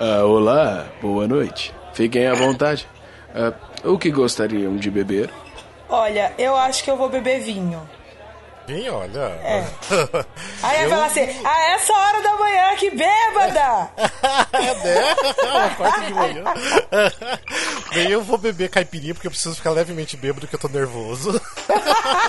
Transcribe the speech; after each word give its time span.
Ah, 0.00 0.24
olá, 0.24 0.86
boa 1.02 1.26
noite. 1.26 1.74
Fiquem 1.92 2.24
à 2.28 2.34
vontade. 2.34 2.86
Ah, 3.34 3.52
o 3.82 3.98
que 3.98 4.12
gostariam 4.12 4.76
de 4.76 4.90
beber? 4.92 5.28
Olha, 5.88 6.32
eu 6.38 6.54
acho 6.54 6.84
que 6.84 6.90
eu 6.90 6.96
vou 6.96 7.08
beber 7.08 7.40
vinho. 7.40 7.88
Vinho, 8.64 8.94
olha. 8.94 9.18
É. 9.42 9.66
Aí 10.62 10.84
eu... 10.84 10.90
fala 10.90 11.06
assim, 11.06 11.22
a 11.44 11.70
essa 11.72 11.92
hora 11.92 12.22
da 12.22 12.36
manhã, 12.36 12.76
que 12.76 12.90
bêbada! 12.90 13.90
é, 14.52 14.74
né? 14.74 15.16
Uma 15.42 15.70
quarta 15.70 16.00
de 16.06 16.14
manhã. 16.14 16.44
Bem, 17.92 18.10
eu 18.10 18.22
vou 18.22 18.38
beber 18.38 18.70
caipirinha 18.70 19.14
porque 19.14 19.26
eu 19.26 19.32
preciso 19.32 19.56
ficar 19.56 19.70
levemente 19.70 20.16
bêbado 20.16 20.46
que 20.46 20.54
eu 20.54 20.60
tô 20.60 20.68
nervoso. 20.68 21.40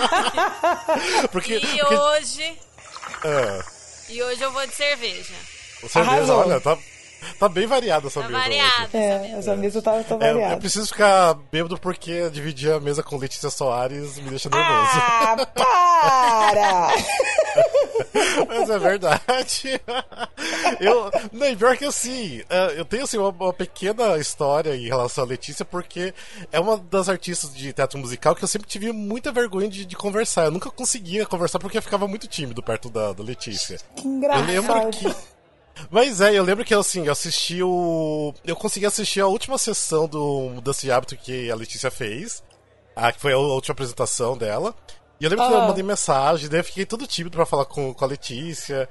porque, 1.30 1.56
e 1.56 1.60
porque... 1.60 1.94
hoje... 1.94 2.58
É. 3.22 3.60
E 4.08 4.20
hoje 4.24 4.42
eu 4.42 4.50
vou 4.50 4.66
de 4.66 4.74
cerveja. 4.74 5.34
Cerveja, 5.86 6.00
Arrasou. 6.00 6.38
olha, 6.40 6.60
tá, 6.60 6.76
Tá 7.38 7.48
bem 7.48 7.66
variada 7.66 8.06
essa 8.06 8.20
tá 8.20 8.28
mesa. 8.28 8.40
Variada, 8.40 8.98
é, 8.98 9.32
essa 9.38 9.56
mesa 9.56 9.82
tá, 9.82 10.02
tá 10.02 10.16
variada. 10.16 10.52
É, 10.52 10.54
eu 10.54 10.58
preciso 10.58 10.86
ficar 10.86 11.34
bêbado 11.50 11.78
porque 11.78 12.28
dividir 12.30 12.72
a 12.72 12.80
mesa 12.80 13.02
com 13.02 13.16
Letícia 13.16 13.50
Soares 13.50 14.18
me 14.18 14.30
deixa 14.30 14.48
nervoso. 14.48 14.90
Ah, 14.94 15.46
para! 15.54 16.88
Mas 18.48 18.70
é 18.70 18.78
verdade. 18.78 19.80
Eu, 20.80 21.10
não, 21.32 21.56
pior 21.56 21.76
que 21.76 21.84
assim, 21.84 22.42
é, 22.48 22.78
eu 22.78 22.84
tenho 22.84 23.04
assim, 23.04 23.18
uma, 23.18 23.28
uma, 23.28 23.52
pequena 23.52 24.18
história 24.18 24.74
em 24.74 24.86
relação 24.86 25.24
a 25.24 25.26
Letícia, 25.26 25.64
porque 25.64 26.14
é 26.50 26.58
uma 26.58 26.76
das 26.76 27.08
artistas 27.08 27.54
de 27.54 27.72
teatro 27.72 27.98
musical 27.98 28.34
que 28.34 28.44
eu 28.44 28.48
sempre 28.48 28.68
tive 28.68 28.92
muita 28.92 29.32
vergonha 29.32 29.68
de, 29.68 29.84
de 29.84 29.96
conversar. 29.96 30.46
Eu 30.46 30.50
nunca 30.50 30.70
conseguia 30.70 31.26
conversar 31.26 31.58
porque 31.58 31.78
eu 31.78 31.82
ficava 31.82 32.08
muito 32.08 32.26
tímido 32.26 32.62
perto 32.62 32.88
da, 32.88 33.12
da 33.12 33.22
Letícia. 33.22 33.78
Que 33.96 34.06
engraçado. 34.06 34.50
Eu 34.50 34.62
lembro 34.62 34.90
que 34.90 35.14
mas 35.90 36.20
é, 36.20 36.34
eu 36.34 36.42
lembro 36.42 36.64
que 36.64 36.74
assim, 36.74 37.06
eu 37.06 37.12
assisti 37.12 37.62
o. 37.62 38.34
Eu 38.44 38.56
consegui 38.56 38.86
assistir 38.86 39.20
a 39.20 39.26
última 39.26 39.58
sessão 39.58 40.06
do 40.06 40.50
Mudança 40.54 40.82
de 40.82 40.92
Hábito 40.92 41.16
que 41.16 41.50
a 41.50 41.54
Letícia 41.54 41.90
fez. 41.90 42.42
A, 42.94 43.12
que 43.12 43.20
foi 43.20 43.32
a 43.32 43.38
última 43.38 43.72
apresentação 43.72 44.36
dela. 44.36 44.74
E 45.20 45.24
eu 45.24 45.30
lembro 45.30 45.44
ah. 45.44 45.48
que 45.48 45.54
eu 45.54 45.60
mandei 45.62 45.82
mensagem, 45.82 46.48
daí 46.48 46.60
eu 46.60 46.64
fiquei 46.64 46.86
todo 46.86 47.06
tímido 47.06 47.36
pra 47.36 47.46
falar 47.46 47.66
com, 47.66 47.92
com 47.92 48.04
a 48.04 48.08
Letícia. 48.08 48.88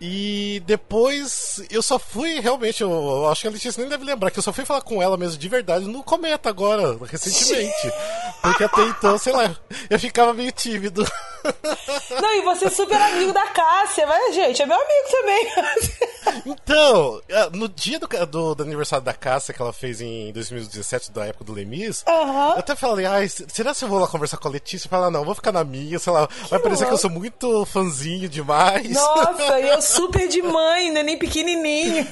E 0.00 0.62
depois 0.66 1.62
eu 1.70 1.82
só 1.82 1.98
fui 1.98 2.40
realmente, 2.40 2.82
eu, 2.82 2.90
eu, 2.90 3.28
acho 3.28 3.42
que 3.42 3.48
a 3.48 3.50
Letícia 3.50 3.80
nem 3.80 3.88
deve 3.88 4.04
lembrar, 4.04 4.30
que 4.30 4.38
eu 4.38 4.42
só 4.42 4.52
fui 4.52 4.64
falar 4.64 4.82
com 4.82 5.00
ela 5.00 5.16
mesmo 5.16 5.38
de 5.38 5.48
verdade 5.48 5.86
no 5.86 6.02
Cometa 6.02 6.48
agora, 6.48 6.98
recentemente. 7.06 7.92
Porque 8.42 8.64
até 8.64 8.82
então, 8.82 9.16
sei 9.16 9.32
lá, 9.32 9.56
eu 9.88 9.98
ficava 9.98 10.34
meio 10.34 10.52
tímido. 10.52 11.06
Não, 12.20 12.34
e 12.34 12.42
você 12.42 12.66
é 12.66 12.70
super 12.70 13.00
amigo 13.00 13.32
da 13.32 13.46
Cássia, 13.48 14.06
mas, 14.06 14.34
gente, 14.34 14.62
é 14.62 14.66
meu 14.66 14.76
amigo 14.76 15.08
também. 15.10 16.04
Então, 16.46 17.20
é, 17.28 17.50
no 17.50 17.68
dia 17.68 17.98
do, 17.98 18.08
do, 18.26 18.54
do 18.54 18.62
aniversário 18.62 19.04
da 19.04 19.12
Cássia 19.12 19.54
que 19.54 19.60
ela 19.60 19.72
fez 19.72 20.00
em 20.00 20.32
2017, 20.32 21.12
da 21.12 21.26
época 21.26 21.44
do 21.44 21.52
Lemis, 21.52 22.04
uhum. 22.08 22.52
eu 22.52 22.58
até 22.58 22.74
falei, 22.74 23.06
ai, 23.06 23.28
será 23.28 23.74
que 23.74 23.84
eu 23.84 23.88
vou 23.88 23.98
lá 23.98 24.08
conversar 24.08 24.38
com 24.38 24.48
a 24.48 24.50
Letícia? 24.50 24.90
Falar, 24.90 25.10
não, 25.10 25.24
vou 25.24 25.34
ficar 25.34 25.52
na 25.52 25.62
minha, 25.62 25.98
sei 25.98 26.12
lá, 26.12 26.26
que 26.26 26.50
vai 26.50 26.58
parecer 26.58 26.86
que 26.86 26.92
eu 26.92 26.98
sou 26.98 27.10
muito 27.10 27.64
fãzinho 27.66 28.28
demais. 28.28 28.90
Nossa, 28.90 29.60
eu 29.60 29.80
super 29.84 30.28
de 30.28 30.42
mãe, 30.42 30.90
né? 30.90 31.02
Nem 31.02 31.18
pequenininho. 31.18 32.06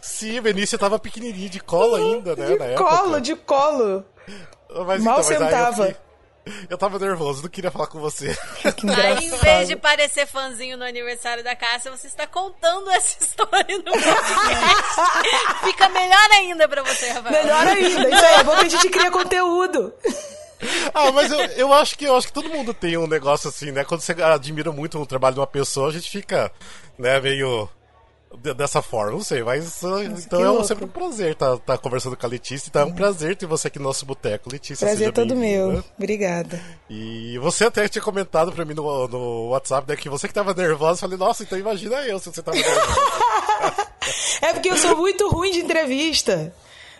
Sim, 0.00 0.40
Benícia 0.40 0.78
tava 0.78 0.98
pequenininho, 0.98 1.50
de 1.50 1.60
colo 1.60 1.96
ainda, 1.96 2.34
né? 2.34 2.46
De 2.46 2.56
colo, 2.74 3.16
época. 3.16 3.20
de 3.20 3.36
colo. 3.36 4.04
Mas, 4.86 5.02
Mal 5.02 5.20
então, 5.20 5.22
sentava. 5.22 5.88
Eu, 5.88 5.96
eu 6.70 6.78
tava 6.78 6.98
nervoso, 6.98 7.42
não 7.42 7.50
queria 7.50 7.70
falar 7.70 7.86
com 7.86 8.00
você. 8.00 8.28
Aí, 8.96 9.26
em 9.26 9.36
vez 9.36 9.68
de 9.68 9.76
parecer 9.76 10.26
fãzinho 10.26 10.76
no 10.76 10.84
aniversário 10.84 11.44
da 11.44 11.54
Cássia, 11.54 11.90
você 11.90 12.06
está 12.06 12.26
contando 12.26 12.90
essa 12.90 13.16
história 13.22 13.78
no 13.78 13.84
podcast. 13.84 15.64
Fica 15.64 15.88
melhor 15.88 16.30
ainda 16.32 16.68
pra 16.68 16.82
você, 16.82 17.10
Rafael. 17.10 17.42
Melhor 17.42 17.66
ainda. 17.66 18.08
Isso 18.08 18.24
aí, 18.24 18.34
é 18.34 18.44
bom 18.44 18.56
que 18.56 18.66
a 18.66 18.68
gente 18.68 18.88
cria 18.90 19.10
conteúdo. 19.10 19.92
Ah, 20.92 21.12
mas 21.12 21.30
eu, 21.30 21.38
eu 21.38 21.72
acho 21.72 21.96
que 21.96 22.04
eu 22.04 22.16
acho 22.16 22.26
que 22.26 22.32
todo 22.32 22.48
mundo 22.48 22.74
tem 22.74 22.96
um 22.96 23.06
negócio 23.06 23.48
assim, 23.48 23.70
né? 23.70 23.84
Quando 23.84 24.00
você 24.00 24.12
admira 24.22 24.72
muito 24.72 24.98
o 24.98 25.06
trabalho 25.06 25.34
de 25.34 25.40
uma 25.40 25.46
pessoa, 25.46 25.88
a 25.88 25.92
gente 25.92 26.10
fica, 26.10 26.50
né, 26.98 27.20
meio 27.20 27.68
dessa 28.56 28.82
forma, 28.82 29.12
não 29.12 29.22
sei, 29.22 29.42
mas 29.42 29.80
Nossa, 29.82 30.04
então 30.04 30.60
é 30.60 30.64
sempre 30.64 30.84
um 30.84 30.88
prazer 30.88 31.32
estar 31.32 31.56
tá, 31.56 31.58
tá 31.58 31.78
conversando 31.78 32.16
com 32.16 32.26
a 32.26 32.28
Letícia, 32.28 32.68
então 32.68 32.82
é 32.82 32.84
um 32.84 32.92
prazer 32.92 33.34
ter 33.36 33.46
você 33.46 33.68
aqui 33.68 33.78
no 33.78 33.86
nosso 33.86 34.04
boteco, 34.04 34.50
Letícia. 34.52 34.86
Prazer 34.86 35.12
todo 35.12 35.34
meu, 35.34 35.82
obrigada. 35.96 36.60
E 36.90 37.38
você 37.38 37.64
até 37.64 37.88
tinha 37.88 38.02
comentado 38.02 38.52
pra 38.52 38.64
mim 38.64 38.74
no, 38.74 39.08
no 39.08 39.48
WhatsApp 39.48 39.88
né, 39.88 39.96
que 39.96 40.10
você 40.10 40.28
que 40.28 40.34
tava 40.34 40.52
nervosa, 40.52 40.98
eu 40.98 41.08
falei, 41.08 41.16
nossa, 41.16 41.42
então 41.42 41.58
imagina 41.58 41.96
eu 42.02 42.18
se 42.18 42.30
você 42.30 42.42
tava 42.42 42.56
nervosa. 42.56 43.92
é 44.42 44.52
porque 44.52 44.70
eu 44.70 44.76
sou 44.76 44.96
muito 44.96 45.28
ruim 45.30 45.50
de 45.50 45.60
entrevista, 45.60 46.52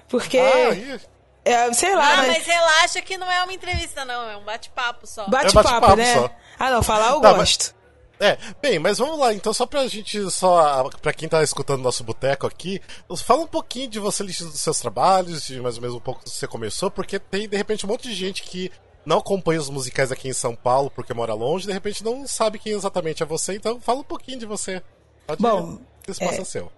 porque... 0.08 0.38
Ah, 0.38 0.98
é, 1.44 1.72
sei 1.72 1.94
lá. 1.94 2.12
Ah, 2.12 2.16
mas... 2.18 2.28
mas... 2.28 2.46
relaxa 2.46 3.00
que 3.00 3.16
não 3.16 3.30
é 3.30 3.42
uma 3.42 3.52
entrevista, 3.52 4.04
não. 4.04 4.28
É 4.28 4.36
um 4.36 4.44
bate-papo 4.44 5.06
só. 5.06 5.26
Bate-papo, 5.28 5.68
é 5.68 5.80
bate 5.80 5.96
né? 5.96 6.14
Só. 6.14 6.30
Ah, 6.58 6.70
não, 6.70 6.82
falar 6.82 7.12
eu 7.12 7.20
tá, 7.22 7.32
gosto. 7.32 7.74
É, 8.20 8.36
bem, 8.60 8.78
mas 8.78 8.98
vamos 8.98 9.18
lá, 9.18 9.32
então 9.32 9.52
só 9.52 9.64
pra 9.64 9.86
gente, 9.86 10.28
só 10.30 10.88
pra 11.00 11.12
quem 11.12 11.28
tá 11.28 11.42
escutando 11.42 11.82
nosso 11.82 12.02
boteco 12.02 12.46
aqui, 12.46 12.80
fala 13.18 13.42
um 13.42 13.46
pouquinho 13.46 13.88
de 13.88 14.00
você, 14.00 14.24
dos 14.24 14.60
seus 14.60 14.80
trabalhos, 14.80 15.46
de 15.46 15.60
mais 15.60 15.76
ou 15.76 15.82
menos 15.82 15.96
um 15.96 16.00
pouco 16.00 16.24
que 16.24 16.30
você 16.30 16.46
começou, 16.46 16.90
porque 16.90 17.18
tem 17.18 17.48
de 17.48 17.56
repente 17.56 17.86
um 17.86 17.88
monte 17.88 18.08
de 18.08 18.14
gente 18.14 18.42
que 18.42 18.72
não 19.06 19.18
acompanha 19.18 19.60
os 19.60 19.70
musicais 19.70 20.10
aqui 20.10 20.28
em 20.28 20.32
São 20.32 20.54
Paulo 20.54 20.90
porque 20.90 21.14
mora 21.14 21.32
longe, 21.32 21.66
de 21.66 21.72
repente 21.72 22.04
não 22.04 22.26
sabe 22.26 22.58
quem 22.58 22.72
exatamente 22.72 23.22
é 23.22 23.26
você, 23.26 23.54
então 23.54 23.80
fala 23.80 24.00
um 24.00 24.04
pouquinho 24.04 24.38
de 24.38 24.46
você. 24.46 24.82
Pode 25.26 25.40
Bom, 25.40 25.78
ir, 26.06 26.10
espaço 26.10 26.38
é, 26.38 26.40
é 26.40 26.44
seu. 26.44 26.72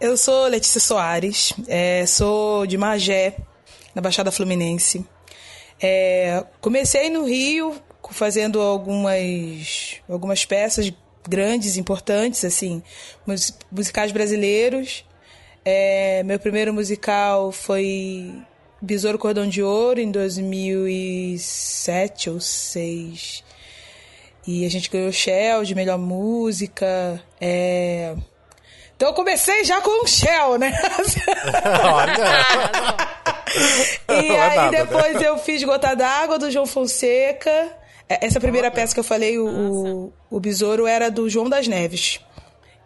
Eu 0.00 0.16
sou 0.16 0.46
Letícia 0.46 0.80
Soares, 0.80 1.52
é, 1.66 2.06
sou 2.06 2.66
de 2.66 2.78
Magé, 2.78 3.36
na 3.94 4.00
Baixada 4.00 4.30
Fluminense. 4.30 5.04
É, 5.80 6.44
comecei 6.60 7.10
no 7.10 7.24
Rio 7.24 7.74
fazendo 8.12 8.60
algumas, 8.60 10.00
algumas 10.08 10.44
peças 10.44 10.92
grandes, 11.28 11.76
importantes, 11.76 12.44
assim, 12.44 12.82
musicais 13.70 14.12
brasileiros. 14.12 15.04
É, 15.64 16.22
meu 16.24 16.38
primeiro 16.38 16.74
musical 16.74 17.50
foi 17.50 18.34
Besouro 18.82 19.18
Cordão 19.18 19.48
de 19.48 19.62
Ouro, 19.62 20.00
em 20.00 20.10
2007 20.10 22.28
ou 22.28 22.36
2006. 22.36 23.42
E 24.46 24.66
a 24.66 24.70
gente 24.70 24.90
ganhou 24.90 25.08
o 25.08 25.12
Shell 25.12 25.64
de 25.64 25.74
melhor 25.74 25.98
música. 25.98 27.18
É... 27.40 28.14
Então 28.94 29.08
eu 29.08 29.14
comecei 29.14 29.64
já 29.64 29.80
com 29.80 30.04
o 30.04 30.06
Shell, 30.06 30.58
né? 30.58 30.72
Olha! 31.94 32.44
e 34.08 34.32
é 34.32 34.40
aí 34.40 34.70
né? 34.70 34.84
depois 34.84 35.20
eu 35.22 35.38
fiz 35.38 35.64
Gota 35.64 35.94
d'Água 35.94 36.38
do 36.38 36.50
João 36.50 36.66
Fonseca. 36.66 37.72
É, 38.08 38.26
essa 38.26 38.40
primeira 38.40 38.70
peça 38.70 38.92
que 38.94 39.00
eu 39.00 39.04
falei, 39.04 39.38
o, 39.38 39.46
o, 39.46 40.12
o 40.30 40.40
Besouro, 40.40 40.86
era 40.86 41.10
do 41.10 41.28
João 41.28 41.48
das 41.48 41.66
Neves. 41.66 42.20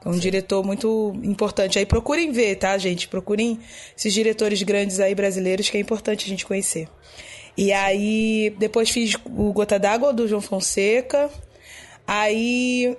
É 0.05 0.09
um 0.09 0.15
Sim. 0.15 0.21
diretor 0.21 0.65
muito 0.65 1.13
importante. 1.25 1.79
Aí 1.79 1.87
procurem 1.87 2.31
ver, 2.31 2.57
tá, 2.57 2.77
gente? 2.79 3.09
Procurem 3.09 3.59
esses 3.97 4.13
diretores 4.13 4.63
grandes 4.63 5.01
aí 5.01 5.15
brasileiros 5.15 5.69
que 5.69 5.77
é 5.77 5.81
importante 5.81 6.27
a 6.27 6.29
gente 6.29 6.47
conhecer. 6.47 6.89
E 7.57 7.73
aí, 7.73 8.55
depois 8.57 8.89
fiz 8.89 9.17
o 9.25 9.53
Gota 9.53 9.79
d'Água 9.79 10.13
do 10.13 10.29
João 10.29 10.41
Fonseca. 10.41 11.29
Aí. 12.07 12.97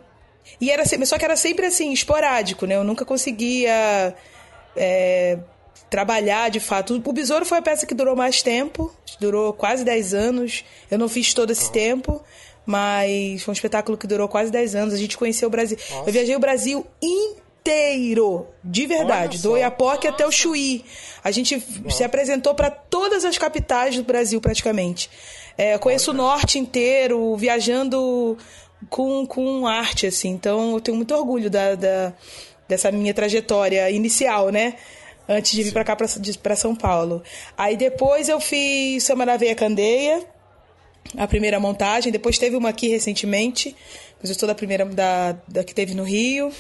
E 0.60 0.70
era 0.70 0.84
só 0.86 1.18
que 1.18 1.24
era 1.24 1.38
sempre 1.38 1.68
assim, 1.68 1.94
esporádico, 1.94 2.66
né? 2.66 2.76
Eu 2.76 2.84
nunca 2.84 3.06
conseguia. 3.06 4.14
É, 4.76 5.40
trabalhar 5.90 6.50
de 6.50 6.60
fato. 6.60 7.02
O 7.04 7.14
Besouro 7.14 7.46
foi 7.46 7.58
a 7.58 7.62
peça 7.62 7.86
que 7.86 7.94
durou 7.94 8.16
mais 8.16 8.42
tempo, 8.42 8.94
durou 9.20 9.54
quase 9.54 9.84
10 9.84 10.14
anos. 10.14 10.64
Eu 10.90 10.98
não 10.98 11.10
fiz 11.10 11.34
todo 11.34 11.52
esse 11.52 11.72
tempo, 11.72 12.24
mas 12.66 13.44
foi 13.44 13.52
um 13.52 13.54
espetáculo 13.54 13.98
que 13.98 14.08
durou 14.08 14.28
quase 14.28 14.52
10 14.52 14.76
anos. 14.76 14.94
A 14.94 14.98
gente 14.98 15.18
conheceu 15.18 15.48
o 15.48 15.52
Brasil. 15.52 15.78
Nossa. 15.90 16.10
Eu 16.10 16.14
viajei 16.14 16.36
o 16.36 16.40
Brasil 16.40 16.86
inteiro, 17.02 18.48
de 18.64 18.86
verdade, 18.86 19.40
do 19.40 19.52
Oiapoque 19.54 20.08
até 20.08 20.26
o 20.26 20.32
Chuí. 20.32 20.86
A 21.24 21.32
gente 21.32 21.56
Nossa. 21.56 21.98
se 21.98 22.04
apresentou 22.04 22.54
para 22.54 22.70
todas 22.70 23.26
as 23.26 23.38
capitais 23.38 23.96
do 23.96 24.04
Brasil, 24.04 24.40
praticamente. 24.40 25.10
É, 25.58 25.78
conheço 25.78 26.12
o 26.12 26.14
norte 26.14 26.58
inteiro, 26.58 27.36
viajando 27.36 28.38
com, 28.90 29.26
com 29.26 29.68
arte, 29.68 30.08
assim. 30.08 30.30
Então, 30.30 30.74
eu 30.74 30.82
tenho 30.82 30.96
muito 30.96 31.14
orgulho 31.14 31.50
da, 31.50 31.76
da 31.76 32.14
dessa 32.70 32.92
minha 32.92 33.14
trajetória 33.16 33.90
inicial, 33.90 34.50
né? 34.52 34.76
Antes 35.30 35.52
de 35.52 35.62
vir 35.62 35.72
para 35.72 35.84
cá, 35.84 35.96
para 35.96 36.56
São 36.56 36.76
Paulo. 36.76 37.22
Aí 37.56 37.78
depois 37.78 38.28
eu 38.28 38.40
fiz 38.40 39.04
Samba 39.04 39.26
na 39.26 39.38
Veia 39.38 39.54
Candeia, 39.54 40.26
a 41.16 41.28
primeira 41.28 41.60
montagem. 41.60 42.12
Depois 42.12 42.40
teve 42.40 42.56
uma 42.56 42.70
aqui 42.70 42.88
recentemente, 42.88 43.76
mas 44.20 44.30
eu 44.30 44.34
estou 44.34 44.48
da 44.48 44.56
primeira 44.56 44.84
da, 44.86 45.38
da 45.48 45.64
que 45.64 45.74
teve 45.74 45.94
no 45.94 46.04
Rio. 46.04 46.52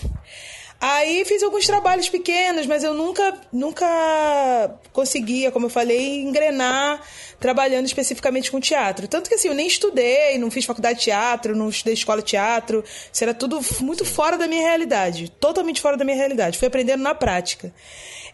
Aí 0.81 1.25
fiz 1.25 1.43
alguns 1.43 1.65
trabalhos 1.65 2.07
pequenos, 2.07 2.65
mas 2.65 2.85
eu 2.85 2.93
nunca, 2.93 3.37
nunca 3.51 4.79
conseguia, 4.93 5.51
como 5.51 5.65
eu 5.65 5.69
falei, 5.69 6.21
engrenar 6.21 7.01
trabalhando 7.37 7.85
especificamente 7.85 8.49
com 8.49 8.61
teatro. 8.61 9.05
Tanto 9.05 9.29
que 9.29 9.35
assim, 9.35 9.49
eu 9.49 9.53
nem 9.53 9.67
estudei, 9.67 10.37
não 10.37 10.49
fiz 10.49 10.63
faculdade 10.63 10.99
de 10.99 11.05
teatro, 11.05 11.53
não 11.53 11.67
estudei 11.67 11.93
escola 11.93 12.21
de 12.21 12.27
teatro. 12.27 12.81
Isso 13.11 13.23
era 13.23 13.33
tudo 13.33 13.59
muito 13.81 14.05
fora 14.05 14.37
da 14.37 14.47
minha 14.47 14.61
realidade. 14.61 15.29
Totalmente 15.31 15.81
fora 15.81 15.97
da 15.97 16.05
minha 16.05 16.15
realidade. 16.15 16.57
Fui 16.57 16.67
aprendendo 16.67 17.03
na 17.03 17.13
prática. 17.13 17.73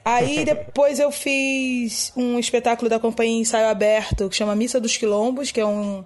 Aí 0.06 0.46
depois 0.46 1.00
eu 1.00 1.12
fiz 1.12 2.14
um 2.16 2.38
espetáculo 2.38 2.88
da 2.88 3.00
companhia 3.00 3.42
Ensaio 3.42 3.68
Aberto, 3.68 4.30
que 4.30 4.36
chama 4.36 4.56
Missa 4.56 4.80
dos 4.80 4.96
Quilombos, 4.96 5.52
que 5.52 5.60
é 5.60 5.66
um, 5.66 6.06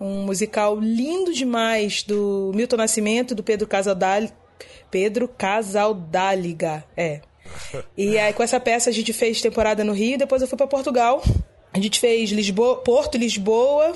um 0.00 0.24
musical 0.24 0.80
lindo 0.80 1.30
demais 1.30 2.02
do 2.02 2.50
Milton 2.54 2.76
Nascimento, 2.76 3.34
do 3.34 3.42
Pedro 3.42 3.68
Casaldal... 3.68 4.22
Pedro 4.90 5.28
Casaldáliga, 5.28 6.84
é. 6.96 7.20
E 7.96 8.16
aí 8.16 8.32
com 8.32 8.42
essa 8.42 8.58
peça 8.58 8.88
a 8.88 8.92
gente 8.92 9.12
fez 9.12 9.42
temporada 9.42 9.84
no 9.84 9.92
Rio, 9.92 10.16
depois 10.16 10.40
eu 10.40 10.48
fui 10.48 10.56
para 10.56 10.66
Portugal. 10.66 11.22
A 11.72 11.78
gente 11.78 12.00
fez 12.00 12.30
Lisboa, 12.30 12.76
Porto, 12.76 13.18
Lisboa, 13.18 13.92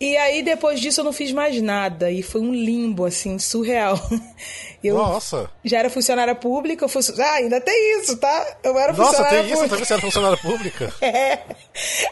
e 0.00 0.16
aí, 0.16 0.42
depois 0.42 0.80
disso, 0.80 1.00
eu 1.00 1.04
não 1.04 1.12
fiz 1.12 1.30
mais 1.30 1.60
nada. 1.60 2.10
E 2.10 2.22
foi 2.22 2.40
um 2.40 2.54
limbo, 2.54 3.04
assim, 3.04 3.38
surreal. 3.38 4.00
Eu 4.82 4.96
Nossa! 4.96 5.50
Já 5.62 5.80
era 5.80 5.90
funcionária 5.90 6.34
pública. 6.34 6.86
Eu 6.86 6.88
fui... 6.88 7.02
Ah, 7.18 7.34
ainda 7.34 7.60
tem 7.60 8.00
isso, 8.00 8.16
tá? 8.16 8.56
Eu 8.62 8.78
era 8.78 8.94
Nossa, 8.94 9.10
funcionária 9.10 9.42
tem 9.42 9.52
isso? 9.52 9.62
Também 9.68 9.84
você 9.84 9.92
era 9.92 10.02
funcionária 10.02 10.38
pública? 10.38 10.94
é. 11.04 11.38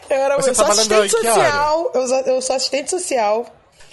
Eu 0.07 0.17
era 0.17 0.35
Mas 0.37 0.47
eu 0.47 0.53
sou 0.53 0.65
assistente 0.65 1.09
social. 1.09 1.91
Eu 1.95 2.07
sou, 2.07 2.19
eu 2.19 2.41
sou 2.43 2.55
assistente 2.55 2.91
social. 2.91 3.45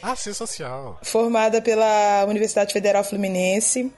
Ah, 0.02 0.14
sim, 0.14 0.34
social. 0.34 0.98
Formada 1.02 1.62
pela 1.62 2.26
Universidade 2.28 2.74
Federal 2.74 3.02
Fluminense. 3.02 3.90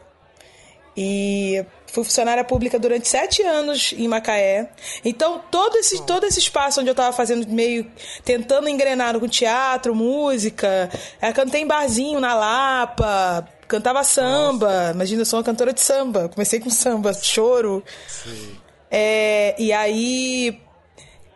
E 1.00 1.64
fui 1.86 2.02
funcionária 2.02 2.42
pública 2.42 2.76
durante 2.76 3.06
sete 3.06 3.40
anos 3.40 3.94
em 3.96 4.08
Macaé. 4.08 4.68
Então, 5.04 5.40
todo 5.48 5.76
esse, 5.76 6.02
todo 6.02 6.26
esse 6.26 6.40
espaço 6.40 6.80
onde 6.80 6.88
eu 6.88 6.92
estava 6.92 7.12
fazendo 7.16 7.46
meio. 7.46 7.88
tentando 8.24 8.68
engrenar 8.68 9.16
com 9.20 9.28
teatro, 9.28 9.94
música. 9.94 10.90
Eu 11.22 11.32
cantei 11.32 11.62
em 11.62 11.66
barzinho 11.68 12.18
na 12.18 12.34
Lapa, 12.34 13.48
cantava 13.68 14.02
samba. 14.02 14.66
Nossa. 14.66 14.94
Imagina, 14.94 15.22
eu 15.22 15.26
sou 15.26 15.38
uma 15.38 15.44
cantora 15.44 15.72
de 15.72 15.80
samba. 15.80 16.28
Comecei 16.30 16.58
com 16.58 16.68
samba, 16.68 17.14
choro. 17.14 17.84
Sim. 18.08 18.56
É, 18.90 19.54
e 19.56 19.72
aí. 19.72 20.60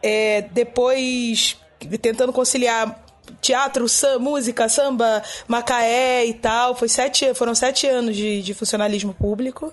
É, 0.03 0.43
depois, 0.51 1.57
tentando 2.01 2.33
conciliar 2.33 3.02
teatro, 3.41 3.89
samba, 3.89 4.19
música, 4.19 4.69
samba, 4.69 5.23
Macaé 5.47 6.27
e 6.27 6.35
tal. 6.35 6.75
Foi 6.75 6.89
sete, 6.89 7.33
foram 7.35 7.55
sete 7.55 7.87
anos 7.87 8.17
de, 8.17 8.43
de 8.43 8.53
funcionalismo 8.55 9.15
público. 9.15 9.73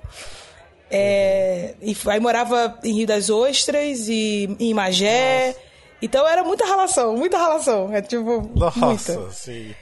É, 0.92 1.76
e 1.82 1.96
aí 2.08 2.20
morava 2.20 2.78
em 2.84 2.94
Rio 2.94 3.08
das 3.08 3.30
Ostras 3.30 4.10
e 4.10 4.56
em 4.60 4.74
Magé. 4.74 5.48
Nossa. 5.48 5.60
Então 6.02 6.28
era 6.28 6.44
muita 6.44 6.66
relação, 6.66 7.16
muita 7.16 7.38
relação. 7.38 7.94
É 7.94 8.02
tipo. 8.02 8.50
Nossa, 8.56 9.14
muita. 9.14 9.32
sim. 9.32 9.74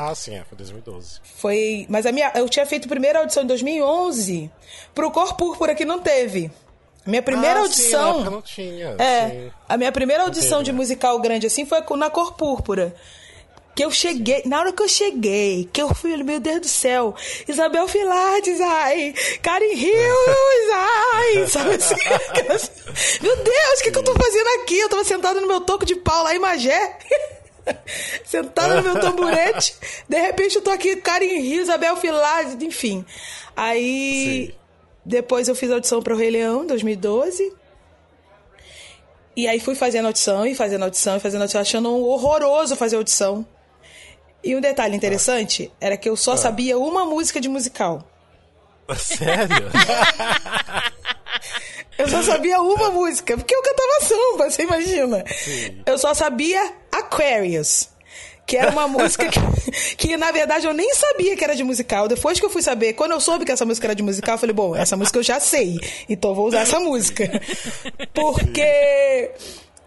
Ah, 0.00 0.14
sim, 0.14 0.36
é, 0.36 0.44
foi 0.44 0.56
2012. 0.56 1.20
Foi, 1.24 1.84
mas 1.88 2.06
a 2.06 2.12
minha, 2.12 2.30
eu 2.36 2.48
tinha 2.48 2.64
feito 2.64 2.84
a 2.84 2.88
primeira 2.88 3.18
audição 3.18 3.42
em 3.42 3.46
2011 3.46 4.48
pro 4.94 5.10
Cor 5.10 5.34
Púrpura 5.34 5.74
que 5.74 5.84
não 5.84 5.98
teve. 5.98 6.52
A 7.04 7.10
minha 7.10 7.22
primeira 7.22 7.58
ah, 7.58 7.62
audição. 7.62 8.18
Sim, 8.18 8.30
não 8.30 8.40
tinha. 8.40 8.94
É. 8.96 9.28
Sim. 9.28 9.50
A 9.68 9.76
minha 9.76 9.90
primeira 9.90 10.22
audição 10.22 10.62
de 10.62 10.72
musical 10.72 11.18
grande 11.20 11.48
assim 11.48 11.66
foi 11.66 11.82
na 11.96 12.08
Cor 12.10 12.34
Púrpura. 12.34 12.94
Que 13.74 13.84
eu 13.84 13.90
cheguei, 13.90 14.42
na 14.44 14.60
hora 14.60 14.72
que 14.72 14.82
eu 14.82 14.88
cheguei, 14.88 15.68
que 15.72 15.82
eu 15.82 15.92
fui, 15.92 16.16
meu 16.22 16.38
Deus 16.38 16.60
do 16.60 16.68
céu, 16.68 17.14
Isabel 17.46 17.86
Filardes, 17.86 18.60
ai, 18.60 19.14
Karen 19.40 19.72
Hills, 19.72 20.72
ai, 20.74 21.46
sabe 21.50 21.74
assim? 21.76 21.94
meu 23.20 23.36
Deus, 23.36 23.80
o 23.80 23.82
que, 23.84 23.90
que 23.92 23.98
eu 23.98 24.04
tô 24.04 24.14
fazendo 24.14 24.48
aqui? 24.60 24.78
Eu 24.78 24.88
tava 24.88 25.04
sentada 25.04 25.40
no 25.40 25.46
meu 25.46 25.60
toco 25.60 25.86
de 25.86 25.94
pau 25.94 26.24
lá 26.24 26.34
em 26.34 26.40
Magé. 26.40 26.98
sentada 28.24 28.76
no 28.76 28.82
meu 28.82 29.00
tamborete. 29.00 29.74
De 30.08 30.20
repente 30.20 30.56
eu 30.56 30.62
tô 30.62 30.70
aqui, 30.70 30.96
Karen 30.96 31.26
Rio, 31.26 31.62
Isabel 31.62 31.96
Filardes, 31.96 32.62
enfim. 32.62 33.04
Aí. 33.56 34.48
Sim. 34.48 34.54
Depois 35.04 35.48
eu 35.48 35.54
fiz 35.54 35.70
audição 35.70 36.02
para 36.02 36.12
o 36.12 36.16
Rei 36.16 36.30
Leão, 36.30 36.64
em 36.64 36.66
2012. 36.66 37.52
E 39.34 39.48
aí 39.48 39.58
fui 39.58 39.74
fazendo 39.74 40.06
audição, 40.06 40.44
e 40.44 40.54
fazendo 40.54 40.82
audição, 40.82 41.16
e 41.16 41.20
fazendo 41.20 41.42
audição, 41.42 41.60
achando 41.60 41.96
horroroso 41.96 42.76
fazer 42.76 42.96
audição. 42.96 43.46
E 44.42 44.54
um 44.54 44.60
detalhe 44.60 44.96
interessante 44.96 45.70
ah. 45.74 45.76
era 45.86 45.96
que 45.96 46.08
eu 46.08 46.16
só 46.16 46.32
ah. 46.32 46.36
sabia 46.36 46.78
uma 46.78 47.04
música 47.04 47.40
de 47.40 47.48
musical. 47.48 48.06
Sério? 48.98 49.70
eu 51.98 52.08
só 52.08 52.22
sabia 52.22 52.60
uma 52.60 52.90
música, 52.90 53.36
porque 53.36 53.54
eu 53.54 53.62
cantava 53.62 54.00
samba, 54.02 54.50
você 54.50 54.62
imagina. 54.62 55.24
Sim. 55.26 55.82
Eu 55.84 55.98
só 55.98 56.14
sabia 56.14 56.72
Aquarius 56.92 57.88
que 58.48 58.56
era 58.56 58.70
uma 58.70 58.88
música 58.88 59.28
que, 59.28 59.38
que, 59.94 60.16
na 60.16 60.32
verdade, 60.32 60.66
eu 60.66 60.72
nem 60.72 60.94
sabia 60.94 61.36
que 61.36 61.44
era 61.44 61.54
de 61.54 61.62
musical. 61.62 62.08
Depois 62.08 62.40
que 62.40 62.46
eu 62.46 62.48
fui 62.48 62.62
saber, 62.62 62.94
quando 62.94 63.10
eu 63.12 63.20
soube 63.20 63.44
que 63.44 63.52
essa 63.52 63.66
música 63.66 63.88
era 63.88 63.94
de 63.94 64.02
musical, 64.02 64.36
eu 64.36 64.38
falei, 64.38 64.54
bom, 64.54 64.74
essa 64.74 64.96
música 64.96 65.18
eu 65.18 65.22
já 65.22 65.38
sei, 65.38 65.78
então 66.08 66.34
vou 66.34 66.46
usar 66.46 66.60
essa 66.60 66.80
música. 66.80 67.30
Porque 68.14 69.30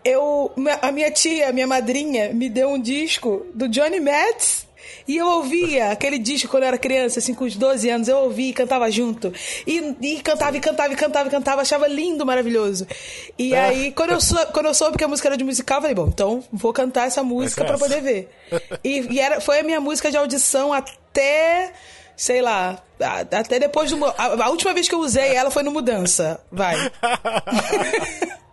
eu, 0.05 0.51
a 0.79 0.91
minha 0.91 1.09
tia, 1.09 1.49
a 1.49 1.51
minha 1.51 1.65
madrinha, 1.65 2.31
me 2.33 2.49
deu 2.49 2.69
um 2.69 2.79
disco 2.79 3.47
do 3.55 3.67
Johnny 3.67 3.99
Metz 3.99 4.67
e 5.07 5.17
eu 5.17 5.27
ouvia 5.27 5.91
aquele 5.91 6.17
disco 6.17 6.49
quando 6.49 6.63
eu 6.63 6.67
era 6.67 6.77
criança, 6.77 7.19
assim, 7.19 7.33
com 7.33 7.45
os 7.45 7.55
12 7.55 7.89
anos, 7.89 8.07
eu 8.07 8.17
ouvia 8.17 8.49
e 8.49 8.53
cantava 8.53 8.89
junto. 8.91 9.33
E, 9.65 9.95
e 10.01 10.21
cantava, 10.21 10.57
e 10.57 10.59
cantava, 10.59 10.93
e 10.93 10.95
cantava, 10.95 11.27
e 11.27 11.31
cantava, 11.31 11.61
achava 11.61 11.87
lindo, 11.87 12.25
maravilhoso. 12.25 12.87
E 13.37 13.55
ah. 13.55 13.65
aí, 13.65 13.91
quando 13.91 14.11
eu, 14.11 14.21
sou, 14.21 14.45
quando 14.47 14.67
eu 14.67 14.73
soube 14.73 14.97
que 14.97 15.03
a 15.03 15.07
música 15.07 15.27
era 15.29 15.37
de 15.37 15.43
musical, 15.43 15.77
eu 15.77 15.81
falei, 15.81 15.95
bom, 15.95 16.07
então 16.07 16.43
vou 16.51 16.73
cantar 16.73 17.07
essa 17.07 17.23
música 17.23 17.63
para 17.63 17.77
poder 17.77 18.01
ver. 18.01 18.29
E, 18.83 19.13
e, 19.13 19.19
era, 19.19 19.39
foi 19.39 19.59
a 19.59 19.63
minha 19.63 19.79
música 19.79 20.11
de 20.11 20.17
audição 20.17 20.73
até 20.73 21.71
sei 22.15 22.41
lá, 22.41 22.83
até 23.31 23.59
depois 23.59 23.89
do. 23.89 24.05
A, 24.05 24.45
a, 24.45 24.49
última 24.49 24.73
vez 24.73 24.87
que 24.87 24.93
eu 24.93 24.99
usei 24.99 25.33
ela 25.33 25.49
foi 25.49 25.63
no 25.63 25.71
Mudança. 25.71 26.39
Vai. 26.51 26.75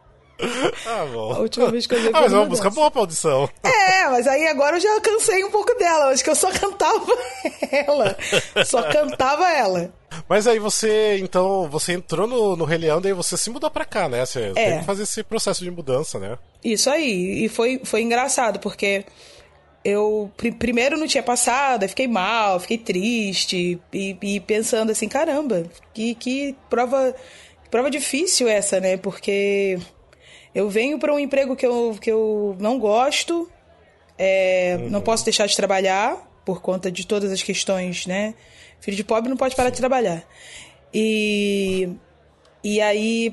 Ah, 0.86 1.04
bom. 1.12 1.32
A 1.32 1.38
última 1.40 1.70
vez 1.70 1.86
que 1.86 1.94
eu 1.94 2.10
Ah, 2.12 2.20
mas 2.20 2.32
é 2.32 2.36
uma 2.36 2.46
música 2.46 2.70
boa 2.70 2.90
pra 2.90 3.00
audição. 3.00 3.48
É, 3.64 4.08
mas 4.08 4.26
aí 4.26 4.46
agora 4.46 4.76
eu 4.76 4.80
já 4.80 5.00
cansei 5.00 5.44
um 5.44 5.50
pouco 5.50 5.74
dela. 5.74 6.10
Acho 6.10 6.22
que 6.22 6.30
eu 6.30 6.36
só 6.36 6.50
cantava 6.52 7.12
ela. 7.70 8.16
Só 8.64 8.82
cantava 8.84 9.50
ela. 9.50 9.92
Mas 10.28 10.46
aí 10.46 10.58
você, 10.58 11.18
então, 11.18 11.68
você 11.68 11.92
entrou 11.92 12.26
no, 12.26 12.56
no 12.56 12.64
Rei 12.64 12.78
Leão 12.78 13.00
e 13.04 13.12
você 13.12 13.36
se 13.36 13.50
mudou 13.50 13.70
pra 13.70 13.84
cá, 13.84 14.08
né? 14.08 14.24
Você 14.24 14.52
é. 14.54 14.70
tem 14.70 14.78
que 14.80 14.86
fazer 14.86 15.02
esse 15.02 15.22
processo 15.22 15.64
de 15.64 15.70
mudança, 15.70 16.18
né? 16.18 16.38
Isso 16.64 16.88
aí. 16.88 17.44
E 17.44 17.48
foi, 17.48 17.80
foi 17.84 18.02
engraçado, 18.02 18.58
porque 18.60 19.04
eu 19.84 20.30
pr 20.36 20.52
primeiro 20.58 20.96
não 20.96 21.06
tinha 21.06 21.22
passado, 21.22 21.82
aí 21.82 21.88
fiquei 21.88 22.08
mal, 22.08 22.60
fiquei 22.60 22.78
triste. 22.78 23.80
E, 23.92 24.16
e 24.22 24.40
pensando 24.40 24.92
assim, 24.92 25.08
caramba, 25.08 25.64
que, 25.92 26.14
que 26.14 26.56
prova, 26.68 27.14
que 27.64 27.70
prova 27.70 27.90
difícil 27.90 28.48
essa, 28.48 28.80
né? 28.80 28.96
Porque 28.96 29.78
eu 30.58 30.68
venho 30.68 30.98
para 30.98 31.14
um 31.14 31.18
emprego 31.18 31.54
que 31.54 31.64
eu, 31.64 31.96
que 32.00 32.10
eu 32.10 32.56
não 32.58 32.78
gosto, 32.80 33.48
é, 34.18 34.76
uhum. 34.80 34.90
não 34.90 35.00
posso 35.00 35.24
deixar 35.24 35.46
de 35.46 35.56
trabalhar 35.56 36.28
por 36.44 36.60
conta 36.60 36.90
de 36.90 37.06
todas 37.06 37.30
as 37.30 37.42
questões, 37.42 38.06
né? 38.06 38.34
Filho 38.80 38.96
de 38.96 39.04
pobre 39.04 39.30
não 39.30 39.36
pode 39.36 39.54
parar 39.54 39.70
de 39.70 39.76
trabalhar. 39.76 40.24
E, 40.92 41.88
e 42.64 42.80
aí 42.80 43.32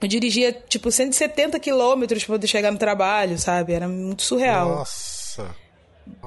eu 0.00 0.06
dirigia 0.06 0.52
tipo 0.52 0.92
170 0.92 1.58
quilômetros 1.58 2.22
para 2.22 2.34
poder 2.34 2.46
chegar 2.46 2.70
no 2.70 2.78
trabalho, 2.78 3.36
sabe? 3.36 3.72
Era 3.72 3.88
muito 3.88 4.22
surreal. 4.22 4.68
Nossa. 4.68 5.56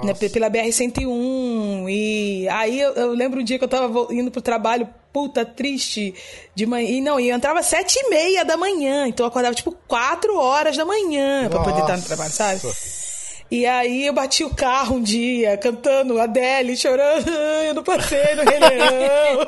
Né, 0.04 0.14
pela 0.14 0.50
BR-101. 0.50 1.90
E 1.90 2.48
aí 2.50 2.80
eu, 2.80 2.94
eu, 2.94 3.14
lembro 3.14 3.40
um 3.40 3.44
dia 3.44 3.58
que 3.58 3.64
eu 3.64 3.70
tava 3.70 4.08
indo 4.12 4.32
pro 4.32 4.42
trabalho, 4.42 4.88
puta, 5.14 5.46
triste, 5.46 6.14
de 6.56 6.66
manhã. 6.66 6.90
E 6.90 7.02
não, 7.02 7.20
e 7.20 7.30
eu 7.30 7.36
entrava 7.36 7.62
sete 7.62 7.98
e 8.00 8.10
meia 8.10 8.44
da 8.44 8.58
manhã. 8.58 9.08
Então 9.08 9.26
eu 9.26 9.30
acordava 9.30 9.54
tipo 9.54 9.72
quatro 9.88 10.38
horas 10.38 10.76
da 10.76 10.86
manhã 10.86 11.50
para 11.50 11.64
poder 11.64 11.82
estar 11.82 11.98
no 11.98 12.04
trabalho, 12.04 12.32
sabe? 12.32 12.62
E 13.52 13.66
aí 13.66 14.08
eu 14.08 14.14
bati 14.14 14.46
o 14.46 14.56
carro 14.56 14.96
um 14.96 15.02
dia, 15.02 15.58
cantando 15.58 16.22
Adele, 16.22 16.78
chorando, 16.78 17.28
eu 17.68 17.74
não 17.74 17.84
passei 17.84 18.34
no 18.36 18.44
Rei 18.44 18.60
Leão. 18.60 19.46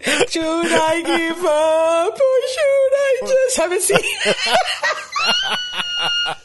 should 0.30 0.72
I 0.72 1.02
give 1.04 1.46
up? 1.46 2.18
Should 2.18 2.94
I 2.96 3.20
just... 3.20 3.54
Sabe 3.54 3.76
assim? 3.76 3.94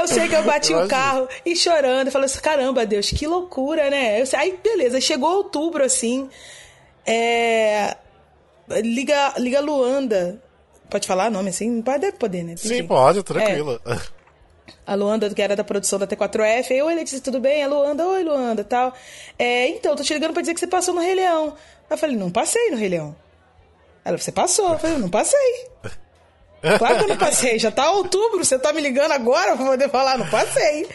eu 0.00 0.08
sei 0.08 0.28
que 0.28 0.34
eu 0.34 0.44
bati 0.44 0.74
o 0.74 0.86
carro 0.86 1.28
e 1.44 1.56
chorando, 1.56 2.10
falando 2.10 2.26
assim, 2.26 2.40
caramba, 2.40 2.86
Deus, 2.86 3.10
que 3.10 3.26
loucura, 3.26 3.90
né? 3.90 4.20
Eu, 4.20 4.26
aí, 4.38 4.58
beleza, 4.62 5.00
chegou 5.00 5.36
outubro, 5.36 5.84
assim, 5.84 6.28
é... 7.06 7.96
Liga, 8.68 9.34
Liga 9.38 9.60
Luanda. 9.60 10.40
Pode 10.88 11.06
falar 11.06 11.30
nome 11.30 11.50
assim? 11.50 11.70
Não 11.70 11.82
pode, 11.82 12.00
deve 12.00 12.16
poder, 12.16 12.42
né? 12.42 12.56
Sim, 12.56 12.86
pode, 12.86 13.22
tranquilo. 13.22 13.80
É 13.84 14.22
a 14.86 14.94
Luanda, 14.94 15.30
que 15.30 15.42
era 15.42 15.56
da 15.56 15.64
produção 15.64 15.98
da 15.98 16.06
T4F. 16.06 16.70
Aí, 16.70 16.82
oi, 16.82 16.94
Letícia, 16.94 17.20
tudo 17.20 17.40
bem? 17.40 17.62
A 17.62 17.68
Luanda, 17.68 18.06
oi, 18.06 18.24
Luanda, 18.24 18.64
tal. 18.64 18.92
É, 19.38 19.68
então, 19.68 19.94
tô 19.96 20.02
te 20.02 20.12
ligando 20.12 20.32
pra 20.32 20.42
dizer 20.42 20.54
que 20.54 20.60
você 20.60 20.66
passou 20.66 20.94
no 20.94 21.00
Rei 21.00 21.14
Leão. 21.14 21.54
Eu 21.88 21.98
falei, 21.98 22.16
não 22.16 22.30
passei 22.30 22.70
no 22.70 22.76
Rei 22.76 22.88
Leão. 22.88 23.16
Ela, 24.04 24.18
você 24.18 24.32
passou. 24.32 24.72
Eu 24.72 24.78
falei, 24.78 24.98
não 24.98 25.08
passei. 25.08 25.66
Claro 26.78 26.98
que 26.98 27.04
eu 27.04 27.08
não 27.08 27.16
passei. 27.16 27.58
Já 27.58 27.70
tá 27.70 27.90
outubro, 27.90 28.44
você 28.44 28.58
tá 28.58 28.72
me 28.72 28.80
ligando 28.80 29.12
agora 29.12 29.56
pra 29.56 29.66
poder 29.66 29.90
falar, 29.90 30.16
não 30.16 30.28
passei. 30.30 30.88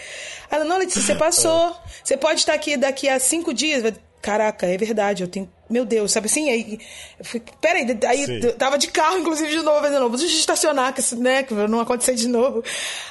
Ela, 0.50 0.64
não, 0.64 0.78
Letícia, 0.78 1.02
você 1.02 1.16
passou. 1.16 1.76
Você 2.04 2.16
pode 2.16 2.40
estar 2.40 2.54
aqui 2.54 2.78
daqui 2.78 3.10
a 3.10 3.20
cinco 3.20 3.54
dias. 3.54 3.84
Caraca, 4.22 4.66
é 4.66 4.78
verdade, 4.78 5.24
eu 5.24 5.28
tenho. 5.28 5.50
Meu 5.70 5.86
Deus, 5.86 6.12
sabe 6.12 6.28
assim? 6.28 6.50
Aí. 6.50 6.80
Fui, 7.22 7.42
peraí, 7.62 7.86
aí 8.08 8.26
Sim. 8.26 8.52
tava 8.58 8.78
de 8.78 8.88
carro, 8.88 9.20
inclusive, 9.20 9.50
de 9.50 9.62
novo, 9.62 9.86
de 9.88 10.00
novo. 10.00 10.18
Deixa 10.18 10.34
eu 10.34 10.40
estacionar, 10.40 10.94
que, 10.94 11.16
né, 11.16 11.44
que 11.44 11.54
não 11.54 11.80
acontecer 11.80 12.16
de 12.16 12.28
novo. 12.28 12.64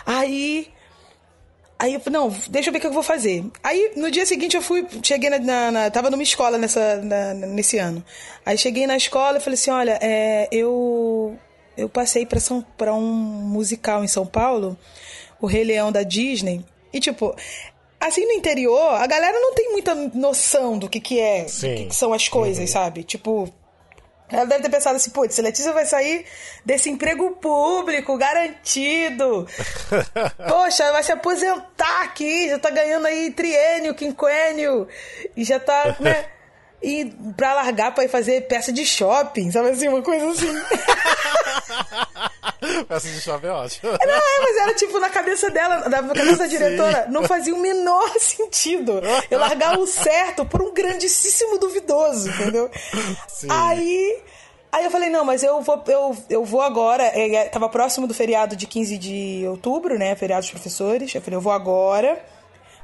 Aí. 0.04 0.68
Aí 1.78 1.92
eu 1.92 2.00
falei, 2.00 2.18
não, 2.18 2.34
deixa 2.48 2.70
eu 2.70 2.72
ver 2.72 2.78
o 2.78 2.80
que 2.80 2.86
eu 2.86 2.92
vou 2.92 3.02
fazer. 3.02 3.44
Aí 3.62 3.92
no 3.96 4.10
dia 4.10 4.24
seguinte 4.24 4.56
eu 4.56 4.62
fui, 4.62 4.86
cheguei 5.02 5.28
na. 5.28 5.38
na, 5.38 5.70
na 5.70 5.90
tava 5.90 6.10
numa 6.10 6.22
escola 6.22 6.56
nessa, 6.56 6.96
na, 7.02 7.34
nesse 7.34 7.76
ano. 7.76 8.02
Aí 8.46 8.56
cheguei 8.56 8.86
na 8.86 8.96
escola 8.96 9.36
e 9.36 9.40
falei 9.40 9.54
assim: 9.54 9.70
olha, 9.70 9.98
é, 10.00 10.48
eu. 10.50 11.38
Eu 11.76 11.88
passei 11.88 12.26
para 12.26 12.94
um 12.94 13.02
musical 13.02 14.02
em 14.02 14.08
São 14.08 14.26
Paulo, 14.26 14.78
o 15.40 15.46
Rei 15.46 15.64
Leão 15.64 15.92
da 15.92 16.02
Disney. 16.02 16.64
E, 16.92 17.00
tipo, 17.00 17.34
assim 18.00 18.24
no 18.24 18.32
interior, 18.32 18.94
a 18.94 19.06
galera 19.06 19.38
não 19.38 19.54
tem 19.54 19.72
muita 19.72 19.94
noção 19.94 20.78
do 20.78 20.88
que, 20.88 21.00
que 21.00 21.20
é, 21.20 21.44
do 21.44 21.60
que, 21.60 21.86
que 21.86 21.94
são 21.94 22.12
as 22.12 22.28
coisas, 22.28 22.60
uhum. 22.60 22.72
sabe? 22.72 23.02
Tipo, 23.02 23.52
ela 24.28 24.44
deve 24.44 24.62
ter 24.62 24.70
pensado 24.70 24.96
assim, 24.96 25.10
putz, 25.10 25.38
Letícia 25.38 25.72
vai 25.72 25.86
sair 25.86 26.24
desse 26.64 26.90
emprego 26.90 27.32
público, 27.36 28.16
garantido. 28.16 29.46
Poxa, 30.48 30.90
vai 30.92 31.02
se 31.02 31.12
aposentar 31.12 32.02
aqui, 32.02 32.48
já 32.48 32.58
tá 32.58 32.70
ganhando 32.70 33.06
aí 33.06 33.30
triênio, 33.30 33.94
quinquênio, 33.94 34.88
e 35.36 35.44
já 35.44 35.60
tá, 35.60 35.96
né? 36.00 36.26
E 36.86 37.12
pra 37.36 37.52
largar 37.52 37.92
pra 37.92 38.04
ir 38.04 38.08
fazer 38.08 38.42
peça 38.42 38.72
de 38.72 38.86
shopping, 38.86 39.50
sabe 39.50 39.70
assim, 39.70 39.88
uma 39.88 40.02
coisa 40.02 40.28
assim. 40.28 40.46
Peça 42.88 43.08
de 43.08 43.20
shopping 43.20 43.48
é 43.48 43.50
ótimo. 43.50 43.90
Não, 43.90 43.98
é, 43.98 44.40
mas 44.40 44.56
era 44.58 44.72
tipo 44.74 45.00
na 45.00 45.10
cabeça 45.10 45.50
dela, 45.50 45.88
na 45.88 46.00
cabeça 46.00 46.36
da 46.36 46.46
diretora, 46.46 47.04
Sim. 47.04 47.10
não 47.10 47.24
fazia 47.24 47.52
o 47.52 47.58
menor 47.58 48.08
sentido 48.20 49.02
eu 49.28 49.40
largar 49.40 49.76
o 49.80 49.86
certo 49.86 50.44
por 50.44 50.62
um 50.62 50.72
grandíssimo 50.72 51.58
duvidoso, 51.58 52.30
entendeu? 52.30 52.70
Sim. 53.26 53.48
Aí. 53.50 54.22
Aí 54.70 54.84
eu 54.84 54.90
falei, 54.90 55.10
não, 55.10 55.24
mas 55.24 55.42
eu 55.42 55.60
vou, 55.62 55.82
eu, 55.88 56.16
eu 56.30 56.44
vou 56.44 56.60
agora. 56.60 57.02
É, 57.02 57.34
é, 57.34 57.44
tava 57.46 57.68
próximo 57.68 58.06
do 58.06 58.14
feriado 58.14 58.54
de 58.54 58.66
15 58.66 58.96
de 58.96 59.44
outubro, 59.48 59.98
né? 59.98 60.14
Feriado 60.14 60.42
dos 60.42 60.50
professores. 60.50 61.12
Eu 61.12 61.20
falei, 61.20 61.36
eu 61.36 61.40
vou 61.40 61.52
agora 61.52 62.24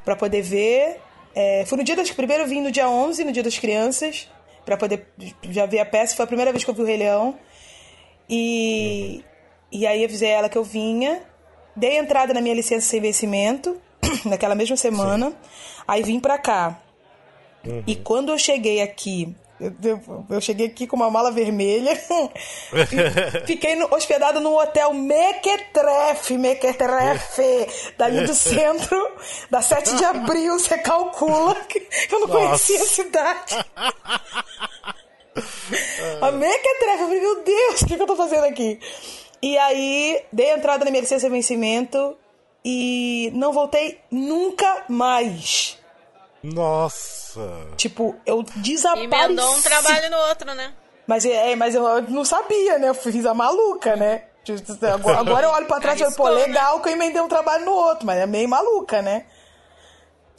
para 0.05 0.17
poder 0.17 0.43
ver. 0.43 1.01
É, 1.35 1.65
foi 1.67 1.79
no 1.79 1.85
dia 1.85 1.97
das. 1.97 2.11
Primeiro 2.11 2.45
eu 2.45 2.47
vim 2.47 2.61
no 2.61 2.71
dia 2.71 2.89
11, 2.89 3.25
no 3.25 3.33
dia 3.33 3.43
das 3.43 3.59
crianças, 3.59 4.29
para 4.65 4.77
poder 4.77 5.07
já 5.51 5.67
ver 5.67 5.81
a 5.81 5.87
peça. 5.87 6.15
Foi 6.15 6.25
a 6.25 6.29
primeira 6.29 6.53
vez 6.53 6.65
que 6.65 6.71
eu 6.71 6.75
vi 6.75 6.83
o 6.83 6.85
Rei 6.85 6.97
Leão. 6.97 7.39
E. 8.29 9.25
E 9.71 9.87
aí 9.87 10.05
avisei 10.05 10.29
ela 10.29 10.51
que 10.51 10.59
eu 10.59 10.65
vinha, 10.65 11.23
dei 11.75 11.97
entrada 11.97 12.35
na 12.35 12.43
minha 12.43 12.55
licença 12.55 12.87
sem 12.87 13.01
vencimento, 13.01 13.81
naquela 14.27 14.55
mesma 14.55 14.77
semana, 14.77 15.31
Sim. 15.31 15.37
aí 15.89 16.03
vim 16.03 16.21
pra 16.21 16.37
cá. 16.37 16.79
Uhum. 17.65 17.83
E 17.87 17.97
quando 17.97 18.33
eu 18.33 18.39
cheguei 18.39 18.83
aqui, 18.83 19.35
eu, 19.85 20.25
eu, 20.29 20.41
cheguei 20.41 20.67
aqui 20.67 20.87
com 20.87 20.97
uma 20.97 21.11
mala 21.11 21.31
vermelha, 21.31 21.95
fiquei 23.47 23.77
no, 23.77 23.95
hospedada 23.95 24.41
num 24.41 24.57
hotel 24.57 24.93
Mequetrefe, 24.93 26.37
Mequetrefe, 26.37 27.69
dali 27.97 28.25
do 28.25 28.35
centro, 28.35 29.13
da 29.51 29.63
7 29.63 29.97
de 29.97 30.05
abril, 30.05 30.59
você 30.59 30.79
calcula 30.79 31.55
que 31.67 31.79
eu 32.11 32.21
não 32.21 32.29
Nossa. 32.29 32.41
conhecia 32.41 32.83
a 32.83 32.87
cidade. 32.87 33.67
a 36.21 36.31
Mequetrefe, 36.33 37.01
eu 37.01 37.07
falei, 37.07 37.21
meu 37.21 37.43
Deus, 37.43 37.83
o 37.83 37.87
que, 37.87 37.97
que 37.97 38.03
eu 38.03 38.07
tô 38.07 38.17
fazendo 38.17 38.45
aqui? 38.45 38.79
E 39.41 39.57
aí, 39.59 40.23
dei 40.33 40.53
entrada 40.53 40.85
na 40.85 40.91
minha 40.91 41.01
licença 41.01 41.27
de 41.27 41.33
vencimento 41.33 42.17
e 42.65 43.31
não 43.35 43.53
voltei 43.53 44.01
nunca 44.11 44.85
mais. 44.89 45.82
Nossa! 46.43 47.41
Tipo, 47.77 48.17
eu 48.27 48.43
desapareci. 48.57 49.07
Emendou 49.07 49.55
um 49.55 49.63
trabalho 49.63 50.11
no 50.11 50.17
outro, 50.29 50.55
né? 50.55 50.73
Mas, 51.07 51.25
é, 51.25 51.55
mas 51.57 51.75
eu 51.75 52.03
não 52.03 52.25
sabia, 52.25 52.79
né? 52.79 52.89
Eu 52.89 52.95
fiz 52.95 53.25
a 53.27 53.35
maluca, 53.35 53.97
né? 53.97 54.25
Agora 55.19 55.47
eu 55.47 55.51
olho 55.51 55.67
pra 55.67 55.79
trás 55.79 56.01
e 56.01 56.05
falo, 56.05 56.15
pô, 56.17 56.29
né? 56.29 56.47
legal 56.47 56.81
que 56.81 56.89
eu 56.89 56.93
emendei 56.93 57.21
um 57.21 57.29
trabalho 57.29 57.65
no 57.65 57.73
outro, 57.73 58.05
mas 58.05 58.19
é 58.19 58.27
meio 58.27 58.49
maluca, 58.49 59.01
né? 59.01 59.25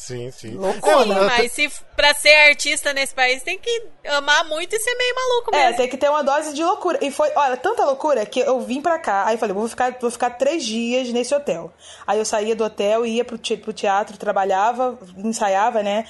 Sim, 0.04 0.30
sim. 0.32 0.56
Loucura. 0.56 1.06
Sim, 1.06 1.14
mas 1.14 1.52
se 1.54 1.72
pra 1.96 2.14
ser 2.14 2.36
artista 2.50 2.92
nesse 2.92 3.16
país 3.16 3.42
tem 3.42 3.58
que 3.58 3.88
amar 4.06 4.44
muito 4.50 4.76
e 4.76 4.80
ser 4.80 4.94
meio 4.96 5.16
maluco 5.16 5.56
é, 5.56 5.58
mesmo. 5.58 5.74
É, 5.74 5.78
tem 5.78 5.88
que 5.88 5.96
ter 5.96 6.10
uma 6.10 6.22
dose 6.22 6.54
de 6.54 6.62
loucura. 6.62 7.00
E 7.02 7.10
foi, 7.10 7.32
olha, 7.34 7.56
tanta 7.56 7.86
loucura 7.86 8.26
que 8.26 8.42
eu 8.42 8.60
vim 8.60 8.82
pra 8.82 9.00
cá, 9.00 9.24
aí 9.26 9.38
falei, 9.38 9.56
vou 9.56 9.66
ficar, 9.70 9.98
vou 10.02 10.12
ficar 10.12 10.32
três 10.32 10.66
dias 10.66 11.08
nesse 11.08 11.34
hotel. 11.34 11.72
Aí 12.06 12.20
eu 12.20 12.26
saía 12.26 12.54
do 12.54 12.66
hotel, 12.66 13.06
ia 13.06 13.24
pro, 13.24 13.40
pro 13.40 13.72
teatro, 13.72 14.18
trabalhava, 14.18 15.00
ensaiava, 15.16 15.82
né? 15.82 16.06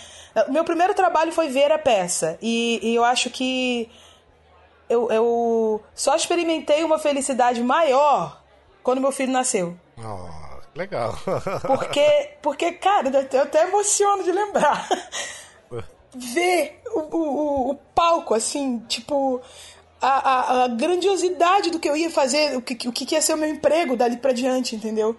Meu 0.49 0.63
primeiro 0.63 0.95
trabalho 0.95 1.31
foi 1.31 1.49
ver 1.49 1.71
a 1.71 1.77
peça. 1.77 2.35
E, 2.41 2.79
e 2.81 2.95
eu 2.95 3.03
acho 3.03 3.29
que 3.29 3.91
eu, 4.89 5.11
eu 5.11 5.83
só 5.93 6.15
experimentei 6.15 6.83
uma 6.83 6.97
felicidade 6.97 7.61
maior 7.61 8.41
quando 8.81 9.01
meu 9.01 9.11
filho 9.11 9.31
nasceu. 9.31 9.77
Oh. 9.99 10.42
Legal. 10.75 11.15
Porque, 11.67 12.29
porque 12.41 12.71
cara, 12.73 13.09
eu 13.31 13.41
até 13.41 13.63
emociono 13.63 14.23
de 14.23 14.31
lembrar. 14.31 14.87
Ver 16.15 16.81
o, 16.93 16.99
o, 17.17 17.69
o 17.71 17.75
palco, 17.75 18.33
assim, 18.33 18.79
tipo, 18.87 19.41
a, 20.01 20.07
a, 20.07 20.63
a, 20.63 20.67
grandiosidade 20.67 21.71
do 21.71 21.79
que 21.79 21.89
eu 21.89 21.95
ia 21.95 22.09
fazer, 22.09 22.57
o 22.57 22.61
que, 22.61 22.87
o 22.87 22.91
que 22.91 23.13
ia 23.13 23.21
ser 23.21 23.33
o 23.33 23.37
meu 23.37 23.49
emprego 23.49 23.95
dali 23.95 24.17
pra 24.17 24.33
diante, 24.33 24.75
entendeu? 24.75 25.15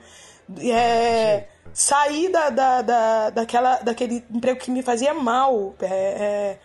É, 0.60 1.44
sair 1.72 2.28
da, 2.28 2.50
da, 2.50 2.82
da, 2.82 3.30
daquela, 3.30 3.76
daquele 3.76 4.24
emprego 4.30 4.60
que 4.60 4.70
me 4.70 4.82
fazia 4.82 5.14
mal. 5.14 5.74
É, 5.80 5.86
é, 5.86 6.58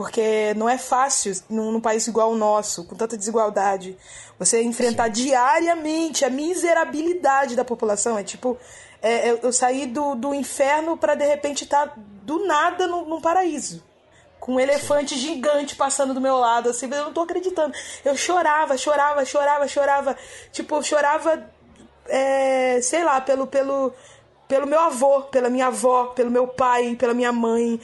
porque 0.00 0.54
não 0.54 0.66
é 0.66 0.78
fácil 0.78 1.30
num, 1.50 1.72
num, 1.72 1.80
país 1.80 2.06
igual 2.06 2.32
o 2.32 2.34
nosso, 2.34 2.86
com 2.86 2.96
tanta 2.96 3.18
desigualdade, 3.18 3.98
você 4.38 4.62
enfrentar 4.62 5.14
Sim. 5.14 5.24
diariamente 5.24 6.24
a 6.24 6.30
miserabilidade 6.30 7.54
da 7.54 7.66
população. 7.66 8.16
É 8.16 8.24
tipo, 8.24 8.56
é, 9.02 9.30
eu, 9.30 9.40
eu 9.42 9.52
saí 9.52 9.84
do, 9.84 10.14
do 10.14 10.32
inferno 10.32 10.96
para 10.96 11.14
de 11.14 11.26
repente 11.26 11.64
estar 11.64 11.88
tá 11.88 11.94
do 12.22 12.46
nada 12.46 12.86
no, 12.86 13.04
num 13.04 13.20
paraíso. 13.20 13.84
Com 14.38 14.54
um 14.54 14.60
elefante 14.60 15.16
Sim. 15.16 15.20
gigante 15.20 15.76
passando 15.76 16.14
do 16.14 16.20
meu 16.20 16.38
lado, 16.38 16.70
assim, 16.70 16.86
eu 16.90 17.04
não 17.04 17.12
tô 17.12 17.20
acreditando. 17.20 17.74
Eu 18.02 18.16
chorava, 18.16 18.78
chorava, 18.78 19.22
chorava, 19.26 19.68
chorava. 19.68 20.16
Tipo, 20.50 20.76
eu 20.76 20.82
chorava, 20.82 21.46
é, 22.08 22.80
sei 22.80 23.04
lá, 23.04 23.20
pelo, 23.20 23.46
pelo, 23.46 23.92
pelo 24.48 24.66
meu 24.66 24.80
avô, 24.80 25.24
pela 25.24 25.50
minha 25.50 25.66
avó, 25.66 26.06
pelo 26.06 26.30
meu 26.30 26.48
pai, 26.48 26.96
pela 26.96 27.12
minha 27.12 27.32
mãe, 27.32 27.78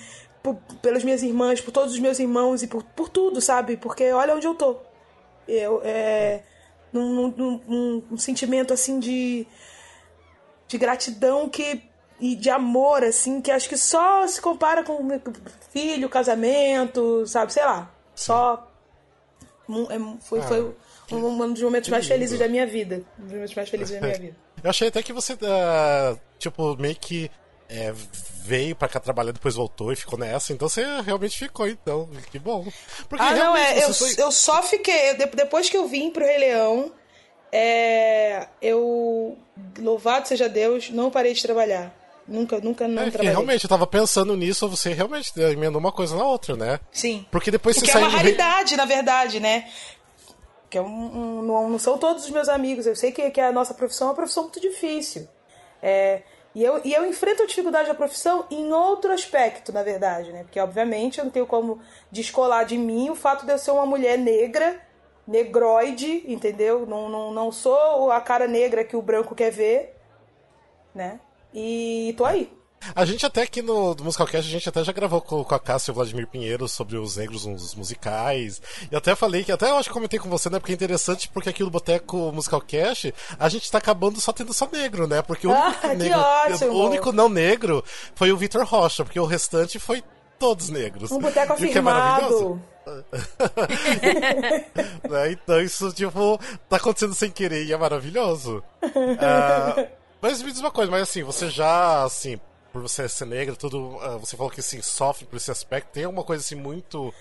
por, 0.47 0.77
pelas 0.81 1.03
minhas 1.03 1.25
irmãs, 1.25 1.61
por 1.61 1.73
todos 1.73 1.93
os 1.93 1.99
meus 1.99 2.21
irmãos 2.21 2.63
e 2.63 2.69
por, 2.69 2.85
por 2.85 3.09
tudo, 3.09 3.41
sabe? 3.41 3.77
Porque 3.77 4.13
olha 4.13 4.35
onde 4.37 4.47
eu 4.47 4.55
tô. 4.55 4.77
Eu, 5.49 5.81
é, 5.85 6.43
num, 6.93 7.29
num, 7.31 7.61
num, 7.67 8.03
um 8.13 8.17
sentimento 8.17 8.73
assim 8.73 9.01
de, 9.01 9.47
de 10.69 10.79
gratidão 10.79 11.49
que 11.49 11.83
e 12.19 12.35
de 12.35 12.49
amor, 12.49 13.03
assim, 13.03 13.43
que 13.43 13.51
acho 13.51 13.69
que 13.69 13.77
só 13.77 14.27
se 14.27 14.41
compara 14.41 14.83
com 14.83 15.07
filho, 15.71 16.09
casamento, 16.09 17.27
sabe? 17.27 17.53
Sei 17.53 17.65
lá. 17.65 17.91
Só. 18.15 18.73
É, 19.91 19.99
foi, 20.23 20.41
foi 20.43 20.75
ah, 21.11 21.15
um, 21.15 21.43
um 21.43 21.53
dos 21.53 21.63
momentos 21.63 21.91
mais 21.91 22.07
felizes 22.07 22.39
da 22.39 22.49
minha 22.49 22.67
vida. 22.67 23.03
Um 23.19 23.25
dos 23.25 23.33
momentos 23.33 23.55
mais 23.55 23.69
felizes 23.69 24.01
da 24.01 24.07
minha 24.07 24.17
vida. 24.19 24.37
Eu 24.63 24.71
achei 24.71 24.89
até 24.89 25.03
que 25.03 25.13
você, 25.13 25.35
uh, 25.35 26.19
tipo, 26.39 26.77
meio 26.77 26.97
que 26.97 27.31
é, 27.69 27.93
veio 28.43 28.77
pra 28.77 28.89
cá 28.89 29.01
trabalhar, 29.01 29.33
depois 29.33 29.55
voltou 29.55 29.93
e 29.93 29.97
ficou 29.97 30.19
nessa. 30.19 30.53
Então 30.53 30.69
você 30.69 30.85
realmente 31.03 31.39
ficou, 31.39 31.69
então. 31.69 32.09
Que 32.31 32.39
bom. 32.39 32.67
Porque 33.09 33.25
ah, 33.25 33.35
não, 33.35 33.57
é. 33.57 33.85
Eu, 33.85 33.93
foi... 33.93 34.15
eu 34.17 34.31
só 34.31 34.63
fiquei. 34.63 35.15
Depois 35.15 35.69
que 35.69 35.77
eu 35.77 35.87
vim 35.89 36.11
pro 36.11 36.25
Rei 36.25 36.39
Leão, 36.39 36.93
é, 37.53 38.47
eu. 38.63 39.37
Louvado 39.79 40.29
seja 40.29 40.49
Deus, 40.49 40.91
não 40.91 41.11
parei 41.11 41.33
de 41.33 41.43
trabalhar. 41.43 41.95
Nunca, 42.29 42.59
nunca 42.59 42.89
não 42.89 43.03
é, 43.03 43.11
trabalhei. 43.11 43.33
Realmente, 43.33 43.65
eu 43.65 43.69
tava 43.69 43.87
pensando 43.87 44.37
nisso, 44.37 44.69
você 44.69 44.93
realmente 44.93 45.33
emendou 45.39 45.79
uma 45.79 45.93
coisa 45.93 46.17
na 46.17 46.25
outra, 46.25 46.57
né? 46.57 46.81
Sim. 46.91 47.25
Porque 47.31 47.51
depois 47.51 47.77
Porque 47.77 47.91
você 47.91 47.99
é 47.99 48.01
uma 48.01 48.09
raridade, 48.09 48.77
na 48.77 48.85
verdade, 48.85 49.39
né? 49.39 49.69
Que 50.69 50.79
é 50.79 50.83
um, 50.83 50.87
um, 50.87 51.43
não, 51.43 51.71
não, 51.71 51.79
são 51.79 51.97
todos 51.97 52.25
os 52.25 52.31
meus 52.31 52.49
amigos. 52.49 52.85
Eu 52.85 52.97
sei 52.97 53.13
que, 53.13 53.31
que 53.31 53.41
a 53.41 53.53
nossa 53.53 53.73
profissão 53.73 54.09
é 54.09 54.11
uma 54.11 54.17
profissão 54.17 54.43
muito 54.43 54.61
difícil. 54.61 55.29
É, 55.81 56.23
e 56.57 56.65
eu, 56.65 56.81
e 56.83 56.95
eu 56.95 57.05
enfrento 57.05 57.43
a 57.43 57.47
dificuldade 57.47 57.87
da 57.87 57.95
profissão 57.95 58.47
em 58.51 58.73
outro 58.73 59.13
aspecto, 59.13 59.75
na 59.75 59.83
verdade, 59.83 60.33
né? 60.33 60.43
Porque, 60.43 60.59
obviamente, 60.59 61.19
eu 61.19 61.27
não 61.27 61.31
tenho 61.31 61.47
como 61.47 61.83
descolar 62.11 62.65
de 62.65 62.79
mim 62.79 63.11
o 63.11 63.15
fato 63.15 63.45
de 63.45 63.53
eu 63.53 63.59
ser 63.59 63.73
uma 63.73 63.85
mulher 63.85 64.17
negra, 64.17 64.81
negroide, 65.29 66.25
entendeu? 66.27 66.87
Não, 66.87 67.11
não, 67.11 67.31
não 67.31 67.53
sou 67.53 68.11
a 68.11 68.23
cara 68.23 68.49
negra 68.49 68.85
que 68.85 68.97
o 68.97 69.03
branco 69.03 69.35
quer 69.35 69.51
ver, 69.51 70.01
né? 70.95 71.21
E 71.53 72.15
tô 72.17 72.25
aí. 72.25 72.51
A 72.95 73.05
gente 73.05 73.27
até 73.27 73.43
aqui 73.43 73.63
no, 73.63 73.97
Musicalcast, 74.01 74.49
a 74.49 74.53
gente 74.53 74.69
até 74.69 74.85
já 74.85 74.93
gravou 74.93 75.21
com, 75.21 75.43
com 75.43 75.55
a 75.55 75.59
Cássia 75.59 75.91
e 75.91 75.93
o 75.93 75.95
Vladimir 75.95 76.27
Pinheiro 76.27 76.69
sobre 76.69 76.97
os 76.97 77.17
negros 77.17 77.45
nos 77.45 77.75
musicais. 77.75 78.63
E 78.91 78.95
até 78.95 79.15
falei 79.17 79.43
que, 79.45 79.51
até 79.51 79.71
eu 79.71 79.77
acho 79.77 79.89
que 79.89 79.95
comentei 79.95 80.19
com 80.21 80.29
você, 80.29 80.49
né? 80.49 80.61
Porque 80.61 80.73
é 80.73 80.75
interessante 80.75 81.29
porque 81.29 81.49
aqui 81.49 81.65
no 81.65 81.71
Boteco 81.71 82.31
Musicalcast, 82.33 83.13
a 83.39 83.49
gente 83.49 83.71
tá 83.71 83.79
acabando 83.79 84.21
só 84.21 84.33
tendo 84.33 84.53
só 84.55 84.69
negro, 84.73 85.07
né? 85.09 85.21
Porque 85.23 85.47
o 85.47 85.51
único, 85.51 85.87
Ah, 85.87 85.95
negro, 85.95 86.19
ótimo. 86.19 86.73
o 86.73 86.87
único 86.87 87.13
não 87.13 87.29
negro 87.29 87.83
foi 88.15 88.31
o 88.31 88.37
Vitor 88.37 88.65
Rocha, 88.65 89.05
porque 89.05 89.19
o 89.19 89.27
restante 89.27 89.79
foi 89.79 90.05
todos 90.39 90.69
negros. 90.69 91.11
Um 91.11 91.19
boteco 91.19 91.55
E 91.59 91.67
o 91.67 91.73
que 91.73 91.79
é 91.79 91.81
maravilhoso. 91.81 92.61
afirmado. 92.87 92.87
né? 95.11 95.33
Então 95.33 95.61
isso, 95.61 95.93
tipo, 95.93 96.39
tá 96.69 96.77
acontecendo 96.77 97.15
sem 97.15 97.31
querer 97.31 97.65
e 97.65 97.73
é 97.73 97.77
maravilhoso. 97.77 98.63
Ah, 99.19 99.87
mas 100.21 100.43
me 100.43 100.51
diz 100.53 100.61
uma 100.61 100.71
coisa, 100.71 100.91
mas 100.91 101.03
assim, 101.03 101.23
você 101.23 101.49
já, 101.51 102.05
assim, 102.05 102.39
por 102.77 102.83
você 102.83 103.09
ser 103.09 103.25
negra, 103.27 103.57
tudo, 103.57 103.99
ah, 104.01 104.17
você 104.19 104.37
falou 104.37 104.51
que 104.53 104.61
assim, 104.61 104.83
sofre 104.83 105.25
por 105.25 105.37
esse 105.37 105.51
aspecto, 105.51 105.89
tem 105.93 106.05
alguma 106.05 106.25
coisa 106.25 106.43
assim 106.43 106.55
muito 106.55 107.13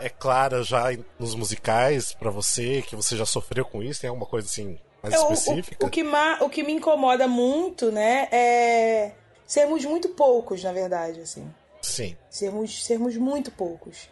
é 0.00 0.08
clara 0.08 0.62
já 0.62 0.84
nos 1.18 1.34
musicais 1.34 2.12
pra 2.12 2.30
você, 2.30 2.82
que 2.82 2.94
você 2.94 3.16
já 3.16 3.26
sofreu 3.26 3.64
com 3.64 3.82
isso? 3.82 4.00
Tem 4.00 4.08
alguma 4.08 4.26
coisa 4.26 4.46
assim 4.46 4.78
mais 5.02 5.14
É, 5.14 5.18
o- 5.18 5.28
o- 5.28 5.32
específica? 5.32 5.84
O, 5.86 5.90
que 5.90 6.02
ma- 6.04 6.38
o 6.42 6.48
que 6.48 6.62
me 6.62 6.72
incomoda 6.72 7.26
muito, 7.26 7.90
né, 7.90 8.28
é 8.30 9.12
sermos 9.46 9.84
muito 9.84 10.08
poucos, 10.10 10.62
na 10.62 10.72
verdade, 10.72 11.20
assim. 11.20 11.52
Sim. 11.82 12.16
Sermos, 12.30 12.84
sermos 12.84 13.16
muito 13.16 13.50
poucos. 13.50 14.08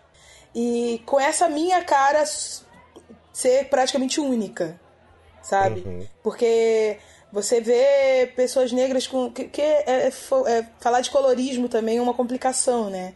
E 0.55 1.01
com 1.07 1.19
essa 1.21 1.49
minha 1.49 1.83
cara 1.85 2.25
ser 3.33 3.69
praticamente 3.69 4.21
única, 4.21 4.79
sabe? 5.43 5.81
Uhum. 5.81 6.07
Porque 6.23 6.99
você 7.33 7.61
vê 7.61 8.31
pessoas 8.37 8.71
negras 8.71 9.07
com. 9.07 9.31
Que, 9.31 9.45
que 9.45 9.61
é, 9.63 9.85
é 9.87 10.07
é- 10.09 10.67
falar 10.81 11.01
de 11.01 11.11
colorismo 11.11 11.69
também 11.69 11.97
é 11.99 12.03
uma 12.03 12.15
complicação, 12.15 12.91
né? 12.91 13.15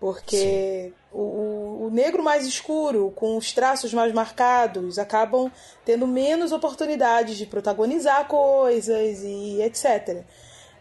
Porque 0.00 0.92
o, 1.12 1.84
o- 1.86 1.90
negro 1.92 2.24
mais 2.24 2.44
escuro, 2.44 3.12
com 3.14 3.36
os 3.36 3.52
traços 3.52 3.94
mais 3.94 4.12
marcados, 4.12 4.98
acabam 4.98 5.48
tendo 5.84 6.08
menos 6.08 6.50
oportunidades 6.50 7.36
de 7.38 7.46
protagonizar 7.46 8.26
coisas 8.26 9.20
e 9.22 9.62
etc. 9.62 10.24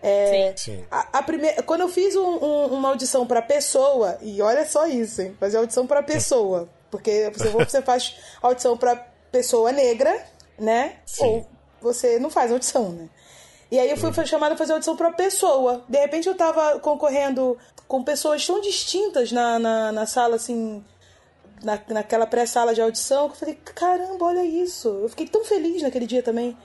É, 0.01 0.53
Sim. 0.57 0.83
a, 0.89 1.19
a 1.19 1.21
primeira, 1.23 1.61
quando 1.61 1.81
eu 1.81 1.87
fiz 1.87 2.15
um- 2.15 2.43
um- 2.43 2.65
uma 2.73 2.89
audição 2.89 3.27
pra 3.27 3.43
pessoa, 3.43 4.17
e 4.21 4.41
olha 4.41 4.65
só 4.65 4.87
isso, 4.87 5.21
hein? 5.21 5.37
Fazer 5.39 5.57
audição 5.57 5.85
pra 5.85 6.01
pessoa. 6.01 6.67
Porque 6.89 7.29
você, 7.31 7.49
você 7.49 7.81
faz 7.83 8.15
audição 8.41 8.75
pra 8.75 8.95
pessoa 9.31 9.71
negra, 9.71 10.25
né? 10.57 10.95
Sim. 11.05 11.23
Ou 11.25 11.47
você 11.81 12.19
não 12.19 12.29
faz 12.29 12.51
audição, 12.51 12.89
né? 12.89 13.09
E 13.71 13.79
aí 13.79 13.89
eu 13.89 13.97
fui 13.97 14.11
chamada 14.25 14.53
a 14.53 14.57
fazer 14.57 14.73
audição 14.73 14.97
pra 14.97 15.11
pessoa. 15.11 15.83
De 15.87 15.97
repente 15.97 16.27
eu 16.27 16.35
tava 16.35 16.79
concorrendo 16.79 17.57
com 17.87 18.03
pessoas 18.03 18.45
tão 18.45 18.59
distintas 18.59 19.31
na, 19.31 19.57
na, 19.57 19.91
na 19.91 20.05
sala, 20.05 20.35
assim, 20.35 20.83
na, 21.63 21.79
naquela 21.87 22.27
pré-sala 22.27 22.73
de 22.73 22.81
audição, 22.81 23.27
que 23.29 23.35
eu 23.35 23.39
falei, 23.39 23.55
caramba, 23.55 24.25
olha 24.25 24.43
isso. 24.43 24.89
Eu 24.89 25.09
fiquei 25.09 25.27
tão 25.27 25.43
feliz 25.45 25.81
naquele 25.81 26.05
dia 26.05 26.21
também. 26.21 26.57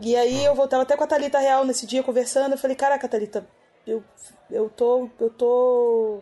E 0.00 0.16
aí 0.16 0.44
eu 0.44 0.54
voltava 0.54 0.82
até 0.82 0.96
com 0.96 1.04
a 1.04 1.06
Thalita 1.06 1.38
Real 1.38 1.64
nesse 1.64 1.84
dia 1.84 2.02
conversando, 2.02 2.52
eu 2.52 2.58
falei, 2.58 2.76
caraca, 2.76 3.08
Thalita, 3.08 3.46
eu, 3.86 4.02
eu 4.50 4.68
tô. 4.70 5.08
Eu 5.18 5.30
tô. 5.30 6.20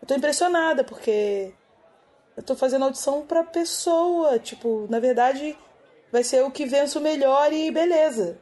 Eu 0.00 0.08
tô 0.08 0.14
impressionada, 0.14 0.84
porque 0.84 1.52
eu 2.36 2.42
tô 2.42 2.54
fazendo 2.54 2.84
audição 2.84 3.22
pra 3.26 3.44
pessoa. 3.44 4.38
Tipo, 4.38 4.86
na 4.88 4.98
verdade, 5.00 5.56
vai 6.12 6.22
ser 6.24 6.42
o 6.44 6.50
que 6.50 6.64
vença 6.66 6.98
o 6.98 7.02
melhor 7.02 7.52
e 7.52 7.70
beleza. 7.70 8.38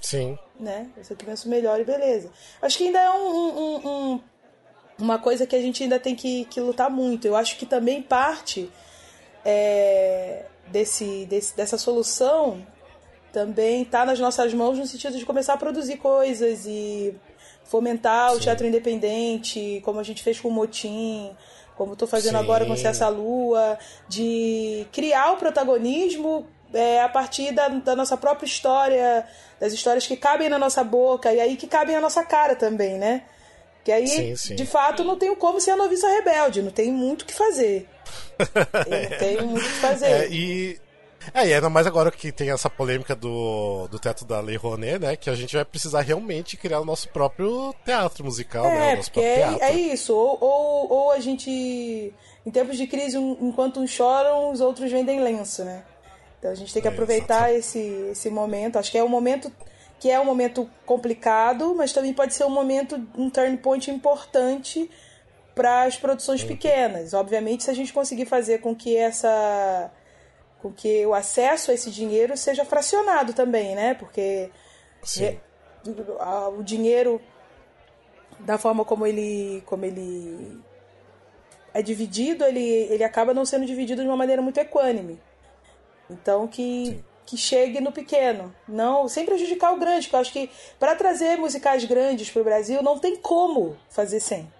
Sim. 0.00 0.38
Né? 0.58 0.88
Vai 0.94 1.04
ser 1.04 1.14
o 1.14 1.16
que 1.16 1.24
vença 1.24 1.46
o 1.46 1.50
melhor 1.50 1.80
e 1.80 1.84
beleza. 1.84 2.30
Acho 2.60 2.78
que 2.78 2.84
ainda 2.86 2.98
é 3.00 3.10
um, 3.10 3.28
um- 3.28 3.88
um- 3.88 4.20
uma 4.98 5.18
coisa 5.18 5.46
que 5.46 5.54
a 5.56 5.60
gente 5.60 5.82
ainda 5.82 5.98
tem 5.98 6.14
que, 6.14 6.44
que 6.46 6.60
lutar 6.60 6.90
muito. 6.90 7.26
Eu 7.26 7.36
acho 7.36 7.56
que 7.56 7.64
também 7.66 8.02
parte 8.02 8.70
é, 9.44 10.44
desse, 10.68 11.26
desse, 11.26 11.56
dessa 11.56 11.76
solução 11.78 12.64
também 13.32 13.82
está 13.82 14.04
nas 14.04 14.18
nossas 14.20 14.52
mãos 14.52 14.78
no 14.78 14.86
sentido 14.86 15.16
de 15.18 15.24
começar 15.24 15.54
a 15.54 15.56
produzir 15.56 15.96
coisas 15.96 16.66
e 16.66 17.14
fomentar 17.64 18.34
o 18.34 18.40
teatro 18.40 18.66
independente, 18.66 19.80
como 19.84 19.98
a 19.98 20.02
gente 20.02 20.22
fez 20.22 20.38
com 20.38 20.48
o 20.48 20.52
Motim, 20.52 21.34
como 21.74 21.94
estou 21.94 22.06
fazendo 22.06 22.36
Sim. 22.36 22.42
agora 22.44 22.66
com 22.66 22.76
Cessa 22.76 23.08
Lua, 23.08 23.78
de 24.06 24.86
criar 24.92 25.32
o 25.32 25.36
protagonismo 25.38 26.46
é, 26.74 27.00
a 27.02 27.08
partir 27.08 27.52
da, 27.52 27.68
da 27.68 27.94
nossa 27.96 28.16
própria 28.16 28.46
história, 28.46 29.26
das 29.60 29.72
histórias 29.72 30.06
que 30.06 30.16
cabem 30.16 30.48
na 30.48 30.58
nossa 30.58 30.82
boca 30.84 31.32
e 31.32 31.40
aí 31.40 31.56
que 31.56 31.66
cabem 31.66 31.94
na 31.94 32.00
nossa 32.00 32.24
cara 32.24 32.54
também, 32.56 32.98
né? 32.98 33.22
Que 33.84 33.90
aí, 33.90 34.06
Sim, 34.06 34.36
sim. 34.36 34.54
de 34.54 34.64
fato, 34.64 35.02
não 35.02 35.16
tenho 35.18 35.34
como 35.36 35.60
ser 35.60 35.72
a 35.72 35.76
noviça 35.76 36.06
rebelde, 36.08 36.62
não 36.62 36.70
tem 36.70 36.92
muito 36.92 37.22
o 37.22 37.24
que 37.26 37.34
fazer. 37.34 37.88
Não 38.40 39.18
tenho 39.18 39.46
muito 39.46 39.64
o 39.64 39.68
que 39.68 39.74
fazer. 39.76 40.06
É, 40.06 40.28
e. 40.28 40.80
É, 41.32 41.46
e 41.46 41.54
ainda 41.54 41.70
mais 41.70 41.86
agora 41.86 42.10
que 42.10 42.32
tem 42.32 42.50
essa 42.50 42.68
polêmica 42.68 43.14
do, 43.14 43.86
do 43.88 43.96
teto 43.98 44.24
da 44.24 44.40
Lei 44.40 44.56
Rouanet, 44.56 44.98
né? 44.98 45.14
Que 45.16 45.30
a 45.30 45.34
gente 45.36 45.54
vai 45.54 45.64
precisar 45.64 46.00
realmente 46.00 46.56
criar 46.56 46.80
o 46.80 46.84
nosso 46.84 47.08
próprio 47.10 47.72
teatro 47.84 48.24
musical, 48.24 48.64
né? 48.64 48.90
É, 48.90 48.94
O 48.94 48.96
nosso 48.96 49.12
porque 49.12 49.20
próprio 49.20 49.54
é, 49.54 49.58
teatro. 49.58 49.64
é 49.64 49.72
isso. 49.80 50.14
Ou, 50.16 50.38
ou, 50.40 50.92
ou 50.92 51.10
a 51.12 51.20
gente. 51.20 52.12
Em 52.44 52.50
tempos 52.50 52.76
de 52.76 52.88
crise, 52.88 53.16
um- 53.16 53.36
enquanto 53.40 53.78
uns 53.78 53.90
choram, 53.90 54.50
os 54.50 54.60
outros 54.60 54.90
vendem 54.90 55.20
lenço, 55.22 55.64
né? 55.64 55.84
Então 56.42 56.50
a 56.50 56.56
gente 56.56 56.72
tem 56.72 56.82
que 56.82 56.88
É, 56.88 56.90
aproveitar 56.90 57.54
esse, 57.54 57.78
esse 58.10 58.28
momento. 58.28 58.76
Acho 58.76 58.90
que 58.90 58.98
é 58.98 59.04
um 59.04 59.08
momento 59.08 59.52
que 60.00 60.10
é 60.10 60.18
um 60.18 60.24
momento 60.24 60.68
complicado, 60.84 61.72
mas 61.76 61.92
também 61.92 62.12
pode 62.12 62.34
ser 62.34 62.42
um 62.44 62.50
momento, 62.50 63.00
um 63.16 63.30
turn 63.30 63.56
point 63.58 63.88
importante 63.88 64.90
para 65.54 65.84
as 65.84 65.96
produções 65.96 66.42
pequenas. 66.42 67.14
Obviamente, 67.14 67.62
se 67.62 67.70
a 67.70 67.74
gente 67.74 67.92
conseguir 67.92 68.24
fazer 68.26 68.58
com 68.58 68.74
que 68.74 68.96
essa 68.96 69.92
com 70.60 70.72
que 70.72 71.06
o 71.06 71.14
acesso 71.14 71.70
a 71.70 71.74
esse 71.74 71.92
dinheiro 71.92 72.36
seja 72.36 72.64
fracionado 72.64 73.32
também, 73.32 73.76
né? 73.76 73.94
Porque 73.94 74.50
Sim. 75.04 75.38
o 76.58 76.62
dinheiro 76.64 77.20
da 78.40 78.58
forma 78.58 78.84
como 78.84 79.06
ele 79.06 79.62
como 79.64 79.84
ele 79.84 80.60
é 81.72 81.80
dividido, 81.80 82.44
ele, 82.44 82.88
ele 82.90 83.04
acaba 83.04 83.32
não 83.32 83.44
sendo 83.44 83.64
dividido 83.64 84.02
de 84.02 84.08
uma 84.08 84.16
maneira 84.16 84.42
muito 84.42 84.58
equânime. 84.58 85.20
Então 86.12 86.46
que 86.46 87.02
que 87.24 87.36
chegue 87.36 87.80
no 87.80 87.92
pequeno, 87.92 88.54
não 88.68 89.08
sem 89.08 89.24
prejudicar 89.24 89.72
o 89.72 89.78
grande, 89.78 90.06
porque 90.06 90.16
eu 90.16 90.20
acho 90.20 90.32
que 90.32 90.50
para 90.78 90.94
trazer 90.94 91.38
musicais 91.38 91.84
grandes 91.84 92.28
para 92.30 92.42
o 92.42 92.44
Brasil 92.44 92.82
não 92.82 92.98
tem 92.98 93.16
como 93.16 93.76
fazer 93.88 94.20
sem. 94.20 94.52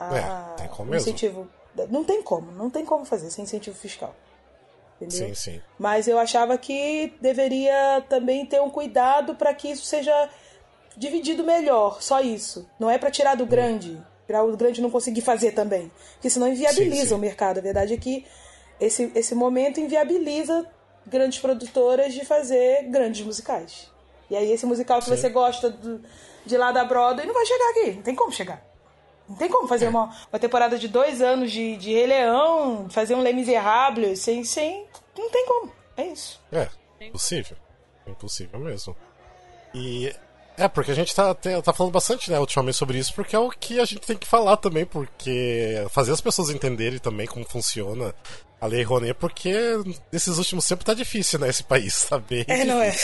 É, 0.00 0.56
tem 0.56 0.68
como 0.68 0.90
mesmo. 0.90 1.08
incentivo 1.08 1.48
não 1.88 2.04
tem 2.04 2.22
como, 2.22 2.50
não 2.52 2.68
tem 2.70 2.84
como 2.84 3.04
fazer 3.04 3.30
sem 3.30 3.44
incentivo 3.44 3.76
fiscal. 3.76 4.14
Entendeu? 5.00 5.28
Sim, 5.28 5.34
sim. 5.34 5.60
Mas 5.78 6.08
eu 6.08 6.18
achava 6.18 6.58
que 6.58 7.14
deveria 7.20 8.04
também 8.08 8.44
ter 8.44 8.60
um 8.60 8.68
cuidado 8.68 9.34
para 9.34 9.54
que 9.54 9.70
isso 9.70 9.84
seja 9.84 10.28
dividido 10.96 11.42
melhor, 11.44 12.02
só 12.02 12.20
isso. 12.20 12.68
Não 12.78 12.90
é 12.90 12.98
para 12.98 13.10
tirar 13.10 13.34
do 13.34 13.46
grande, 13.46 13.98
para 14.26 14.44
o 14.44 14.56
grande 14.56 14.82
não 14.82 14.90
conseguir 14.90 15.22
fazer 15.22 15.52
também, 15.52 15.90
porque 16.14 16.28
senão 16.28 16.48
inviabiliza 16.48 17.02
Sim, 17.02 17.08
sim. 17.08 17.14
o 17.14 17.18
mercado. 17.18 17.58
A 17.58 17.62
verdade 17.62 17.94
é 17.94 17.96
que 17.96 18.26
esse, 18.80 19.10
esse 19.14 19.34
momento 19.34 19.78
inviabiliza 19.80 20.66
grandes 21.06 21.38
produtoras 21.38 22.12
de 22.14 22.24
fazer 22.24 22.84
grandes 22.84 23.24
musicais. 23.24 23.90
E 24.30 24.36
aí 24.36 24.50
esse 24.52 24.64
musical 24.66 24.98
que 25.00 25.06
Sim. 25.06 25.16
você 25.16 25.28
gosta 25.28 25.70
do- 25.70 26.00
de 26.46 26.56
lá 26.56 26.72
da 26.72 26.84
Broadway 26.84 27.26
não 27.26 27.34
vai 27.34 27.44
chegar 27.46 27.70
aqui, 27.70 27.92
não 27.92 28.02
tem 28.02 28.14
como 28.14 28.32
chegar. 28.32 28.64
Não 29.28 29.36
tem 29.36 29.48
como 29.48 29.68
fazer 29.68 29.86
uma, 29.88 30.04
uma 30.32 30.38
temporada 30.40 30.76
de 30.78 30.88
dois 30.88 31.22
anos 31.22 31.52
de, 31.52 31.76
de 31.76 31.92
Rei 31.92 32.06
Leão, 32.06 32.88
fazer 32.90 33.14
um 33.14 33.22
Les 33.22 33.34
Miserables, 33.34 34.18
sem, 34.20 34.42
sem. 34.42 34.86
Não 35.16 35.30
tem 35.30 35.46
como. 35.46 35.72
É 35.96 36.04
isso. 36.06 36.40
É, 36.50 36.68
impossível. 37.00 37.56
Impossível 38.06 38.58
mesmo. 38.58 38.96
E. 39.74 40.12
É, 40.56 40.66
porque 40.68 40.90
a 40.90 40.94
gente 40.94 41.14
tá, 41.14 41.32
tá 41.34 41.72
falando 41.72 41.92
bastante, 41.92 42.30
né, 42.30 42.38
ultimamente 42.38 42.76
sobre 42.76 42.98
isso, 42.98 43.14
porque 43.14 43.34
é 43.34 43.38
o 43.38 43.48
que 43.50 43.80
a 43.80 43.84
gente 43.84 44.00
tem 44.06 44.16
que 44.16 44.26
falar 44.26 44.56
também, 44.58 44.84
porque 44.84 45.86
fazer 45.90 46.12
as 46.12 46.20
pessoas 46.20 46.50
entenderem 46.50 46.98
também 46.98 47.26
como 47.26 47.48
funciona 47.48 48.14
a 48.60 48.66
Lei 48.66 48.82
Rouanet, 48.82 49.14
porque 49.14 49.52
nesses 50.12 50.36
últimos 50.38 50.66
tempos 50.66 50.84
tá 50.84 50.92
difícil, 50.94 51.38
né, 51.38 51.48
esse 51.48 51.62
país, 51.64 52.04
tá 52.04 52.18
bem 52.18 52.44
É, 52.46 52.64
não 52.64 52.80
é? 52.80 52.94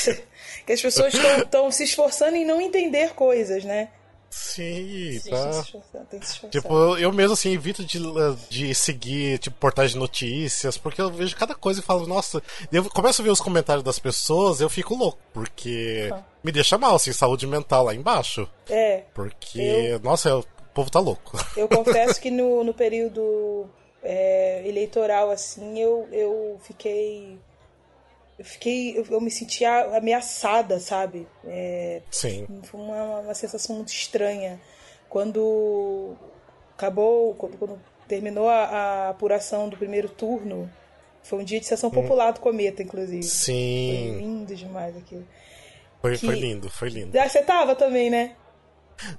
Que 0.66 0.73
as 0.73 0.83
pessoas 0.83 1.14
estão 1.14 1.71
se 1.71 1.85
esforçando 1.85 2.37
em 2.37 2.45
não 2.45 2.61
entender 2.61 3.11
coisas, 3.14 3.64
né? 3.64 3.88
Sim, 4.29 5.12
Tem 5.12 5.21
que 5.23 5.31
tá. 5.31 5.53
se 5.53 5.61
esforçar, 5.61 6.05
tem 6.11 6.21
que 6.21 6.27
se 6.27 6.33
esforçar. 6.33 6.51
Tipo, 6.61 6.75
eu- 6.75 6.99
eu 6.99 7.12
mesmo 7.12 7.33
assim 7.35 7.53
evito 7.53 7.85
de, 7.85 7.99
de 8.51 8.75
seguir, 8.75 9.38
tipo, 9.38 9.57
portais 9.59 9.92
de 9.92 9.97
notícias, 9.97 10.77
porque 10.77 11.01
eu 11.01 11.11
vejo 11.11 11.37
cada 11.37 11.55
coisa 11.55 11.81
e 11.81 11.83
falo, 11.83 12.07
nossa, 12.07 12.42
eu 12.73 12.85
começo 12.90 13.23
a 13.23 13.25
ver 13.25 13.31
os 13.31 13.40
comentários 13.40 13.85
das 13.85 13.99
pessoas, 13.99 14.61
eu 14.61 14.69
fico 14.69 14.95
louco, 14.95 15.19
porque 15.33 16.11
me 16.42 16.51
deixa 16.53 16.77
mal, 16.77 16.97
assim, 16.97 17.12
saúde 17.12 17.47
mental 17.47 17.85
lá 17.85 17.95
embaixo. 17.95 18.49
É, 18.69 19.05
Porque, 19.14 19.99
nossa, 20.03 20.37
o 20.37 20.45
povo 20.75 20.90
tá 20.90 20.99
louco. 20.99 21.38
eu 21.57 21.69
confesso 21.69 22.21
que 22.21 22.31
no, 22.31 22.62
no 22.64 22.75
período 22.75 23.71
é, 24.07 24.62
eleitoral, 24.66 25.31
assim, 25.31 25.79
eu, 25.79 26.09
eu 26.12 26.59
fiquei 26.62 27.38
eu 28.38 28.45
fiquei. 28.45 28.99
Eu, 28.99 29.07
eu 29.11 29.21
me 29.21 29.31
sentia 29.31 29.97
ameaçada, 29.97 30.79
sabe? 30.79 31.27
É, 31.45 32.03
Sim. 32.11 32.47
Foi 32.64 32.81
uma, 32.81 33.21
uma 33.21 33.35
sensação 33.35 33.77
muito 33.77 33.88
estranha. 33.88 34.61
Quando 35.09 36.14
acabou, 36.75 37.35
quando, 37.35 37.57
quando 37.57 37.81
terminou 38.07 38.49
a, 38.49 38.64
a, 38.64 39.09
apuração 39.11 39.69
do 39.69 39.77
primeiro 39.77 40.09
turno, 40.09 40.71
foi 41.23 41.40
um 41.40 41.45
dia 41.45 41.59
de 41.59 41.66
sessão 41.66 41.90
popular 41.90 42.33
do 42.33 42.40
Cometa, 42.40 42.83
inclusive. 42.83 43.23
Sim. 43.23 44.12
Foi 44.12 44.21
lindo 44.21 44.55
demais 44.55 44.97
aquilo. 44.97 45.27
Foi, 46.03 46.12
Que- 46.19 46.27
foi 46.27 46.35
lindo, 46.35 46.71
foi 46.71 46.88
lindo. 46.88 47.19
Ah, 47.19 47.29
Você 47.29 47.42
tava 47.42 47.75
também, 47.75 48.11
né? 48.11 48.37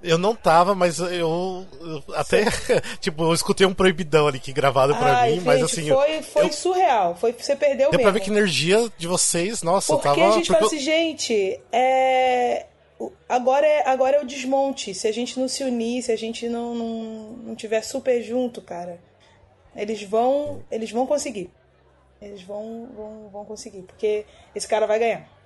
Eu 0.02 0.18
não 0.18 0.36
tava, 0.36 0.74
mas 0.74 1.00
eu, 1.00 1.10
eu 1.10 2.04
até, 2.16 2.46
tipo, 3.00 3.24
eu 3.24 3.34
escutei 3.34 3.66
um 3.66 3.74
proibidão 3.74 4.28
ali 4.28 4.40
que 4.40 4.52
gravado 4.52 4.96
pra 4.96 5.20
Ai, 5.20 5.34
mim, 5.34 5.42
mas 5.42 5.60
gente, 5.60 5.72
assim, 5.72 5.90
foi, 5.90 6.22
foi 6.22 6.46
eu, 6.46 6.54
surreal. 6.54 7.16
Foi, 7.16 7.34
você 7.34 7.56
perdeu 7.56 7.90
deu 7.90 7.92
mesmo. 7.92 8.04
pra 8.04 8.12
ver 8.12 8.20
que 8.22 8.30
energia 8.30 8.92
de 8.98 9.08
vocês, 9.08 9.62
nossa, 9.62 9.94
Porque 9.94 10.08
tava. 10.08 10.30
a 10.30 10.32
gente 10.32 10.48
fala 10.48 10.60
porque 10.60 10.76
assim, 10.76 10.84
gente, 10.84 11.60
é... 11.72 12.66
agora, 13.30 13.66
é, 13.66 13.88
agora 13.88 14.18
é 14.18 14.22
o 14.22 14.26
desmonte. 14.26 14.94
Se 14.94 15.08
a 15.08 15.12
gente 15.12 15.40
não 15.40 15.48
se 15.48 15.64
unir, 15.64 16.02
se 16.02 16.12
a 16.12 16.18
gente 16.18 16.50
não, 16.50 16.76
não, 16.76 16.98
não 17.44 17.56
tiver 17.56 17.82
super 17.82 18.22
junto, 18.22 18.62
cara, 18.62 19.00
eles 19.76 20.04
vão, 20.04 20.64
eles 20.72 20.92
vão 20.92 21.06
conseguir. 21.06 21.52
Eles 22.22 22.42
vão, 22.42 22.90
vão, 22.96 23.30
vão 23.32 23.46
conseguir. 23.46 23.84
Porque 23.84 24.26
esse 24.56 24.68
cara 24.68 24.88
vai 24.88 25.00
ganhar. 25.00 25.37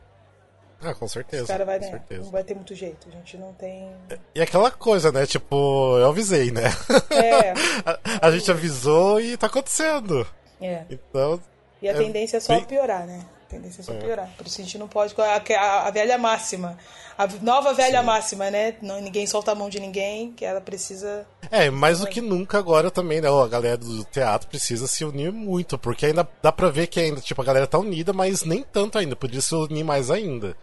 Ah, 0.84 0.94
com 0.94 1.08
certeza. 1.08 1.46
Cara 1.48 1.64
vai 1.66 1.76
com 1.80 1.86
ganhar. 1.86 1.98
certeza. 2.00 2.24
Não 2.24 2.32
vai 2.32 2.44
ter 2.44 2.56
muito 2.56 2.74
jeito. 2.76 3.08
A 3.08 3.12
gente 3.12 3.38
não 3.38 3.54
tem. 3.54 3.90
E 4.34 4.42
aquela 4.42 4.72
coisa, 4.72 5.12
né? 5.12 5.26
Tipo, 5.26 5.98
eu 6.00 6.08
avisei, 6.10 6.52
né? 6.52 6.64
É. 7.12 7.54
a, 7.86 8.28
a 8.28 8.32
gente 8.32 8.50
avisou 8.50 9.20
e 9.22 9.38
tá 9.38 9.48
acontecendo. 9.48 10.26
É. 10.60 10.84
Então. 10.90 11.40
E 11.82 11.88
a 11.88 11.92
É 11.92 11.96
tendência 11.96 12.38
é 12.38 12.40
só 12.40 12.56
bem- 12.56 12.66
piorar, 12.66 13.06
né? 13.06 13.24
A 13.48 13.50
tendência 13.52 13.82
é 13.82 13.84
só 13.84 13.94
piorar. 13.94 14.30
Por 14.38 14.48
isso 14.48 14.62
a 14.62 14.64
gente 14.64 14.78
não 14.78 14.88
pode. 14.88 15.14
A, 15.20 15.42
a, 15.60 15.88
a 15.88 15.92
velha 15.92 16.18
máxima. 16.18 16.78
A 17.18 17.28
nova 17.42 17.74
velha 17.74 18.02
máxima, 18.02 18.50
né? 18.50 18.76
Não, 18.82 19.00
ninguém 19.00 19.28
solta 19.28 19.52
a 19.52 19.56
mão 19.56 19.70
de 19.70 19.80
ninguém, 19.80 20.32
que 20.32 20.44
ela 20.46 20.62
precisa. 20.62 21.26
É, 21.52 21.70
mais 21.70 22.00
do 22.00 22.08
que 22.08 22.22
nunca 22.22 22.58
agora 22.58 22.90
também, 22.90 23.20
né? 23.22 23.28
A 23.28 23.48
galera 23.48 23.78
do 23.78 24.04
teatro 24.06 24.48
precisa 24.48 24.88
se 24.88 25.04
unir 25.04 25.32
muito, 25.32 25.78
porque 25.78 26.08
ainda 26.08 26.28
dá 26.42 26.52
pra 26.52 26.70
ver 26.70 26.88
que 26.88 27.00
ainda, 27.00 27.20
tipo, 27.22 27.40
a 27.42 27.46
galera 27.46 27.68
tá 27.68 27.78
unida, 27.78 28.14
mas 28.14 28.44
nem 28.44 28.64
tanto 28.64 28.98
ainda, 28.98 29.16
podia 29.16 29.42
se 29.42 29.54
unir 29.54 29.84
mais 29.84 30.10
ainda. 30.10 30.56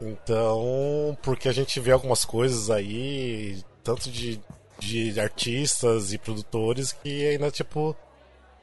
Então, 0.00 1.16
porque 1.22 1.48
a 1.48 1.52
gente 1.52 1.78
vê 1.80 1.92
algumas 1.92 2.24
coisas 2.24 2.70
aí, 2.70 3.62
tanto 3.82 4.10
de, 4.10 4.40
de 4.78 5.18
artistas 5.20 6.12
e 6.12 6.18
produtores, 6.18 6.92
que 6.92 7.28
ainda, 7.28 7.50
tipo, 7.50 7.96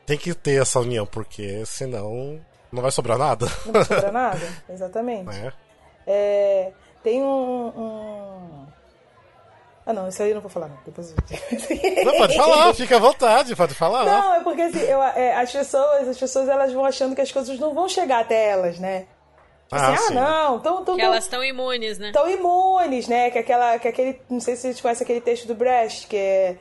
tem 0.06 0.17
que 0.17 0.34
ter 0.34 0.62
essa 0.62 0.80
união, 0.80 1.06
porque 1.06 1.65
senão 1.65 2.39
não 2.72 2.82
vai 2.82 2.91
sobrar 2.91 3.17
nada. 3.17 3.48
Não 3.65 3.84
sobra 3.86 4.12
nada. 4.12 4.48
Exatamente. 4.70 5.26
né? 5.26 5.54
É, 6.06 6.72
tem 7.04 7.22
um, 7.22 7.67
um- 7.67 8.67
Ah, 9.86 9.94
não, 9.94 10.08
isso 10.10 10.22
aí 10.22 10.30
eu 10.30 10.36
não 10.36 10.41
vou 10.41 10.50
falar, 10.52 10.67
não. 10.67 10.78
Depois 10.86 11.12
eu... 11.12 12.06
Não, 12.06 12.17
pode 12.17 12.36
falar, 12.36 12.74
fica 12.74 12.96
à 12.98 13.00
vontade, 13.00 13.56
pode 13.56 13.74
falar. 13.74 14.06
Não, 14.06 14.34
é 14.36 14.44
porque 14.44 14.62
assim, 14.63 14.80
eu, 14.82 15.02
é, 15.02 15.36
as 15.36 15.52
pessoas, 15.52 16.08
as 16.08 16.17
pessoas 16.17 16.50
elas 16.50 16.72
vão 16.74 16.86
achando 16.86 17.15
que 17.15 17.22
as 17.22 17.32
coisas 17.32 17.58
não 17.58 17.74
vão 17.74 17.88
chegar 17.89 18.20
até 18.22 18.50
elas, 18.50 18.78
né? 18.80 19.06
Assim, 19.72 19.96
Ah, 19.96 20.08
ah, 20.08 20.12
não, 20.50 20.60
tão, 20.60 20.84
tão, 20.84 20.96
Que 20.96 21.02
elas 21.02 21.24
estão 21.24 21.44
imunes, 21.44 21.98
né? 21.98 22.12
tão 22.12 22.30
imunes, 22.30 23.08
né? 23.08 23.32
Que, 23.32 23.38
aquela, 23.40 23.80
que 23.80 23.88
aquele. 23.88 24.22
Não 24.30 24.40
sei 24.40 24.56
se 24.56 24.64
vocês 24.64 24.82
conhecem 24.82 25.06
aquele 25.06 25.22
texto 25.22 25.48
do 25.48 25.56
Brecht, 25.56 26.08
que 26.08 26.18
é. 26.18 26.56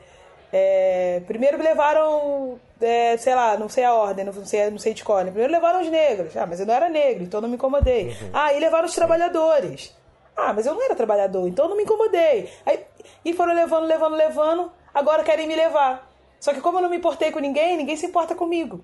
é, 0.53 1.21
primeiro 1.27 1.57
me 1.57 1.63
levaram, 1.63 2.59
é, 2.79 3.17
sei 3.17 3.35
lá, 3.35 3.57
não 3.57 3.67
sei 3.69 3.83
a 3.83 3.93
ordem, 3.93 4.25
não 4.25 4.33
sei, 4.45 4.69
não 4.69 4.77
sei 4.79 4.93
de 4.93 5.03
cor. 5.03 5.23
né? 5.23 5.31
Primeiro 5.31 5.51
levaram 5.51 5.81
os 5.81 5.89
negros. 5.89 6.35
Ah, 6.37 6.45
mas 6.45 6.59
eu 6.59 6.65
não 6.65 6.73
era 6.73 6.89
negro, 6.89 7.23
então 7.23 7.37
eu 7.39 7.41
não 7.41 7.49
me 7.49 7.55
incomodei. 7.55 8.15
Ah, 8.33 8.53
e 8.53 8.59
levaram 8.59 8.85
os 8.85 8.95
trabalhadores. 8.95 9.95
Ah, 10.35 10.53
mas 10.53 10.65
eu 10.65 10.73
não 10.73 10.81
era 10.83 10.95
trabalhador, 10.95 11.47
então 11.47 11.65
eu 11.65 11.69
não 11.69 11.77
me 11.77 11.83
incomodei. 11.83 12.49
Aí, 12.65 12.79
e 13.25 13.33
foram 13.33 13.53
levando, 13.53 13.85
levando, 13.85 14.15
levando. 14.15 14.71
Agora 14.93 15.23
querem 15.23 15.47
me 15.47 15.55
levar. 15.55 16.09
Só 16.39 16.53
que 16.53 16.61
como 16.61 16.77
eu 16.79 16.81
não 16.81 16.89
me 16.89 16.97
importei 16.97 17.31
com 17.31 17.39
ninguém, 17.39 17.77
ninguém 17.77 17.95
se 17.95 18.05
importa 18.07 18.33
comigo, 18.33 18.83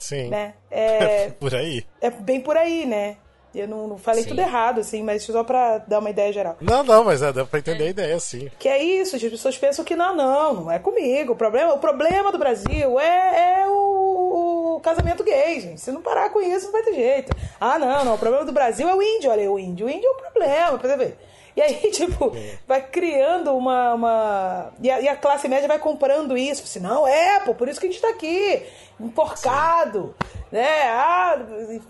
Sim. 0.00 0.28
né? 0.28 0.54
É, 0.72 1.30
Por 1.30 1.54
aí. 1.54 1.84
é 2.00 2.10
bem 2.10 2.40
por 2.40 2.56
aí, 2.56 2.86
né? 2.86 3.16
Eu 3.52 3.66
não, 3.66 3.88
não 3.88 3.98
falei 3.98 4.22
Sim. 4.22 4.28
tudo 4.28 4.40
errado, 4.40 4.78
assim, 4.80 5.02
mas 5.02 5.24
só 5.24 5.42
pra 5.42 5.78
dar 5.78 5.98
uma 5.98 6.08
ideia 6.10 6.32
geral. 6.32 6.56
Não, 6.60 6.84
não, 6.84 7.02
mas 7.02 7.20
é, 7.20 7.32
dá 7.32 7.44
pra 7.44 7.58
entender 7.58 7.84
a 7.84 7.88
ideia, 7.88 8.20
sim. 8.20 8.48
Que 8.56 8.68
é 8.68 8.80
isso, 8.80 9.16
as 9.16 9.22
pessoas 9.22 9.58
pensam 9.58 9.84
que 9.84 9.96
não, 9.96 10.14
não, 10.14 10.54
não 10.54 10.70
é 10.70 10.78
comigo. 10.78 11.32
O 11.32 11.36
problema, 11.36 11.74
o 11.74 11.78
problema 11.78 12.30
do 12.30 12.38
Brasil 12.38 13.00
é, 13.00 13.62
é 13.62 13.66
o, 13.68 14.76
o 14.76 14.80
casamento 14.80 15.24
gay, 15.24 15.58
gente. 15.60 15.80
Se 15.80 15.90
não 15.90 16.00
parar 16.00 16.30
com 16.30 16.40
isso, 16.40 16.66
não 16.66 16.72
vai 16.72 16.82
ter 16.84 16.94
jeito. 16.94 17.36
Ah, 17.60 17.76
não, 17.76 18.04
não, 18.04 18.14
o 18.14 18.18
problema 18.18 18.44
do 18.44 18.52
Brasil 18.52 18.88
é 18.88 18.94
o 18.94 19.02
índio, 19.02 19.32
olha 19.32 19.50
o 19.50 19.58
índio. 19.58 19.86
O 19.86 19.90
índio 19.90 20.06
é 20.06 20.12
o 20.12 20.14
problema, 20.30 20.78
pra 20.78 20.88
você 20.88 20.96
ver. 20.96 21.18
E 21.60 21.62
aí, 21.62 21.90
tipo, 21.92 22.34
vai 22.66 22.80
criando 22.80 23.54
uma. 23.54 23.92
uma... 23.94 24.72
E, 24.82 24.90
a, 24.90 25.00
e 25.02 25.08
a 25.08 25.14
classe 25.16 25.46
média 25.46 25.68
vai 25.68 25.78
comprando 25.78 26.36
isso. 26.38 26.62
Assim, 26.62 26.80
não, 26.80 27.06
é, 27.06 27.38
pô, 27.40 27.54
por 27.54 27.68
isso 27.68 27.78
que 27.78 27.86
a 27.86 27.90
gente 27.90 28.00
tá 28.00 28.08
aqui, 28.08 28.62
enforcado, 28.98 30.14
né? 30.50 30.82
Ah, 30.88 31.38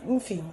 enfim. 0.08 0.44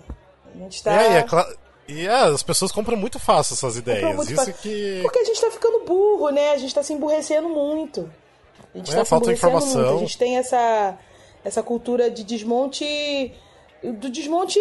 A 0.53 0.57
gente 0.59 0.83
tá. 0.83 0.91
É, 1.01 1.11
e, 1.13 1.15
é 1.17 1.23
cla- 1.23 1.53
e 1.87 2.07
é, 2.07 2.11
as 2.13 2.43
pessoas 2.43 2.71
compram 2.71 2.95
muito 2.95 3.17
fácil 3.17 3.53
essas 3.55 3.75
ideias. 3.77 4.15
muito 4.15 4.31
Isso 4.31 4.53
que. 4.53 4.99
Porque 5.01 5.19
a 5.19 5.23
gente 5.23 5.41
tá 5.41 5.49
ficando 5.49 5.83
burro, 5.85 6.29
né? 6.29 6.51
A 6.51 6.57
gente 6.57 6.75
tá 6.75 6.83
se 6.83 6.93
emburrecendo 6.93 7.49
muito. 7.49 8.07
A 8.75 8.77
gente 8.77 8.91
É, 8.91 8.95
tá 8.97 9.03
se 9.03 9.09
falta 9.09 9.31
informação. 9.31 9.81
muito. 9.81 9.95
A 9.95 9.99
gente 9.99 10.17
tem 10.17 10.37
essa, 10.37 10.95
essa 11.43 11.63
cultura 11.63 12.11
de 12.11 12.23
desmonte. 12.23 13.33
do 13.83 14.09
desmonte 14.11 14.59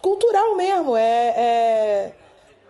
cultural 0.00 0.54
mesmo. 0.54 0.96
É. 0.96 1.28
é 1.36 2.12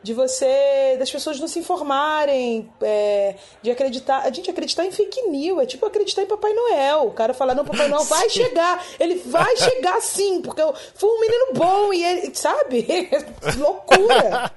de 0.06 0.14
você. 0.14 0.96
das 0.98 1.10
pessoas 1.10 1.40
não 1.40 1.48
se 1.48 1.58
informarem, 1.58 2.70
é, 2.80 3.34
de 3.60 3.70
acreditar. 3.70 4.20
A 4.20 4.30
gente 4.30 4.48
acreditar 4.50 4.84
em 4.84 4.92
fake 4.92 5.22
news, 5.28 5.60
é 5.62 5.66
tipo 5.66 5.84
acreditar 5.84 6.22
em 6.22 6.26
Papai 6.26 6.52
Noel. 6.52 7.06
O 7.08 7.10
cara 7.10 7.34
fala, 7.34 7.54
não, 7.54 7.64
Papai 7.64 7.88
Noel 7.88 8.04
vai 8.04 8.28
chegar, 8.30 8.82
ele 9.00 9.16
vai 9.26 9.54
chegar 9.58 10.00
sim, 10.00 10.40
porque 10.40 10.62
eu 10.62 10.72
fui 10.94 11.10
um 11.10 11.20
menino 11.20 11.46
bom 11.54 11.92
e 11.92 12.04
ele. 12.04 12.34
Sabe? 12.34 12.86
Loucura! 13.58 14.52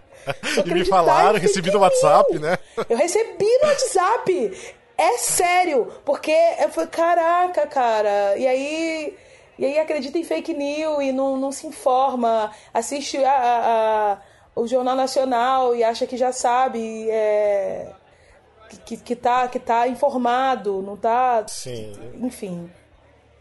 E 0.65 0.73
me 0.73 0.85
falaram, 0.85 1.39
recebi 1.39 1.71
no 1.71 1.79
WhatsApp, 1.79 2.37
né? 2.37 2.57
Eu 2.87 2.97
recebi 2.97 3.47
no 3.61 3.67
WhatsApp. 3.67 4.75
É 4.97 5.17
sério, 5.17 5.91
porque 6.05 6.35
eu 6.59 6.69
falei, 6.69 6.89
caraca, 6.89 7.65
cara. 7.65 8.37
E 8.37 8.45
aí, 8.45 9.17
e 9.57 9.65
aí 9.65 9.79
acredita 9.79 10.17
em 10.17 10.23
fake 10.23 10.53
news 10.53 11.01
e 11.03 11.11
não, 11.11 11.37
não 11.37 11.51
se 11.51 11.65
informa, 11.65 12.51
assiste 12.73 13.17
a, 13.23 13.31
a- 13.31 14.11
a- 14.13 14.17
o 14.61 14.67
Jornal 14.67 14.95
Nacional 14.95 15.75
e 15.75 15.83
acha 15.83 16.05
que 16.05 16.17
já 16.17 16.31
sabe, 16.31 17.09
é, 17.09 17.91
que, 18.85 18.97
que, 18.97 19.15
tá, 19.15 19.47
que 19.47 19.59
tá 19.59 19.87
informado, 19.87 20.81
não 20.81 20.95
tá. 20.97 21.43
Sim. 21.47 21.93
Enfim. 22.15 22.69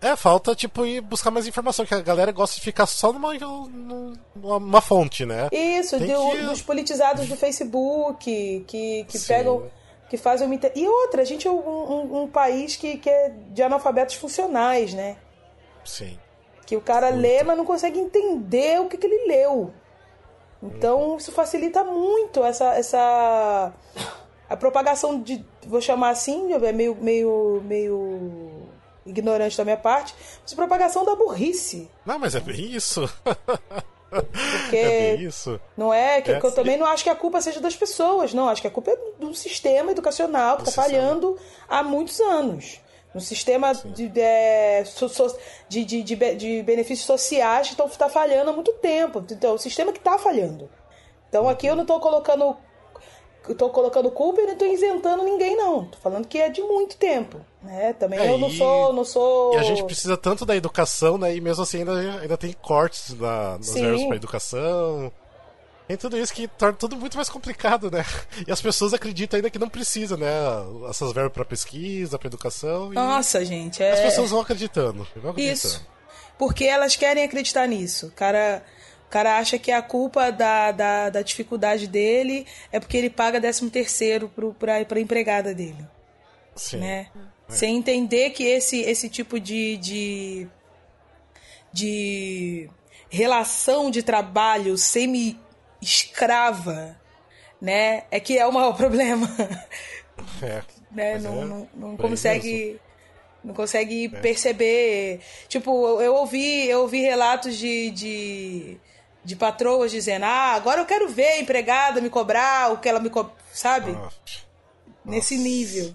É, 0.01 0.15
falta, 0.15 0.55
tipo, 0.55 0.87
ir 0.87 1.01
buscar 1.01 1.31
mais 1.33 1.47
informação, 1.49 1.85
que 1.85 1.93
a 1.93 2.01
galera 2.01 2.31
gosta 2.31 2.55
de 2.55 2.61
ficar 2.63 2.87
só 2.87 3.13
numa, 3.13 3.35
numa, 3.35 4.13
numa 4.61 4.81
fonte, 4.81 5.27
né? 5.27 5.49
Isso, 5.51 5.99
Tem 5.99 6.07
do- 6.15 6.31
que- 6.31 6.43
dos 6.45 6.63
politizados 6.63 7.27
do 7.29 7.35
Facebook, 7.37 8.65
que, 8.69 9.05
que 9.09 9.19
Sim. 9.19 9.27
pegam, 9.27 9.71
que 10.09 10.17
fazem 10.17 10.47
uma... 10.47 10.55
inter- 10.55 10.71
E 10.77 10.87
outra, 10.87 11.23
a 11.23 11.25
gente 11.25 11.49
é 11.49 11.51
um, 11.51 11.57
um- 11.59 12.23
um 12.23 12.29
país 12.29 12.77
que, 12.77 12.97
que 12.97 13.11
é 13.11 13.31
de 13.51 13.61
analfabetos 13.61 14.15
funcionais, 14.15 14.95
né? 14.95 15.17
Sim. 15.85 16.17
Que 16.65 16.77
o 16.77 16.81
cara 16.81 17.09
lê, 17.09 17.43
mas 17.43 17.57
não 17.57 17.65
consegue 17.65 17.99
entender 17.99 18.81
o 18.81 18.87
que, 18.89 18.97
que 18.97 19.07
ele 19.07 19.27
leu. 19.27 19.73
Então, 20.63 21.17
isso 21.17 21.33
facilita 21.33 21.85
muito 21.85 22.45
essa, 22.45 22.75
essa... 22.75 23.73
A 24.49 24.57
propagação 24.57 25.21
de... 25.21 25.45
Vou 25.67 25.81
chamar 25.81 26.11
assim, 26.11 26.53
é 26.53 26.73
meio, 26.73 26.97
meio, 26.97 27.63
meio 27.65 28.69
ignorante 29.05 29.57
da 29.57 29.65
minha 29.65 29.77
parte, 29.77 30.15
mas 30.43 30.55
propagação 30.55 31.05
da 31.05 31.15
burrice. 31.15 31.91
Não, 32.05 32.19
mas 32.19 32.35
é 32.35 32.41
bem 32.41 32.73
isso. 32.73 33.09
Porque 34.11 34.77
É 34.77 35.17
bem 35.17 35.27
isso. 35.27 35.61
Não 35.77 35.93
é 35.93 36.21
que, 36.23 36.33
É, 36.33 36.41
que 36.41 36.47
eu 36.47 36.53
também 36.53 36.77
não 36.77 36.87
acho 36.87 37.05
que 37.05 37.11
a 37.11 37.15
culpa 37.15 37.41
seja 37.41 37.61
das 37.61 37.77
pessoas, 37.77 38.33
não. 38.33 38.49
Acho 38.49 38.63
que 38.63 38.69
a 38.69 38.71
culpa 38.71 38.91
é 38.91 38.99
do, 39.19 39.35
sistema 39.35 39.91
educacional 39.91 40.57
que 40.57 40.69
está 40.69 40.83
falhando 40.83 41.37
há 41.69 41.83
muitos 41.83 42.21
anos. 42.21 42.81
No 43.15 43.21
sistema 43.21 43.73
de, 43.73 44.13
é, 44.21 44.85
de, 45.69 45.85
de, 45.85 46.03
de, 46.03 46.35
de 46.37 46.63
benefícios 46.63 47.07
sociais 47.07 47.69
que 47.71 47.83
está 47.83 48.09
falhando 48.09 48.51
há 48.51 48.53
muito 48.53 48.73
tempo. 48.75 49.25
Então, 49.31 49.51
é 49.51 49.55
o 49.55 49.59
sistema 49.59 49.93
que 49.93 49.99
está 49.99 50.19
falhando. 50.19 50.69
Então, 51.29 51.49
aqui 51.49 51.67
eu 51.67 51.75
não 51.75 51.83
estou 51.83 51.99
colocando. 52.01 52.57
Tô 53.57 53.71
colocando 53.71 54.11
culpa 54.11 54.43
e 54.43 54.45
não 54.45 54.53
estou 54.53 54.69
isentando 54.69 55.25
ninguém, 55.25 55.57
não. 55.57 55.87
Tô 55.87 55.97
falando 55.99 56.29
que 56.29 56.39
é 56.39 56.51
de 56.51 56.61
muito 56.61 56.99
tempo. 56.99 57.41
Né? 57.63 57.95
Também 57.95 58.19
É, 58.19 58.31
eu 58.31 58.37
não 58.37 58.49
e- 58.49 58.57
sou. 58.59 58.93
Não 58.93 59.05
sou... 59.05 59.55
E 59.55 59.57
a 59.57 59.63
gente 59.63 59.83
precisa 59.85 60.19
tanto 60.19 60.45
da 60.45 60.55
educação, 60.55 61.17
né? 61.17 61.35
E 61.35 61.41
mesmo 61.41 61.63
assim 61.63 61.79
ainda, 61.79 62.21
ainda 62.21 62.37
tem 62.37 62.53
cortes 62.53 63.19
na, 63.19 63.57
nos 63.57 63.69
Sim. 63.69 63.81
verbos 63.81 64.05
pra 64.05 64.17
educação. 64.17 65.11
Tem 65.89 65.97
tudo 65.97 66.19
isso 66.19 66.35
que 66.35 66.47
torna 66.47 66.77
tudo 66.77 66.97
muito 66.97 67.17
mais 67.17 67.31
complicado, 67.31 67.91
né? 67.91 68.05
E 68.47 68.53
as 68.53 68.61
pessoas 68.61 68.93
acreditam 68.93 69.39
ainda 69.39 69.49
que 69.51 69.59
não 69.59 69.71
precisa, 69.71 70.17
né? 70.19 70.29
Essas 70.89 71.13
verbas 71.15 71.33
pra 71.33 71.45
pesquisa, 71.47 72.19
pra 72.19 72.29
educação. 72.29 72.91
Nossa, 72.93 73.43
gente. 73.45 73.83
as 73.83 73.99
É... 73.99 74.03
pessoas 74.05 74.31
vão 74.31 74.41
acreditando. 74.41 75.09
Vão 75.17 75.31
acreditando. 75.31 75.75
Isso. 75.75 75.87
porque 76.39 76.65
elas 76.67 76.95
querem 76.95 77.25
acreditar 77.25 77.67
nisso. 77.67 78.09
O 78.09 78.11
cara, 78.11 78.63
o 79.07 79.11
cara 79.11 79.39
acha 79.39 79.59
que 79.59 79.73
a 79.73 79.81
culpa 79.81 80.31
da, 80.31 80.71
da, 80.73 81.09
da 81.11 81.23
dificuldade 81.23 81.87
dele 81.87 82.47
é 82.71 82.79
porque 82.79 82.97
ele 82.99 83.09
paga 83.11 83.41
13 83.41 83.71
terceiro 83.71 84.31
para 84.59 84.75
a 84.77 85.01
empregada 85.01 85.55
dele. 85.55 85.87
Sim. 86.55 86.77
Né? 86.81 87.09
É. 87.49 87.53
Sem 87.53 87.77
entender 87.79 88.31
que 88.31 88.45
esse, 88.45 88.83
esse 88.83 89.09
tipo 89.09 89.41
de, 89.41 89.79
de, 89.79 90.49
de 91.73 92.69
relação 93.09 93.91
de 93.91 94.03
trabalho 94.03 94.77
semi-escrava 95.81 96.97
né, 97.61 98.05
é 98.11 98.21
que 98.21 98.39
é 98.39 98.47
o 98.47 98.53
maior 98.53 98.75
problema. 98.77 99.29
É. 100.43 100.63
né? 100.91 101.19
Não, 101.19 101.43
é, 101.43 101.45
não, 101.45 101.69
não 101.75 101.97
consegue 101.97 102.81
não 103.43 103.55
consegue 103.55 104.07
é. 104.07 104.21
perceber. 104.21 105.21
Tipo, 105.49 106.01
eu 106.01 106.15
ouvi, 106.15 106.69
eu 106.69 106.83
ouvi 106.83 107.01
relatos 107.01 107.57
de, 107.57 107.91
de, 107.91 108.77
de 109.25 109.37
patroas 109.37 109.91
dizendo: 109.91 110.25
Ah, 110.25 110.53
agora 110.55 110.81
eu 110.81 110.87
quero 110.87 111.09
ver 111.09 111.29
a 111.29 111.41
empregada 111.41 112.01
me 112.01 112.11
cobrar 112.11 112.73
o 112.73 112.79
que 112.79 112.89
ela 112.89 113.01
me 113.01 113.11
cobra. 113.11 113.33
Sabe? 113.53 113.93
Nossa. 113.93 114.17
Nesse 115.05 115.37
Nossa. 115.37 115.49
nível. 115.49 115.95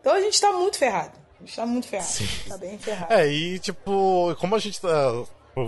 Então 0.00 0.14
a 0.14 0.20
gente 0.20 0.40
tá 0.40 0.52
muito 0.52 0.78
ferrado. 0.78 1.18
A 1.40 1.44
gente 1.44 1.56
tá 1.56 1.66
muito 1.66 1.88
ferrado. 1.88 2.08
Sim. 2.08 2.28
Tá 2.48 2.56
bem 2.56 2.78
ferrado. 2.78 3.12
É, 3.12 3.26
e 3.28 3.58
tipo, 3.58 4.34
como 4.38 4.54
a 4.54 4.58
gente 4.58 4.80
tá. 4.80 5.12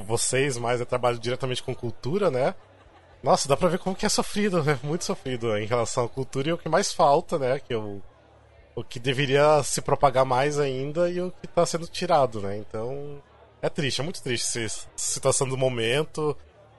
Vocês 0.05 0.57
mais 0.59 0.81
eu 0.81 0.87
trabalho 0.87 1.17
diretamente 1.17 1.63
com 1.63 1.73
cultura, 1.73 2.29
né? 2.29 2.55
Nossa, 3.27 3.49
dá 3.49 3.57
pra 3.57 3.69
ver 3.69 3.81
como 3.81 3.97
que 3.97 4.07
é 4.07 4.09
sofrido, 4.09 4.63
né? 4.63 4.79
Muito 4.85 5.05
sofrido 5.05 5.59
em 5.59 5.67
relação 5.67 6.05
à 6.05 6.09
cultura 6.09 6.49
e 6.49 6.53
o 6.53 6.59
que 6.59 6.69
mais 6.69 6.93
falta, 6.93 7.37
né? 7.37 7.59
Que 7.59 7.75
eu 7.75 8.01
o 8.73 8.85
que 8.85 9.01
deveria 9.01 9.65
se 9.65 9.81
propagar 9.81 10.25
mais 10.25 10.61
ainda 10.61 11.11
e 11.11 11.21
o 11.21 11.33
que 11.33 11.47
está 11.47 11.67
sendo 11.67 11.89
tirado, 11.89 12.41
né? 12.41 12.57
Então 12.57 13.21
é 13.61 13.69
triste, 13.69 14.01
é 14.01 14.05
muito 14.05 14.23
triste 14.23 14.65
essa 14.65 14.87
situação 14.95 15.49
do 15.49 15.57
momento. 15.57 16.37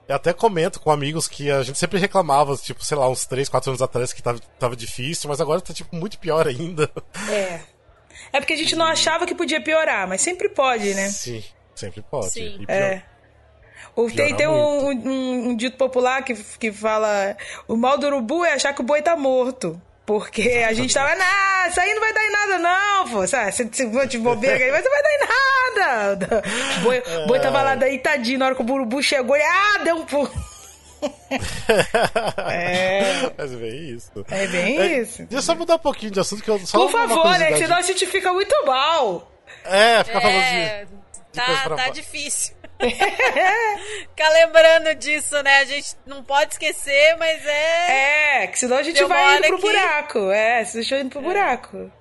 Eu 0.08 0.16
até 0.16 0.32
comento 0.32 0.80
com 0.80 0.90
amigos 0.90 1.28
que 1.28 1.52
a 1.52 1.64
gente 1.64 1.78
sempre 1.78 2.00
reclamava, 2.00 2.56
tipo, 2.56 2.82
sei 2.82 2.96
lá, 2.96 3.10
uns 3.10 3.26
3, 3.26 3.50
4 3.50 3.72
anos 3.72 3.82
atrás 3.82 4.14
que 4.14 4.24
tava, 4.24 4.40
tava 4.58 4.74
difícil, 4.74 5.28
mas 5.30 5.42
agora 5.42 5.60
tá, 5.60 5.74
tipo, 5.74 5.94
muito 5.98 6.18
pior 6.18 6.48
ainda. 6.48 6.90
É. 7.30 7.60
É 8.32 8.40
porque 8.40 8.54
a 8.54 8.58
gente 8.58 8.74
não 8.74 8.86
achava 8.86 9.26
que 9.26 9.36
podia 9.36 9.62
piorar, 9.62 10.08
mas 10.08 10.22
sempre 10.22 10.48
pode, 10.48 10.94
né? 10.94 11.10
Sim, 11.10 11.44
sempre 11.76 12.02
pode. 12.02 12.32
Sim. 12.32 12.64
É. 12.70 13.02
O, 13.98 14.12
tem 14.12 14.36
tem 14.36 14.48
um, 14.48 14.90
um, 14.92 15.50
um, 15.50 15.56
dito 15.56 15.76
popular 15.76 16.24
que, 16.24 16.36
que 16.36 16.72
fala: 16.72 17.36
o 17.68 17.76
mal 17.76 17.98
do 17.98 18.06
urubu 18.06 18.46
é 18.46 18.54
achar 18.54 18.72
que 18.72 18.82
o 18.82 18.84
boi 18.84 19.02
tá 19.02 19.16
morto. 19.16 19.82
Porque 20.06 20.64
a 20.66 20.72
gente 20.72 20.94
tava, 20.94 21.14
nah, 21.16 21.68
isso 21.68 21.82
aí 21.82 21.94
não 21.94 22.00
vai 22.00 22.14
dar 22.14 22.24
em 22.24 22.32
nada, 22.32 22.60
não, 22.60 23.10
pô. 23.10 23.28
Sabe? 23.28 23.52
Se, 23.52 23.92
for 23.92 24.08
de 24.08 24.20
bobeira 24.20 24.64
aí, 24.64 24.72
mas 24.72 24.86
não 24.86 24.92
vai 24.92 25.04
dar 25.04 25.12
em 25.12 25.20
nada. 25.78 26.44
O 26.78 26.82
boi, 26.86 27.04
é. 27.06 27.28
boi 27.28 27.40
tava 27.40 27.62
lá 27.64 27.76
deitadinho, 27.76 28.40
na 28.40 28.46
hora 28.46 28.56
que 28.56 28.62
o 28.62 28.64
burubu 28.64 29.02
chegou, 29.02 29.36
e 29.36 29.42
ah, 29.42 29.80
deu 29.84 29.96
um 29.98 30.06
pulo. 30.06 30.32
é. 32.50 33.32
Mas 33.36 33.52
é 33.52 33.56
bem 33.58 33.90
isso. 33.90 34.12
É 34.30 34.48
bem 34.48 34.78
é, 34.78 35.00
isso. 35.00 35.18
Deixa 35.24 35.36
eu 35.38 35.42
só 35.42 35.56
mudar 35.56 35.76
um 35.76 35.80
pouquinho 35.80 36.12
de 36.12 36.20
assunto 36.20 36.44
que 36.44 36.50
eu 36.50 36.60
só 36.60 36.78
Por 36.78 36.92
favor, 36.92 37.38
né? 37.38 37.58
Senão 37.58 37.78
a 37.78 37.82
gente 37.82 38.06
fica 38.06 38.32
muito 38.32 38.56
mal. 38.66 39.30
É, 39.66 40.04
fica 40.04 40.20
é, 40.20 40.22
falando 40.22 40.88
de. 40.92 40.98
Tá, 41.34 41.76
tá 41.76 41.90
difícil. 41.90 42.57
Ficar 44.10 44.30
lembrando 44.30 44.96
disso, 44.96 45.42
né? 45.42 45.60
A 45.60 45.66
gente 45.66 45.96
não 46.06 46.24
pode 46.24 46.54
esquecer, 46.54 47.16
mas 47.18 47.46
é. 47.46 48.44
É, 48.44 48.48
que 48.48 48.60
senão 48.60 48.78
a 48.78 48.84
gente 48.84 49.04
vai 49.06 49.38
indo 49.38 49.48
pro 49.48 49.58
que... 49.58 49.62
buraco. 49.63 50.32
É, 50.32 50.63
se 50.63 50.76
deixou 50.76 50.98
indo 51.00 51.10
pro 51.10 51.20
é. 51.20 51.24
buraco. 51.24 51.92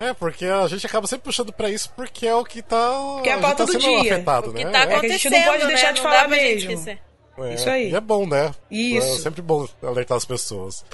É, 0.00 0.12
porque 0.14 0.44
a 0.44 0.66
gente 0.68 0.86
acaba 0.86 1.06
sempre 1.06 1.24
puxando 1.24 1.52
pra 1.52 1.68
isso 1.68 1.92
porque 1.96 2.26
é 2.26 2.34
o 2.34 2.44
que 2.44 2.62
tá. 2.62 3.20
Que 3.22 3.30
é 3.30 3.32
a 3.32 3.38
pauta 3.38 3.66
tá 3.66 3.72
do 3.72 3.78
dia. 3.78 4.14
Afetado, 4.14 4.50
o 4.50 4.54
que 4.54 4.64
né? 4.64 4.70
tá 4.70 4.82
acontecendo. 4.82 5.04
É 5.04 5.08
que 5.08 5.14
a 5.14 5.18
gente 5.18 5.30
não 5.30 5.42
pode 5.42 5.66
deixar 5.66 5.86
né? 5.88 5.92
de 5.92 6.00
falar 6.00 6.28
mesmo. 6.28 6.98
É, 7.38 7.54
isso 7.54 7.70
aí. 7.70 7.90
E 7.90 7.94
é 7.94 8.00
bom, 8.00 8.26
né? 8.26 8.52
Isso. 8.70 9.06
É 9.06 9.22
sempre 9.22 9.42
bom 9.42 9.66
alertar 9.82 10.16
as 10.16 10.24
pessoas. 10.24 10.84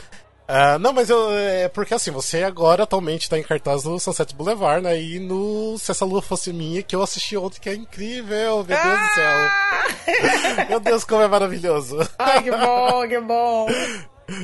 Uh, 0.47 0.79
não, 0.79 0.93
mas 0.93 1.09
eu, 1.09 1.33
é 1.33 1.69
porque 1.69 1.95
assim, 1.95 2.11
você 2.11 2.43
agora 2.43 2.83
atualmente 2.83 3.31
tá 3.31 3.39
em 3.39 3.43
cartaz 3.43 3.85
no 3.85 3.99
Sunset 3.99 4.35
Boulevard, 4.35 4.83
né? 4.83 5.01
E 5.01 5.19
no 5.19 5.79
Se 5.79 5.91
Essa 5.91 6.05
Lua 6.05 6.21
Fosse 6.21 6.53
Minha, 6.53 6.83
que 6.83 6.95
eu 6.95 7.03
assisti 7.03 7.35
ontem, 7.35 7.59
que 7.61 7.71
é 7.71 7.75
incrível, 7.75 8.57
meu 8.57 8.65
Deus 8.65 8.81
ah! 8.81 8.97
do 8.97 9.15
céu. 9.15 10.67
meu 10.69 10.81
Deus, 10.81 11.05
como 11.05 11.23
é 11.23 11.29
maravilhoso. 11.29 11.99
Ai, 12.19 12.43
que 12.43 12.51
bom, 12.51 13.09
que 13.09 13.21
bom. 13.21 13.67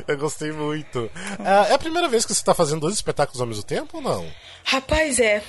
Eu 0.08 0.16
gostei 0.16 0.52
muito. 0.52 1.00
Uh, 1.38 1.68
é 1.68 1.74
a 1.74 1.78
primeira 1.78 2.08
vez 2.08 2.24
que 2.24 2.34
você 2.34 2.42
tá 2.42 2.54
fazendo 2.54 2.80
dois 2.80 2.94
espetáculos 2.94 3.40
ao 3.40 3.46
mesmo 3.46 3.62
tempo 3.62 3.98
ou 3.98 4.02
não? 4.02 4.26
Rapaz, 4.64 5.18
é. 5.20 5.42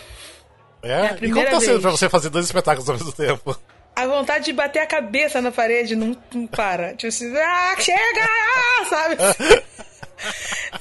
É? 0.83 0.91
é 0.91 1.17
e 1.21 1.31
como 1.31 1.45
tá 1.45 1.59
sendo 1.59 1.73
vez. 1.73 1.81
pra 1.81 1.91
você 1.91 2.09
fazer 2.09 2.29
dois 2.29 2.45
espetáculos 2.45 2.89
ao 2.89 2.97
mesmo 2.97 3.13
tempo? 3.13 3.57
A 3.95 4.07
vontade 4.07 4.45
de 4.45 4.53
bater 4.53 4.79
a 4.79 4.87
cabeça 4.87 5.41
na 5.41 5.51
parede 5.51 5.95
não, 5.95 6.15
não 6.33 6.47
para. 6.47 6.93
Tipo 6.95 7.07
assim, 7.07 7.33
ah, 7.37 7.75
chega! 7.77 8.27
Sabe? 8.89 9.15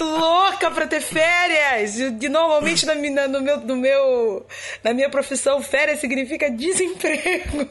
louca 0.04 0.70
pra 0.70 0.86
ter 0.86 1.00
férias. 1.00 1.98
E, 1.98 2.28
normalmente 2.28 2.86
na, 2.86 2.94
na, 2.94 3.28
no 3.28 3.40
meu, 3.40 3.60
no 3.60 3.76
meu, 3.76 4.46
na 4.82 4.92
minha 4.92 5.08
profissão, 5.08 5.62
férias 5.62 6.00
significa 6.00 6.50
desemprego. 6.50 7.68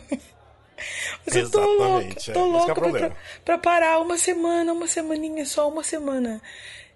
Mas 1.25 1.36
eu 1.36 1.49
tô 1.49 1.60
louca, 1.60 2.15
tô 2.34 2.39
é. 2.39 2.43
louca 2.43 2.71
é 2.71 2.91
pra, 2.91 3.12
pra, 3.43 3.58
parar 3.58 3.99
uma 3.99 4.17
semana, 4.17 4.71
uma 4.71 4.88
semaninha, 4.88 5.45
só 5.45 5.67
uma 5.67 5.84
semana. 5.84 6.41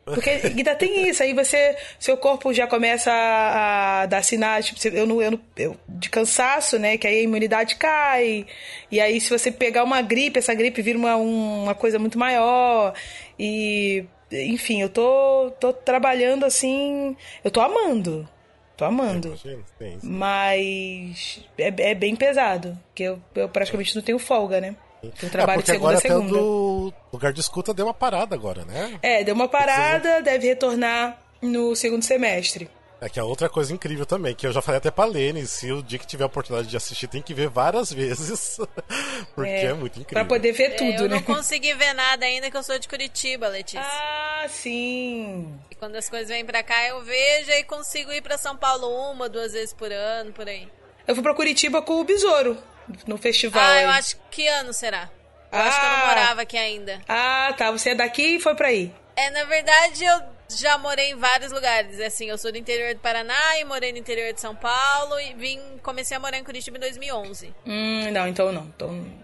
Porque 0.06 0.30
ainda 0.30 0.76
tem 0.76 1.08
isso, 1.08 1.24
aí 1.24 1.34
você, 1.34 1.78
seu 1.98 2.18
corpo 2.18 2.54
já 2.54 2.68
começa 2.68 3.10
a, 3.12 4.02
a 4.02 4.06
dar 4.06 4.22
sinais, 4.22 4.66
tipo, 4.66 4.96
eu 4.96 5.08
não, 5.08 5.22
eu 5.22 5.32
não, 5.32 5.40
eu, 5.56 5.78
de 5.88 6.10
cansaço, 6.10 6.78
né? 6.78 6.98
Que 6.98 7.08
aí 7.08 7.20
a 7.20 7.24
imunidade 7.24 7.78
cai. 7.78 8.46
E 8.92 9.00
aí, 9.00 9.22
se 9.22 9.30
você 9.30 9.50
pegar 9.50 9.84
uma 9.84 10.02
gripe, 10.02 10.40
essa 10.40 10.54
gripe 10.54 10.82
vira 10.82 10.98
uma, 10.98 11.16
uma 11.16 11.74
coisa 11.74 11.98
muito 12.00 12.20
maior. 12.20 12.94
E 13.40 14.04
enfim, 14.34 14.82
eu 14.82 14.90
tô, 14.90 15.52
tô 15.60 15.72
trabalhando 15.72 16.46
assim. 16.46 17.16
Eu 17.44 17.52
tô 17.52 17.62
amando. 17.62 18.28
Tô 18.76 18.86
amando. 18.86 19.28
Imagino, 19.30 19.64
sim, 19.78 19.98
sim. 20.00 20.08
Mas 20.08 21.46
é, 21.58 21.92
é, 21.92 21.96
bem 21.96 22.16
pesado. 22.16 22.78
Porque 22.88 23.04
eu, 23.04 23.22
eu 23.36 23.48
praticamente 23.48 23.96
não 23.96 24.02
tenho 24.02 24.18
folga, 24.18 24.60
né? 24.60 24.76
Eu 25.04 25.30
trabalho 25.30 25.60
é, 25.60 25.62
de 25.62 25.68
segunda 25.68 25.90
agora 25.90 25.98
a 25.98 26.02
segunda. 26.02 26.26
Até 26.26 26.40
do 26.40 26.94
lugar 27.12 27.34
de 27.34 27.40
escuta 27.42 27.74
deu 27.74 27.86
uma 27.86 27.94
parada 27.94 28.34
agora, 28.36 28.66
né? 28.66 28.98
É, 29.02 29.24
deu 29.24 29.36
uma 29.36 29.48
parada, 29.48 30.22
deve 30.22 30.48
retornar 30.48 31.20
no 31.42 31.76
segundo 31.76 32.04
semestre. 32.04 32.70
É 33.04 33.10
que 33.10 33.20
é 33.20 33.24
outra 33.24 33.50
coisa 33.50 33.74
incrível 33.74 34.06
também, 34.06 34.34
que 34.34 34.48
eu 34.48 34.54
já 34.54 34.62
falei 34.62 34.78
até 34.78 34.90
pra 34.90 35.04
Lene, 35.04 35.46
se 35.46 35.70
o 35.74 35.84
dia 35.84 36.00
que 36.00 36.08
tiver 36.08 36.24
a 36.24 36.28
oportunidade 36.28 36.70
de 36.70 36.78
assistir, 36.78 37.06
tem 37.10 37.22
que 37.22 37.34
ver 37.34 37.50
várias 37.50 37.92
vezes, 37.92 38.58
porque 39.36 39.50
é, 39.50 39.66
é 39.66 39.74
muito 39.74 40.00
incrível. 40.00 40.24
Pra 40.24 40.26
poder 40.26 40.54
ver 40.54 40.78
tudo, 40.78 40.90
é, 40.90 40.96
eu 40.96 41.10
né? 41.10 41.18
Eu 41.18 41.20
não 41.20 41.22
consegui 41.22 41.74
ver 41.74 41.94
nada 41.94 42.26
ainda, 42.26 42.50
que 42.50 42.56
eu 42.56 42.64
sou 42.64 42.80
de 42.80 42.88
Curitiba, 42.88 43.50
Letícia. 43.50 43.82
Ah, 43.84 44.46
sim. 44.48 45.54
E 45.70 45.76
quando 45.76 45.98
as 45.98 46.08
coisas 46.08 46.30
vêm 46.30 46.46
pra 46.46 46.64
cá, 46.64 46.82
eu 46.88 47.02
vejo 47.02 47.52
e 47.52 47.64
consigo 47.66 48.10
ir 48.14 48.22
pra 48.22 48.38
São 48.38 48.56
Paulo 48.56 48.88
uma, 49.12 49.28
duas 49.28 49.52
vezes 49.52 49.74
por 49.74 49.92
ano, 49.92 50.32
por 50.32 50.48
aí. 50.48 50.66
Eu 51.06 51.14
fui 51.14 51.22
pra 51.22 51.36
Curitiba 51.36 51.82
com 51.82 52.00
o 52.00 52.06
Besouro, 52.06 52.58
no 53.06 53.18
festival. 53.18 53.62
Ah, 53.62 53.74
aí. 53.74 53.84
eu 53.84 53.90
acho 53.90 54.16
que 54.32 54.48
ano 54.48 54.72
será? 54.72 55.10
Eu 55.52 55.60
ah, 55.60 55.64
acho 55.64 55.78
que 55.78 55.86
eu 55.86 55.90
não 55.90 55.98
ah. 55.98 56.08
morava 56.08 56.42
aqui 56.44 56.58
ainda. 56.58 57.02
Ah, 57.06 57.54
tá. 57.58 57.70
Você 57.70 57.90
é 57.90 57.96
daqui 57.96 58.38
e 58.38 58.40
foi 58.40 58.56
pra 58.56 58.70
aí. 58.70 58.94
É, 59.16 59.30
na 59.30 59.44
verdade, 59.44 60.06
eu 60.06 60.33
já 60.50 60.78
morei 60.78 61.12
em 61.12 61.16
vários 61.16 61.52
lugares. 61.52 62.00
Assim, 62.00 62.30
eu 62.30 62.38
sou 62.38 62.52
do 62.52 62.58
interior 62.58 62.94
do 62.94 63.00
Paraná 63.00 63.60
e 63.60 63.66
morei 63.66 63.92
no 63.92 63.98
interior 63.98 64.34
de 64.34 64.42
São 64.42 64.56
Paulo 64.56 65.20
e 65.20 65.34
vim, 65.34 65.60
comecei 65.82 66.16
a 66.16 66.20
morar 66.20 66.38
em 66.38 66.44
Curitiba 66.44 66.78
em 66.78 66.82
2011. 66.82 67.54
Hum, 67.66 68.12
não, 68.12 68.28
então 68.28 68.52
não. 68.52 68.64
Então... 68.64 69.24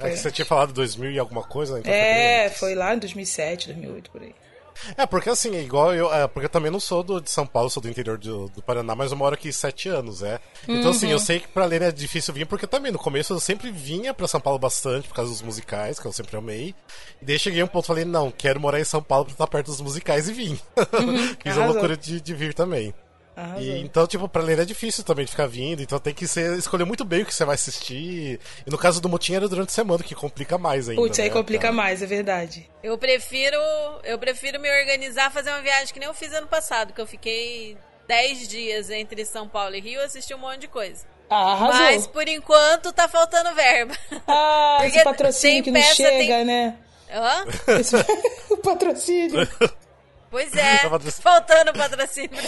É, 0.00 0.14
você 0.14 0.30
tinha 0.30 0.44
falado 0.44 0.72
2000 0.72 1.12
e 1.12 1.18
alguma 1.18 1.42
coisa? 1.42 1.78
Então 1.78 1.92
é, 1.92 2.50
foi 2.50 2.74
lá 2.74 2.94
em 2.94 2.98
2007, 2.98 3.66
2008, 3.68 4.10
por 4.10 4.22
aí. 4.22 4.34
É, 4.96 5.06
porque 5.06 5.30
assim, 5.30 5.54
igual 5.58 5.94
eu. 5.94 6.12
É, 6.12 6.26
porque 6.26 6.46
eu 6.46 6.50
também 6.50 6.70
não 6.70 6.80
sou 6.80 7.02
do, 7.02 7.20
de 7.20 7.30
São 7.30 7.46
Paulo, 7.46 7.70
sou 7.70 7.82
do 7.82 7.88
interior 7.88 8.18
do, 8.18 8.48
do 8.48 8.62
Paraná, 8.62 8.94
mas 8.94 9.10
eu 9.10 9.16
moro 9.16 9.34
aqui 9.34 9.52
sete 9.52 9.88
anos, 9.88 10.22
é. 10.22 10.40
Então, 10.64 10.84
uhum. 10.84 10.90
assim, 10.90 11.10
eu 11.10 11.18
sei 11.18 11.40
que 11.40 11.48
pra 11.48 11.64
ler 11.64 11.82
é 11.82 11.92
difícil 11.92 12.34
vir, 12.34 12.46
porque 12.46 12.66
também 12.66 12.92
no 12.92 12.98
começo 12.98 13.32
eu 13.32 13.40
sempre 13.40 13.70
vinha 13.70 14.14
pra 14.14 14.28
São 14.28 14.40
Paulo 14.40 14.58
bastante, 14.58 15.08
por 15.08 15.14
causa 15.14 15.30
dos 15.30 15.42
musicais, 15.42 15.98
que 15.98 16.06
eu 16.06 16.12
sempre 16.12 16.36
amei. 16.36 16.74
E 17.20 17.24
daí 17.24 17.38
cheguei 17.38 17.60
a 17.60 17.64
um 17.64 17.68
ponto 17.68 17.84
e 17.84 17.88
falei, 17.88 18.04
não, 18.04 18.30
quero 18.30 18.60
morar 18.60 18.80
em 18.80 18.84
São 18.84 19.02
Paulo 19.02 19.24
pra 19.24 19.32
estar 19.32 19.46
perto 19.46 19.66
dos 19.66 19.80
musicais 19.80 20.28
e 20.28 20.32
vim. 20.32 20.58
Uhum. 20.76 21.36
Fiz 21.42 21.58
a 21.58 21.66
loucura 21.66 21.96
de, 21.96 22.20
de 22.20 22.34
vir 22.34 22.54
também. 22.54 22.94
E, 23.58 23.80
então, 23.80 24.06
tipo, 24.06 24.28
pra 24.28 24.42
ler 24.42 24.58
é 24.58 24.64
difícil 24.64 25.04
também 25.04 25.24
de 25.24 25.30
ficar 25.30 25.46
vindo, 25.46 25.82
então 25.82 25.98
tem 25.98 26.12
que 26.12 26.26
ser, 26.26 26.58
escolher 26.58 26.84
muito 26.84 27.04
bem 27.04 27.22
o 27.22 27.26
que 27.26 27.34
você 27.34 27.44
vai 27.44 27.54
assistir. 27.54 28.40
E 28.66 28.70
no 28.70 28.78
caso 28.78 29.00
do 29.00 29.08
Motim 29.08 29.34
era 29.34 29.48
durante 29.48 29.68
a 29.68 29.72
semana, 29.72 30.02
que 30.02 30.14
complica 30.14 30.58
mais 30.58 30.88
ainda. 30.88 31.00
Putz, 31.00 31.18
né, 31.18 31.24
aí 31.24 31.30
complica 31.30 31.62
cara? 31.62 31.74
mais, 31.74 32.02
é 32.02 32.06
verdade. 32.06 32.68
Eu 32.82 32.98
prefiro. 32.98 33.58
Eu 34.04 34.18
prefiro 34.18 34.60
me 34.60 34.70
organizar, 34.70 35.30
fazer 35.30 35.50
uma 35.50 35.62
viagem 35.62 35.92
que 35.92 36.00
nem 36.00 36.08
eu 36.08 36.14
fiz 36.14 36.32
ano 36.32 36.46
passado, 36.46 36.92
que 36.92 37.00
eu 37.00 37.06
fiquei 37.06 37.76
10 38.08 38.48
dias 38.48 38.90
entre 38.90 39.24
São 39.24 39.48
Paulo 39.48 39.74
e 39.76 39.80
Rio, 39.80 40.00
assisti 40.02 40.34
um 40.34 40.38
monte 40.38 40.60
de 40.60 40.68
coisa. 40.68 41.06
Ah, 41.30 41.52
arrasou. 41.52 41.80
Mas 41.82 42.06
por 42.06 42.26
enquanto 42.26 42.92
tá 42.92 43.06
faltando 43.06 43.54
verba. 43.54 43.94
Ah, 44.26 44.78
esse 44.84 45.04
patrocínio 45.04 45.62
que 45.62 45.70
não 45.70 45.80
peça, 45.80 45.94
chega, 45.94 46.34
tem... 46.34 46.44
né? 46.44 46.76
Hã? 47.10 47.44
Esse... 47.78 47.96
o 48.50 48.56
patrocínio. 48.58 49.46
Pois 50.30 50.54
é, 50.54 50.78
faltando 51.22 51.72
patrocínio. 51.72 52.30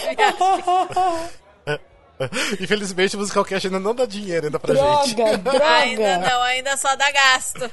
Infelizmente, 2.59 3.15
o 3.15 3.19
Musical 3.19 3.43
Cash 3.43 3.65
ainda 3.65 3.79
não 3.79 3.95
dá 3.95 4.05
dinheiro 4.05 4.45
ainda 4.45 4.59
pra 4.59 4.75
droga, 4.75 5.07
gente. 5.07 5.15
Droga, 5.15 5.65
Ainda 5.65 6.17
não, 6.19 6.41
ainda 6.43 6.77
só 6.77 6.95
dá 6.95 7.11
gasto. 7.11 7.71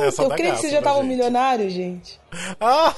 É, 0.00 0.10
só 0.10 0.22
eu 0.22 0.28
dá 0.30 0.34
creio 0.34 0.54
que 0.54 0.60
vocês 0.60 0.72
já 0.72 0.80
pra 0.80 0.90
estavam 0.92 1.02
gente. 1.02 1.10
milionários, 1.10 1.72
gente. 1.74 2.18
Ah, 2.58 2.94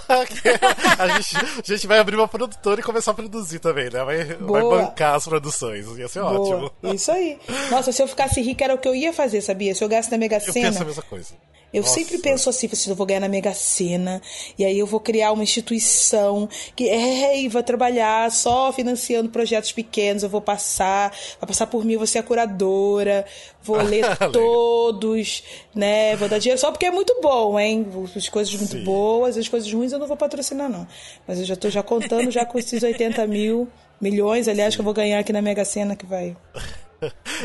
a, 0.98 1.08
gente, 1.08 1.36
a 1.36 1.74
gente 1.74 1.86
vai 1.88 1.98
abrir 1.98 2.14
uma 2.14 2.28
produtora 2.28 2.80
e 2.80 2.84
começar 2.84 3.10
a 3.10 3.14
produzir 3.14 3.58
também, 3.58 3.90
né? 3.90 4.04
Vai, 4.04 4.24
vai 4.24 4.62
bancar 4.62 5.16
as 5.16 5.24
produções. 5.26 5.84
Ia 5.98 6.06
ser 6.06 6.20
ótimo. 6.20 6.70
Boa. 6.80 6.94
Isso 6.94 7.10
aí. 7.10 7.40
Nossa, 7.72 7.90
se 7.90 8.00
eu 8.00 8.06
ficasse 8.06 8.40
rica 8.40 8.62
era 8.64 8.74
o 8.74 8.78
que 8.78 8.86
eu 8.86 8.94
ia 8.94 9.12
fazer, 9.12 9.40
sabia? 9.40 9.74
Se 9.74 9.82
eu 9.82 9.88
gasto 9.88 10.12
na 10.12 10.18
Mega 10.18 10.36
Eu 10.36 10.52
Sena. 10.52 10.68
penso 10.68 10.82
a 10.82 10.86
mesma 10.86 11.02
coisa. 11.02 11.34
Eu 11.74 11.82
Nossa. 11.82 11.94
sempre 11.94 12.18
penso 12.18 12.48
assim, 12.48 12.68
assim, 12.72 12.88
eu 12.88 12.94
vou 12.94 13.04
ganhar 13.04 13.18
na 13.18 13.28
Mega 13.28 13.52
Sena, 13.52 14.22
e 14.56 14.64
aí 14.64 14.78
eu 14.78 14.86
vou 14.86 15.00
criar 15.00 15.32
uma 15.32 15.42
instituição 15.42 16.48
que 16.76 16.88
é, 16.88 17.40
e 17.40 17.48
vai 17.48 17.64
trabalhar 17.64 18.30
só 18.30 18.72
financiando 18.72 19.28
projetos 19.28 19.72
pequenos, 19.72 20.22
eu 20.22 20.28
vou 20.28 20.40
passar, 20.40 21.10
vai 21.40 21.48
passar 21.48 21.66
por 21.66 21.84
mim, 21.84 21.96
vou 21.96 22.06
ser 22.06 22.18
a 22.18 22.22
curadora, 22.22 23.26
vou 23.60 23.76
ler 23.82 24.04
todos, 24.32 25.42
né? 25.74 26.14
Vou 26.14 26.28
dar 26.28 26.38
dinheiro 26.38 26.60
só 26.60 26.70
porque 26.70 26.86
é 26.86 26.92
muito 26.92 27.18
bom, 27.20 27.58
hein? 27.58 27.84
As 28.14 28.28
coisas 28.28 28.54
muito 28.54 28.76
Sim. 28.76 28.84
boas, 28.84 29.36
as 29.36 29.48
coisas 29.48 29.72
ruins 29.72 29.90
eu 29.90 29.98
não 29.98 30.06
vou 30.06 30.16
patrocinar, 30.16 30.70
não. 30.70 30.86
Mas 31.26 31.40
eu 31.40 31.44
já 31.44 31.56
tô 31.56 31.68
já 31.68 31.82
contando 31.82 32.30
já 32.30 32.44
com 32.44 32.56
esses 32.56 32.84
80 32.84 33.26
mil, 33.26 33.66
milhões, 34.00 34.46
aliás, 34.46 34.76
que 34.76 34.80
eu 34.80 34.84
vou 34.84 34.94
ganhar 34.94 35.18
aqui 35.18 35.32
na 35.32 35.42
Mega 35.42 35.64
Sena, 35.64 35.96
que 35.96 36.06
vai. 36.06 36.36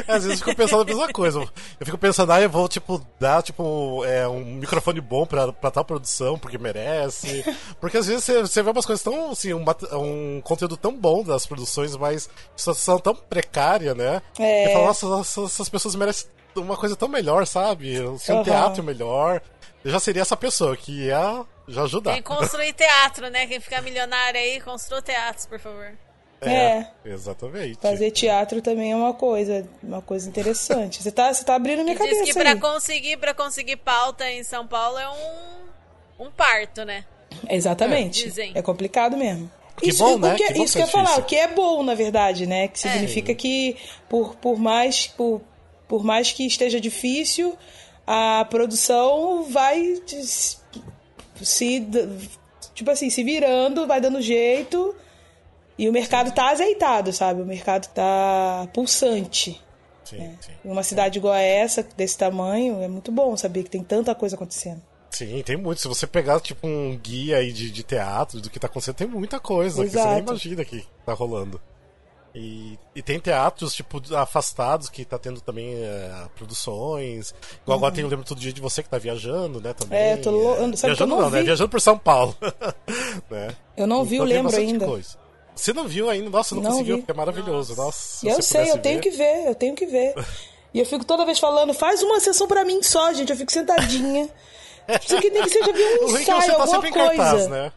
Às 0.07 0.23
vezes 0.23 0.31
eu 0.31 0.45
fico 0.45 0.55
pensando 0.55 0.81
a 0.81 0.85
mesma 0.85 1.07
coisa. 1.11 1.39
Eu 1.79 1.85
fico 1.85 1.97
pensando, 1.97 2.31
ah, 2.31 2.41
eu 2.41 2.49
vou, 2.49 2.67
tipo, 2.67 3.05
dar, 3.19 3.41
tipo, 3.41 4.03
é, 4.05 4.27
um 4.27 4.43
microfone 4.43 5.01
bom 5.01 5.25
pra, 5.25 5.51
pra 5.51 5.71
tal 5.71 5.85
produção, 5.85 6.37
porque 6.37 6.57
merece. 6.57 7.43
Porque 7.79 7.97
às 7.97 8.07
vezes 8.07 8.23
você, 8.23 8.41
você 8.41 8.61
vê 8.61 8.69
umas 8.69 8.85
coisas 8.85 9.03
tão, 9.03 9.31
assim, 9.31 9.53
um, 9.53 9.63
um 9.93 10.41
conteúdo 10.41 10.77
tão 10.77 10.95
bom 10.95 11.23
das 11.23 11.45
produções, 11.45 11.95
mas 11.95 12.29
situação 12.55 12.99
tão 12.99 13.15
precária, 13.15 13.93
né? 13.93 14.21
É. 14.37 14.67
Eu 14.67 14.71
falo, 14.71 14.85
nossa, 14.85 15.07
nossa, 15.07 15.41
essas 15.43 15.69
pessoas 15.69 15.95
merecem 15.95 16.27
uma 16.55 16.75
coisa 16.75 16.95
tão 16.95 17.07
melhor, 17.07 17.45
sabe? 17.45 17.95
Ser 18.19 18.33
um 18.33 18.37
Aham. 18.37 18.43
teatro 18.43 18.83
melhor. 18.83 19.41
Eu 19.83 19.91
já 19.91 19.99
seria 19.99 20.21
essa 20.21 20.35
pessoa 20.35 20.75
que 20.75 21.05
ia 21.05 21.45
já 21.67 21.83
ajudar. 21.83 22.13
Tem 22.13 22.21
que 22.21 22.27
construir 22.27 22.73
teatro, 22.73 23.29
né? 23.29 23.47
Quem 23.47 23.59
ficar 23.59 23.81
milionário 23.81 24.39
aí, 24.39 24.59
construa 24.59 25.01
teatros, 25.01 25.45
por 25.45 25.59
favor. 25.59 25.93
É. 26.41 26.87
Exatamente. 27.03 27.77
Fazer 27.81 28.11
teatro 28.11 28.61
também 28.61 28.91
é 28.91 28.95
uma 28.95 29.13
coisa, 29.13 29.67
uma 29.83 30.01
coisa 30.01 30.29
interessante. 30.29 31.03
Você 31.03 31.11
tá, 31.11 31.33
você 31.33 31.43
tá 31.43 31.55
abrindo 31.55 31.83
minha 31.83 31.95
Diz 31.95 32.03
cabeça 32.03 32.23
que 32.23 32.33
pra 32.33 32.51
aí. 32.51 32.59
conseguir, 32.59 33.17
pra 33.17 33.33
conseguir 33.33 33.75
pauta 33.77 34.29
em 34.29 34.43
São 34.43 34.65
Paulo 34.65 34.97
é 34.97 35.09
um, 35.09 36.25
um 36.27 36.31
parto, 36.31 36.85
né? 36.85 37.03
Exatamente. 37.49 38.23
É, 38.23 38.27
dizem. 38.27 38.51
É 38.55 38.61
complicado 38.61 39.17
mesmo. 39.17 39.51
Que 39.77 39.89
isso, 39.89 40.03
bom, 40.03 40.15
o 40.15 40.19
né? 40.19 40.35
que, 40.35 40.47
Que 40.47 40.53
bom 40.55 40.63
isso 40.63 40.77
que 40.77 40.83
que 40.83 40.95
eu 40.95 40.99
é 40.99 41.01
ia 41.01 41.07
falar, 41.07 41.19
o 41.19 41.23
que 41.23 41.35
é 41.35 41.47
bom, 41.47 41.83
na 41.83 41.95
verdade, 41.95 42.45
né? 42.45 42.67
Que 42.67 42.79
significa 42.79 43.33
que 43.33 43.77
por, 44.09 44.35
por 44.35 44.57
mais 44.59 45.07
por, 45.07 45.41
por 45.87 46.03
mais 46.03 46.31
que 46.31 46.45
esteja 46.45 46.79
difícil, 46.79 47.57
a 48.05 48.45
produção 48.49 49.43
vai 49.43 49.95
se 51.41 51.85
tipo 52.73 52.91
assim, 52.91 53.09
se 53.09 53.23
virando, 53.23 53.87
vai 53.87 53.99
dando 54.01 54.21
jeito. 54.21 54.95
E 55.79 55.87
o 55.87 55.93
mercado 55.93 56.29
tá 56.33 56.49
azeitado, 56.49 57.13
sabe? 57.13 57.41
O 57.41 57.45
mercado 57.45 57.87
tá 57.93 58.67
pulsante. 58.73 59.61
Sim, 60.03 60.35
sim. 60.41 60.51
Em 60.65 60.69
uma 60.69 60.83
cidade 60.83 61.19
igual 61.19 61.33
a 61.33 61.39
essa, 61.39 61.81
desse 61.95 62.17
tamanho, 62.17 62.81
é 62.81 62.87
muito 62.89 63.13
bom 63.13 63.37
saber 63.37 63.63
que 63.63 63.69
tem 63.69 63.81
tanta 63.81 64.13
coisa 64.13 64.35
acontecendo. 64.35 64.81
Sim, 65.09 65.41
tem 65.41 65.55
muito. 65.55 65.79
Se 65.79 65.87
você 65.87 66.05
pegar, 66.05 66.41
tipo, 66.41 66.67
um 66.67 66.97
guia 66.97 67.37
aí 67.37 67.53
de, 67.53 67.71
de 67.71 67.81
teatro, 67.81 68.41
do 68.41 68.49
que 68.49 68.59
tá 68.59 68.67
acontecendo, 68.67 68.95
tem 68.95 69.07
muita 69.07 69.39
coisa 69.39 69.85
que 69.85 69.89
você 69.91 69.97
nem 69.99 70.07
Exato. 70.07 70.29
imagina 70.29 70.65
que 70.65 70.85
tá 71.05 71.13
rolando. 71.13 71.61
E, 72.35 72.77
e 72.93 73.01
tem 73.01 73.17
teatros, 73.17 73.73
tipo, 73.73 74.01
afastados 74.15 74.89
que 74.89 75.05
tá 75.05 75.17
tendo 75.17 75.39
também 75.39 75.75
é, 75.75 76.27
produções. 76.35 77.33
Igual 77.63 77.77
agora 77.77 77.95
tem 77.95 78.03
o 78.03 78.07
Lembro 78.09 78.25
Todo 78.25 78.41
Dia 78.41 78.51
de 78.51 78.59
Você 78.59 78.83
que 78.83 78.89
tá 78.89 78.97
viajando, 78.97 79.61
né, 79.61 79.73
também. 79.73 79.97
Uhum. 79.97 80.05
É, 80.13 80.17
tô 80.17 80.31
lou- 80.31 80.55
sabe 80.55 80.71
que 80.71 80.75
eu 80.75 80.89
Viajando 80.89 81.15
não 81.15 81.21
não, 81.21 81.29
né? 81.29 81.39
vi? 81.39 81.45
Viajando 81.45 81.69
por 81.69 81.79
São 81.79 81.97
Paulo. 81.97 82.35
né? 83.31 83.55
Eu 83.77 83.87
não 83.87 84.03
vi 84.03 84.15
o 84.19 84.25
Então 84.25 84.25
Lembro 84.25 84.55
ainda. 84.57 84.85
coisa. 84.85 85.28
Você 85.59 85.73
não 85.73 85.87
viu 85.87 86.09
ainda? 86.09 86.29
Nossa, 86.29 86.55
não, 86.55 86.61
Não 86.61 86.71
conseguiu, 86.71 86.95
vi. 86.95 87.01
porque 87.01 87.11
é 87.11 87.15
maravilhoso. 87.15 87.75
Nossa, 87.75 88.27
Eu 88.27 88.41
sei, 88.41 88.61
eu 88.61 88.65
pudesse 88.77 88.79
tenho 88.79 88.95
ver. 88.95 89.01
que 89.01 89.09
ver, 89.11 89.47
eu 89.47 89.55
tenho 89.55 89.75
que 89.75 89.85
ver. 89.85 90.13
E 90.71 90.79
eu 90.79 90.85
fico 90.85 91.03
toda 91.03 91.25
vez 91.25 91.39
falando, 91.39 91.73
faz 91.73 92.03
uma 92.03 92.19
sessão 92.19 92.47
pra 92.47 92.63
mim 92.63 92.83
só, 92.83 93.11
gente. 93.11 93.31
Eu 93.31 93.35
fico 93.35 93.51
sentadinha. 93.51 94.29
Isso 95.03 95.17
que 95.19 95.31
nem 95.31 95.41
que 95.41 95.49
seja 95.49 95.71
ver 95.73 95.97
um 96.01 96.05
O 96.05 96.09
é 96.09 96.11
você 96.11 96.21
ensaio, 96.21 96.45
tá 96.55 96.61
alguma 96.61 96.79
coisa. 96.81 96.91
cartaz, 96.91 97.47
né? 97.47 97.71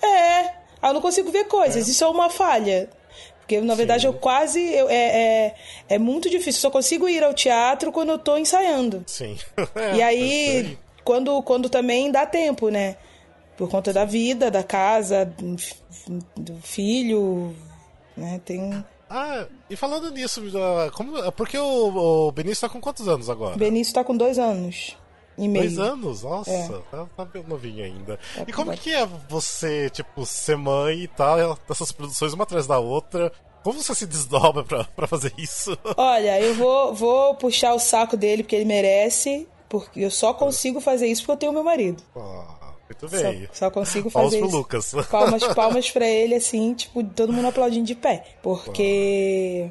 É, 0.00 0.52
eu 0.86 0.94
não 0.94 1.00
consigo 1.00 1.28
ver 1.32 1.46
coisas. 1.46 1.88
Isso 1.88 2.04
é 2.04 2.06
uma 2.06 2.30
falha. 2.30 2.88
Porque, 3.40 3.60
na 3.60 3.74
verdade, 3.74 4.06
eu 4.06 4.12
quase. 4.12 4.60
eu- 4.62 4.88
é, 4.88 4.94
é, 4.94 5.54
é 5.88 5.98
muito 5.98 6.30
difícil. 6.30 6.60
Só 6.60 6.70
consigo 6.70 7.08
ir 7.08 7.24
ao 7.24 7.34
teatro 7.34 7.90
quando 7.90 8.10
eu 8.10 8.18
tô 8.18 8.36
ensaiando. 8.38 9.02
Sim. 9.08 9.36
E 9.96 10.00
É, 10.00 10.04
aí, 10.04 10.78
quando, 11.02 11.42
quando 11.42 11.68
também 11.68 12.12
dá 12.12 12.24
tempo, 12.26 12.68
né? 12.68 12.96
Por 13.56 13.68
conta 13.70 13.92
da 13.92 14.04
vida, 14.04 14.50
da 14.50 14.62
casa, 14.62 15.24
do 16.36 16.56
filho, 16.62 17.54
né? 18.16 18.40
Tem. 18.44 18.84
Ah, 19.08 19.46
e 19.70 19.76
falando 19.76 20.10
nisso, 20.10 20.42
ah, 20.56 20.90
como, 20.92 21.32
porque 21.32 21.56
o, 21.56 22.26
o 22.28 22.32
Benício 22.32 22.66
tá 22.66 22.72
com 22.72 22.80
quantos 22.80 23.06
anos 23.08 23.30
agora? 23.30 23.56
Benício 23.56 23.94
tá 23.94 24.02
com 24.04 24.16
dois 24.16 24.38
anos 24.38 24.96
e 25.38 25.48
meio. 25.48 25.64
Dois 25.64 25.78
anos? 25.78 26.22
Nossa, 26.22 26.50
É. 26.50 26.68
tá, 26.90 27.06
tá 27.16 27.24
bem 27.24 27.44
novinho 27.46 27.84
ainda. 27.84 28.18
e 28.46 28.46
com 28.46 28.52
como 28.52 28.66
dois. 28.72 28.80
que 28.80 28.92
é 28.92 29.06
você, 29.28 29.88
tipo, 29.90 30.26
ser 30.26 30.56
mãe 30.56 31.04
e 31.04 31.08
tal, 31.08 31.56
dessas 31.68 31.92
produções 31.92 32.32
uma 32.32 32.44
atrás 32.44 32.66
da 32.66 32.78
outra? 32.78 33.32
Como 33.62 33.82
você 33.82 33.94
se 33.94 34.06
desdobra 34.06 34.62
pra, 34.64 34.84
pra 34.84 35.06
fazer 35.06 35.32
isso? 35.38 35.76
Olha, 35.96 36.40
eu 36.40 36.54
vou, 36.54 36.94
vou 36.94 37.34
puxar 37.36 37.74
o 37.74 37.78
saco 37.78 38.16
dele 38.16 38.42
porque 38.42 38.56
ele 38.56 38.64
merece, 38.64 39.46
porque 39.68 40.00
eu 40.00 40.10
só 40.10 40.32
consigo 40.34 40.80
fazer 40.80 41.06
isso 41.06 41.22
porque 41.22 41.32
eu 41.32 41.36
tenho 41.36 41.52
meu 41.52 41.64
marido. 41.64 42.02
Ah, 42.16 42.55
muito 42.88 43.08
Só, 43.08 43.22
bem. 43.22 43.48
só 43.52 43.70
consigo 43.70 44.10
Palmas 44.10 44.32
fazer 44.32 44.38
pro 44.40 44.48
isso. 44.48 44.56
Lucas. 44.56 44.94
Palmas, 45.10 45.54
palmas 45.54 45.90
pra 45.90 46.06
ele, 46.06 46.34
assim, 46.34 46.74
tipo, 46.74 47.02
todo 47.02 47.32
mundo 47.32 47.48
aplaudindo 47.48 47.86
de 47.86 47.94
pé. 47.94 48.24
Porque. 48.42 49.70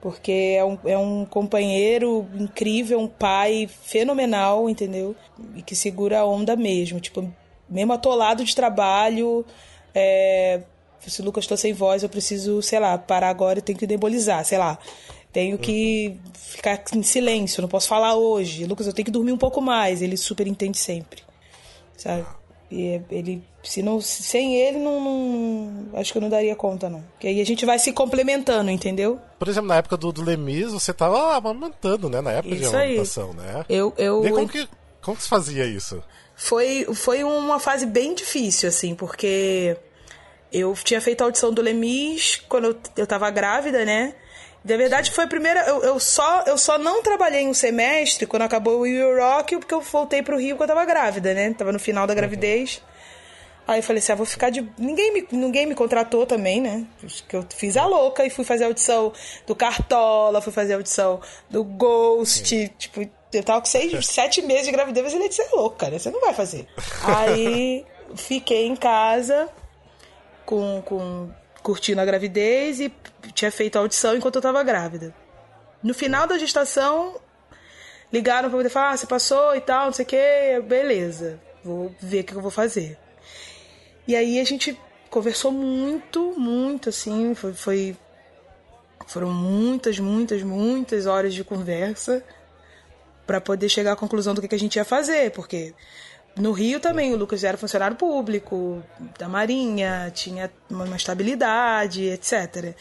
Porque 0.00 0.56
é 0.58 0.64
um, 0.64 0.78
é 0.84 0.98
um 0.98 1.24
companheiro 1.24 2.26
incrível, 2.34 2.98
um 2.98 3.06
pai 3.06 3.68
fenomenal, 3.68 4.68
entendeu? 4.68 5.14
E 5.54 5.62
que 5.62 5.76
segura 5.76 6.20
a 6.20 6.26
onda 6.26 6.56
mesmo. 6.56 6.98
Tipo, 6.98 7.32
mesmo 7.68 7.92
atolado 7.92 8.44
de 8.44 8.54
trabalho, 8.54 9.46
é, 9.94 10.62
se 10.98 11.22
Lucas 11.22 11.46
tô 11.46 11.56
sem 11.56 11.72
voz, 11.72 12.02
eu 12.02 12.08
preciso, 12.08 12.60
sei 12.62 12.80
lá, 12.80 12.98
parar 12.98 13.28
agora 13.28 13.60
e 13.60 13.62
tenho 13.62 13.78
que 13.78 13.86
debolizar, 13.86 14.44
sei 14.44 14.58
lá. 14.58 14.76
Tenho 15.32 15.56
que 15.56 16.16
ficar 16.34 16.82
em 16.94 17.02
silêncio, 17.04 17.62
não 17.62 17.68
posso 17.68 17.86
falar 17.86 18.16
hoje. 18.16 18.66
Lucas, 18.66 18.88
eu 18.88 18.92
tenho 18.92 19.06
que 19.06 19.12
dormir 19.12 19.30
um 19.30 19.38
pouco 19.38 19.60
mais. 19.60 20.02
Ele 20.02 20.16
super 20.16 20.48
entende 20.48 20.78
sempre 20.78 21.22
sabe? 22.02 22.26
E 22.70 23.02
ele, 23.10 23.44
se 23.62 23.82
não, 23.82 24.00
sem 24.00 24.56
ele, 24.56 24.78
não, 24.78 24.98
não- 24.98 25.98
acho 26.00 26.10
que 26.10 26.16
eu 26.16 26.22
não 26.22 26.30
daria 26.30 26.56
conta, 26.56 26.88
não. 26.88 27.02
Porque 27.12 27.28
aí 27.28 27.38
a 27.40 27.44
gente 27.44 27.66
vai 27.66 27.78
se 27.78 27.92
complementando, 27.92 28.70
entendeu? 28.70 29.20
Por 29.38 29.46
exemplo, 29.46 29.68
na 29.68 29.76
época 29.76 29.96
do, 29.96 30.10
do 30.10 30.22
Lemis, 30.22 30.72
você 30.72 30.92
tava 30.92 31.36
amamentando, 31.36 32.08
né? 32.08 32.22
Na 32.22 32.32
época 32.32 32.56
de 32.56 32.62
Isso 32.62 32.74
aí. 32.74 32.84
amamentação, 32.92 33.34
né? 33.34 33.64
Eu, 33.68 33.92
eu 33.98 34.22
E 34.24 34.26
aí, 34.28 34.32
como 34.32 34.48
que, 34.48 34.66
como 35.02 35.16
que 35.16 35.22
você 35.22 35.28
fazia 35.28 35.66
isso? 35.66 36.02
foi, 36.34 36.86
foi 36.94 37.22
uma 37.22 37.60
fase 37.60 37.84
bem 37.84 38.14
difícil, 38.14 38.68
assim, 38.70 38.94
porque 38.94 39.76
eu 40.50 40.72
tinha 40.82 41.00
feito 41.00 41.20
a 41.20 41.24
audição 41.26 41.52
do 41.52 41.60
Lemis 41.60 42.42
quando 42.48 42.68
eu, 42.68 42.76
eu 42.96 43.06
tava 43.06 43.30
grávida, 43.30 43.84
né? 43.84 44.14
Na 44.64 44.76
verdade, 44.76 45.10
foi 45.10 45.24
a 45.24 45.26
primeira. 45.26 45.60
Eu, 45.62 45.82
eu, 45.82 46.00
só, 46.00 46.44
eu 46.46 46.56
só 46.56 46.78
não 46.78 47.02
trabalhei 47.02 47.46
um 47.46 47.54
semestre 47.54 48.26
quando 48.26 48.42
acabou 48.42 48.78
o 48.78 48.80
Will 48.80 49.18
Rock, 49.18 49.58
porque 49.58 49.74
eu 49.74 49.80
voltei 49.80 50.22
pro 50.22 50.38
Rio 50.38 50.56
quando 50.56 50.70
eu 50.70 50.76
tava 50.76 50.86
grávida, 50.86 51.34
né? 51.34 51.52
Tava 51.52 51.72
no 51.72 51.80
final 51.80 52.06
da 52.06 52.14
gravidez. 52.14 52.80
Aí 53.66 53.78
eu 53.78 53.82
falei 53.82 53.98
assim, 53.98 54.12
ah, 54.12 54.16
vou 54.16 54.26
ficar 54.26 54.50
de. 54.50 54.68
Ninguém 54.78 55.12
me, 55.12 55.28
ninguém 55.32 55.66
me 55.66 55.74
contratou 55.74 56.26
também, 56.26 56.60
né? 56.60 56.84
Que 57.28 57.36
eu 57.36 57.46
fiz 57.54 57.76
a 57.76 57.86
louca 57.86 58.24
e 58.24 58.30
fui 58.30 58.44
fazer 58.44 58.64
a 58.64 58.66
audição 58.68 59.12
do 59.46 59.54
Cartola, 59.54 60.40
fui 60.40 60.52
fazer 60.52 60.74
a 60.74 60.76
audição 60.76 61.20
do 61.48 61.62
Ghost. 61.64 62.72
Tipo, 62.78 63.08
eu 63.32 63.42
tava 63.42 63.60
com 63.60 63.66
seis, 63.66 64.06
sete 64.06 64.42
meses 64.42 64.66
de 64.66 64.72
gravidez, 64.72 65.04
mas 65.04 65.14
ele 65.14 65.28
disse, 65.28 65.42
é 65.42 65.48
louco, 65.54 65.76
cara, 65.76 65.98
você 65.98 66.10
não 66.10 66.20
vai 66.20 66.34
fazer. 66.34 66.66
Aí 67.04 67.84
fiquei 68.16 68.66
em 68.66 68.76
casa 68.76 69.48
com, 70.44 70.82
com 70.84 71.30
curtindo 71.62 72.00
a 72.00 72.04
gravidez 72.04 72.80
e 72.80 72.92
tinha 73.34 73.50
feito 73.50 73.76
a 73.76 73.80
audição 73.80 74.16
enquanto 74.16 74.36
eu 74.36 74.42
tava 74.42 74.62
grávida. 74.62 75.14
No 75.82 75.94
final 75.94 76.26
da 76.26 76.38
gestação, 76.38 77.20
ligaram 78.12 78.48
pra 78.48 78.58
poder 78.58 78.68
falar, 78.68 78.90
ah, 78.90 78.96
você 78.96 79.06
passou 79.06 79.54
e 79.56 79.60
tal, 79.60 79.86
não 79.86 79.92
sei 79.92 80.04
o 80.04 80.08
que, 80.08 80.60
beleza, 80.66 81.40
vou 81.64 81.94
ver 82.00 82.20
o 82.20 82.24
que 82.24 82.34
eu 82.34 82.42
vou 82.42 82.50
fazer. 82.50 82.98
E 84.06 84.14
aí 84.14 84.40
a 84.40 84.44
gente 84.44 84.78
conversou 85.08 85.52
muito, 85.52 86.34
muito, 86.38 86.88
assim, 86.88 87.34
foi, 87.34 87.52
foi 87.52 87.96
foram 89.06 89.30
muitas, 89.32 89.98
muitas, 89.98 90.42
muitas 90.42 91.06
horas 91.06 91.34
de 91.34 91.44
conversa 91.44 92.24
para 93.26 93.40
poder 93.40 93.68
chegar 93.68 93.92
à 93.92 93.96
conclusão 93.96 94.34
do 94.34 94.40
que 94.42 94.54
a 94.54 94.58
gente 94.58 94.76
ia 94.76 94.84
fazer, 94.84 95.30
porque 95.32 95.74
no 96.36 96.52
Rio 96.52 96.80
também 96.80 97.12
o 97.12 97.16
Lucas 97.16 97.44
era 97.44 97.58
funcionário 97.58 97.96
público 97.96 98.82
da 99.18 99.28
Marinha, 99.28 100.10
tinha 100.14 100.50
uma 100.70 100.96
estabilidade, 100.96 102.04
etc. 102.04 102.74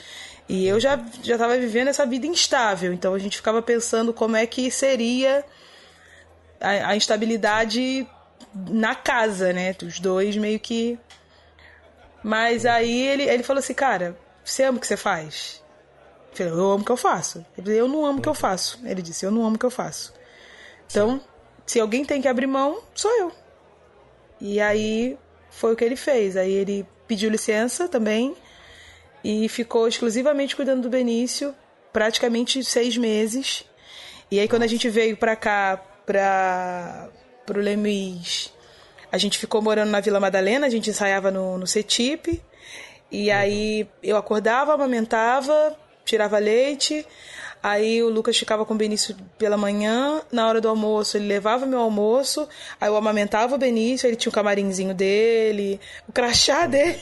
E 0.47 0.65
eu 0.65 0.79
já 0.79 0.97
já 1.21 1.33
estava 1.33 1.57
vivendo 1.57 1.89
essa 1.89 2.05
vida 2.05 2.25
instável, 2.25 2.93
então 2.93 3.13
a 3.13 3.19
gente 3.19 3.37
ficava 3.37 3.61
pensando 3.61 4.13
como 4.13 4.35
é 4.35 4.45
que 4.45 4.71
seria 4.71 5.43
a, 6.59 6.89
a 6.89 6.95
instabilidade 6.95 8.07
na 8.69 8.95
casa, 8.95 9.51
né? 9.51 9.75
Os 9.83 9.99
dois 9.99 10.37
meio 10.37 10.59
que. 10.59 10.97
Mas 12.23 12.65
aí 12.65 13.07
ele, 13.07 13.23
ele 13.23 13.43
falou 13.43 13.59
assim, 13.59 13.73
cara, 13.73 14.17
você 14.43 14.63
ama 14.63 14.77
o 14.77 14.81
que 14.81 14.87
você 14.87 14.97
faz? 14.97 15.61
Eu 16.31 16.37
falei, 16.37 16.53
eu 16.53 16.71
amo 16.71 16.83
o 16.83 16.85
que 16.85 16.91
eu 16.91 16.97
faço. 16.97 17.45
Ele 17.57 17.75
eu 17.75 17.87
não 17.87 18.05
amo 18.05 18.19
o 18.19 18.21
que 18.21 18.29
eu 18.29 18.33
faço. 18.33 18.79
Ele 18.85 19.01
disse, 19.01 19.25
eu 19.25 19.31
não 19.31 19.45
amo 19.45 19.55
o 19.55 19.59
que 19.59 19.65
eu 19.65 19.71
faço. 19.71 20.13
Então, 20.85 21.19
se 21.65 21.79
alguém 21.79 22.05
tem 22.05 22.21
que 22.21 22.27
abrir 22.27 22.47
mão, 22.47 22.81
sou 22.93 23.11
eu. 23.17 23.40
E 24.41 24.59
aí 24.59 25.17
foi 25.51 25.73
o 25.73 25.75
que 25.75 25.85
ele 25.85 25.95
fez. 25.95 26.35
Aí 26.35 26.51
ele 26.51 26.85
pediu 27.07 27.29
licença 27.29 27.87
também 27.87 28.35
e 29.23 29.47
ficou 29.47 29.87
exclusivamente 29.87 30.55
cuidando 30.55 30.81
do 30.81 30.89
Benício, 30.89 31.55
praticamente 31.93 32.63
seis 32.63 32.97
meses. 32.97 33.63
E 34.31 34.39
aí 34.39 34.47
quando 34.47 34.63
a 34.63 34.67
gente 34.67 34.89
veio 34.89 35.15
pra 35.15 35.35
cá, 35.35 35.77
pra, 36.05 37.09
pro 37.45 37.61
Lemis, 37.61 38.51
a 39.11 39.17
gente 39.17 39.37
ficou 39.37 39.61
morando 39.61 39.91
na 39.91 39.99
Vila 39.99 40.19
Madalena, 40.19 40.65
a 40.65 40.69
gente 40.69 40.89
ensaiava 40.89 41.29
no, 41.29 41.57
no 41.57 41.67
CETIP. 41.67 42.41
E 43.11 43.29
aí 43.29 43.87
eu 44.01 44.17
acordava, 44.17 44.73
amamentava, 44.73 45.77
tirava 46.05 46.39
leite. 46.39 47.05
Aí 47.63 48.01
o 48.01 48.09
Lucas 48.09 48.37
ficava 48.37 48.65
com 48.65 48.73
o 48.73 48.77
Benício 48.77 49.15
pela 49.37 49.55
manhã, 49.55 50.21
na 50.31 50.47
hora 50.47 50.59
do 50.59 50.67
almoço 50.67 51.15
ele 51.15 51.27
levava 51.27 51.65
meu 51.65 51.79
almoço, 51.79 52.47
aí 52.79 52.89
eu 52.89 52.95
amamentava 52.95 53.53
o 53.53 53.57
Benício, 53.57 54.07
ele 54.07 54.15
tinha 54.15 54.31
o 54.31 54.33
camarinzinho 54.33 54.95
dele, 54.95 55.79
o 56.07 56.11
crachá 56.11 56.65
dele, 56.65 56.99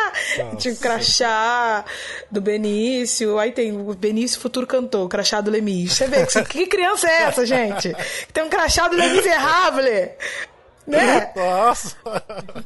tinha 0.58 0.72
o 0.72 0.76
crachá 0.78 1.84
do 2.30 2.40
Benício, 2.40 3.38
aí 3.38 3.52
tem 3.52 3.70
o 3.70 3.94
Benício 3.94 4.40
futuro 4.40 4.66
cantor, 4.66 5.04
o 5.04 5.08
crachá 5.08 5.42
do 5.42 5.50
Lemis. 5.50 5.92
Você 5.92 6.06
vê, 6.06 6.24
que, 6.26 6.42
que 6.44 6.66
criança 6.66 7.06
é 7.06 7.22
essa, 7.24 7.44
gente? 7.44 7.94
Tem 8.32 8.42
um 8.42 8.48
crachá 8.48 8.88
do 8.88 8.96
Lemis 8.96 9.26
Errable, 9.26 10.10
né? 10.86 11.32
Nossa! 11.36 11.96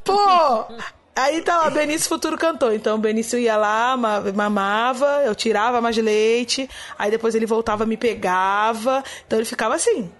Pô! 0.04 0.66
Aí 1.14 1.42
tá 1.42 1.58
lá, 1.58 1.70
Benício 1.70 2.08
Futuro 2.08 2.38
cantou. 2.38 2.72
Então 2.72 2.96
o 2.96 3.00
Benício 3.00 3.38
ia 3.38 3.56
lá, 3.56 3.96
mamava, 3.96 5.22
eu 5.24 5.34
tirava 5.34 5.80
mais 5.80 5.96
leite, 5.96 6.68
aí 6.98 7.10
depois 7.10 7.34
ele 7.34 7.46
voltava, 7.46 7.84
me 7.84 7.96
pegava. 7.96 9.04
Então 9.26 9.38
ele 9.38 9.46
ficava 9.46 9.74
assim. 9.74 10.10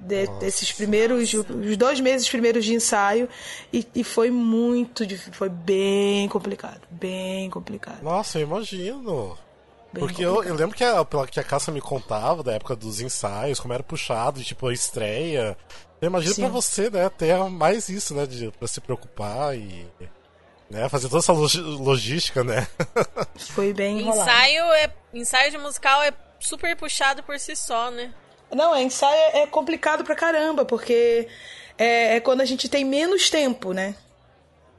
De, 0.00 0.26
desses 0.38 0.70
primeiros, 0.72 1.32
os 1.32 1.76
dois 1.76 2.00
meses 2.00 2.28
primeiros 2.28 2.64
de 2.64 2.74
ensaio. 2.74 3.28
E, 3.72 3.86
e 3.94 4.02
foi 4.02 4.30
muito 4.30 5.06
difícil, 5.06 5.32
foi 5.34 5.48
bem 5.48 6.28
complicado. 6.28 6.80
Bem 6.90 7.50
complicado. 7.50 8.02
Nossa, 8.02 8.38
eu 8.38 8.42
imagino. 8.42 9.36
Bem 9.92 10.06
Porque 10.06 10.24
eu, 10.24 10.42
eu, 10.42 10.54
lembro 10.54 10.76
que 10.76 10.82
a, 10.82 11.04
pela 11.04 11.26
que 11.26 11.38
a 11.38 11.44
Caça 11.44 11.70
me 11.70 11.80
contava 11.80 12.42
da 12.42 12.52
época 12.52 12.74
dos 12.74 13.00
ensaios, 13.00 13.60
como 13.60 13.72
era 13.72 13.82
puxado, 13.82 14.42
tipo, 14.42 14.66
a 14.66 14.72
estreia. 14.72 15.56
Eu 16.00 16.08
imagino 16.08 16.34
pra 16.34 16.48
você, 16.48 16.90
né, 16.90 17.08
ter 17.08 17.36
mais 17.50 17.88
isso, 17.88 18.14
né, 18.14 18.26
de, 18.26 18.50
pra 18.52 18.68
se 18.68 18.80
preocupar 18.80 19.56
e 19.56 19.86
né? 20.74 20.88
Fazer 20.88 21.08
toda 21.08 21.20
essa 21.20 21.32
logística, 21.32 22.42
né? 22.42 22.66
Foi 23.36 23.72
bem 23.72 24.00
enrolado. 24.00 24.28
Ensaio, 24.28 24.64
é, 24.72 24.92
ensaio 25.12 25.50
de 25.50 25.58
musical 25.58 26.02
é 26.02 26.12
super 26.40 26.76
puxado 26.76 27.22
por 27.22 27.38
si 27.38 27.54
só, 27.54 27.90
né? 27.90 28.12
Não, 28.52 28.74
é, 28.74 28.82
ensaio 28.82 29.36
é 29.36 29.46
complicado 29.46 30.04
pra 30.04 30.14
caramba, 30.14 30.64
porque 30.64 31.28
é, 31.78 32.16
é 32.16 32.20
quando 32.20 32.40
a 32.40 32.44
gente 32.44 32.68
tem 32.68 32.84
menos 32.84 33.30
tempo, 33.30 33.72
né? 33.72 33.94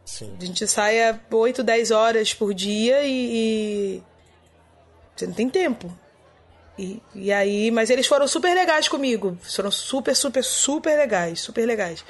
Sim. 0.03 0.35
A 0.39 0.45
gente 0.45 0.63
ensaia 0.63 1.19
8, 1.31 1.63
10 1.63 1.91
horas 1.91 2.33
por 2.33 2.53
dia 2.53 3.03
e, 3.03 3.97
e... 3.97 4.03
Você 5.15 5.25
não 5.25 5.33
tem 5.33 5.49
tempo. 5.49 5.91
E, 6.77 7.01
e 7.13 7.31
aí, 7.31 7.71
mas 7.71 7.89
eles 7.89 8.05
foram 8.05 8.27
super 8.27 8.53
legais 8.53 8.87
comigo. 8.87 9.37
Foram 9.41 9.71
super, 9.71 10.15
super, 10.15 10.43
super 10.43 10.97
legais. 10.97 11.39
Super 11.39 11.65
legais. 11.65 12.03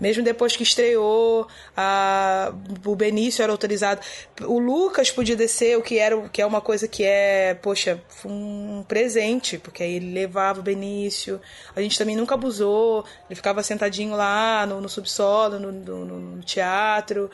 Mesmo 0.00 0.22
depois 0.22 0.56
que 0.56 0.62
estreou, 0.62 1.46
a, 1.76 2.52
o 2.84 2.94
Benício 2.96 3.42
era 3.42 3.52
autorizado. 3.52 4.00
O 4.42 4.58
Lucas 4.58 5.10
podia 5.10 5.36
descer, 5.36 5.76
o 5.76 5.82
que 5.82 5.98
era 5.98 6.20
que 6.28 6.42
é 6.42 6.46
uma 6.46 6.60
coisa 6.60 6.88
que 6.88 7.04
é, 7.04 7.54
poxa, 7.54 8.02
um 8.24 8.84
presente, 8.86 9.58
porque 9.58 9.82
aí 9.82 9.94
ele 9.94 10.12
levava 10.12 10.60
o 10.60 10.62
Benício. 10.62 11.40
A 11.74 11.80
gente 11.80 11.98
também 11.98 12.16
nunca 12.16 12.34
abusou. 12.34 13.04
Ele 13.28 13.36
ficava 13.36 13.62
sentadinho 13.62 14.14
lá 14.16 14.66
no, 14.66 14.80
no 14.80 14.88
subsolo, 14.88 15.58
no, 15.58 15.72
no, 15.72 16.04
no 16.04 16.42
teatro 16.42 17.30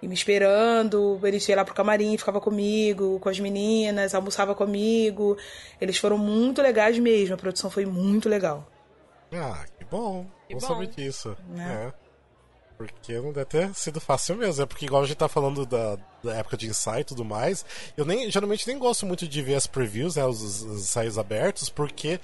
e 0.00 0.08
me 0.08 0.14
esperando. 0.14 1.14
O 1.14 1.18
Benício 1.18 1.50
ia 1.50 1.56
lá 1.56 1.64
pro 1.64 1.74
camarim, 1.74 2.16
ficava 2.16 2.40
comigo, 2.40 3.18
com 3.20 3.28
as 3.28 3.38
meninas, 3.38 4.14
almoçava 4.14 4.54
comigo. 4.54 5.36
Eles 5.80 5.98
foram 5.98 6.18
muito 6.18 6.62
legais 6.62 6.98
mesmo, 6.98 7.34
a 7.34 7.38
produção 7.38 7.70
foi 7.70 7.86
muito 7.86 8.28
legal. 8.28 8.68
Ah, 9.32 9.64
que 9.76 9.84
bom. 9.84 10.26
Que 10.46 10.54
não 10.54 10.60
bom. 10.60 10.66
saber 10.66 10.86
disso. 10.88 11.36
É. 11.56 11.60
é. 11.60 11.92
Porque 12.76 13.14
não 13.14 13.32
deve 13.32 13.46
ter 13.46 13.74
sido 13.74 14.00
fácil 14.00 14.36
mesmo. 14.36 14.62
É 14.62 14.66
porque, 14.66 14.86
igual 14.86 15.02
a 15.02 15.06
gente 15.06 15.16
tá 15.16 15.28
falando 15.28 15.66
da, 15.66 15.98
da 16.22 16.36
época 16.36 16.56
de 16.56 16.68
ensaio 16.68 17.00
e 17.00 17.04
tudo 17.04 17.24
mais, 17.24 17.64
eu 17.96 18.04
nem, 18.04 18.30
geralmente 18.30 18.66
nem 18.68 18.78
gosto 18.78 19.04
muito 19.04 19.26
de 19.26 19.42
ver 19.42 19.56
as 19.56 19.66
previews, 19.66 20.14
né, 20.14 20.24
os, 20.24 20.40
os 20.62 20.82
ensaios 20.82 21.18
abertos, 21.18 21.68
porque 21.68 22.20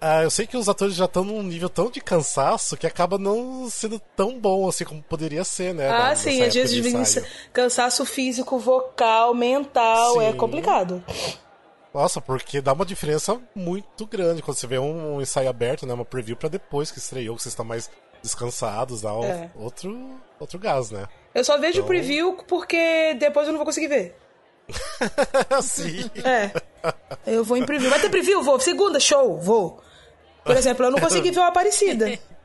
uh, 0.00 0.22
eu 0.22 0.30
sei 0.30 0.46
que 0.46 0.56
os 0.56 0.68
atores 0.68 0.94
já 0.94 1.04
estão 1.06 1.24
num 1.24 1.42
nível 1.42 1.68
tão 1.68 1.90
de 1.90 2.00
cansaço 2.00 2.76
que 2.76 2.86
acaba 2.86 3.18
não 3.18 3.68
sendo 3.70 4.00
tão 4.16 4.38
bom 4.38 4.68
assim 4.68 4.84
como 4.84 5.02
poderia 5.02 5.44
ser, 5.44 5.74
né? 5.74 5.88
Ah, 5.88 6.10
da, 6.10 6.16
sim, 6.16 6.42
às 6.42 6.54
vezes 6.54 7.24
cansaço 7.52 8.04
físico, 8.04 8.58
vocal, 8.58 9.34
mental, 9.34 10.14
sim. 10.14 10.24
é 10.24 10.32
complicado. 10.32 11.02
Nossa, 11.92 12.20
porque 12.20 12.60
dá 12.60 12.74
uma 12.74 12.84
diferença 12.84 13.40
muito 13.54 14.04
grande 14.06 14.42
quando 14.42 14.58
você 14.58 14.66
vê 14.66 14.78
um 14.78 15.18
ensaio 15.20 15.48
aberto, 15.48 15.86
né? 15.86 15.94
Uma 15.94 16.04
preview 16.04 16.36
para 16.36 16.50
depois 16.50 16.90
que 16.90 16.98
estreou, 16.98 17.36
que 17.36 17.42
você 17.42 17.48
está 17.48 17.64
mais 17.64 17.90
descansados, 18.22 19.00
dá 19.00 19.12
é. 19.12 19.50
outro, 19.54 20.20
outro 20.38 20.58
gás, 20.58 20.90
né? 20.90 21.06
Eu 21.34 21.42
só 21.44 21.56
vejo 21.56 21.78
então... 21.78 21.86
preview 21.86 22.34
porque 22.46 23.14
depois 23.14 23.46
eu 23.46 23.52
não 23.52 23.58
vou 23.58 23.66
conseguir 23.66 23.88
ver. 23.88 24.16
Sim. 25.62 26.10
É. 26.22 26.50
Eu 27.26 27.44
vou 27.44 27.56
em 27.56 27.64
preview. 27.64 27.90
Vai 27.90 28.00
ter 28.00 28.08
preview? 28.08 28.42
Vou. 28.42 28.58
Segunda, 28.60 29.00
show, 29.00 29.38
vou. 29.38 29.80
Por 30.44 30.56
exemplo, 30.56 30.86
eu 30.86 30.90
não 30.90 30.98
consegui 30.98 31.30
ver 31.30 31.40
o 31.40 31.44
Aparecida. 31.44 32.18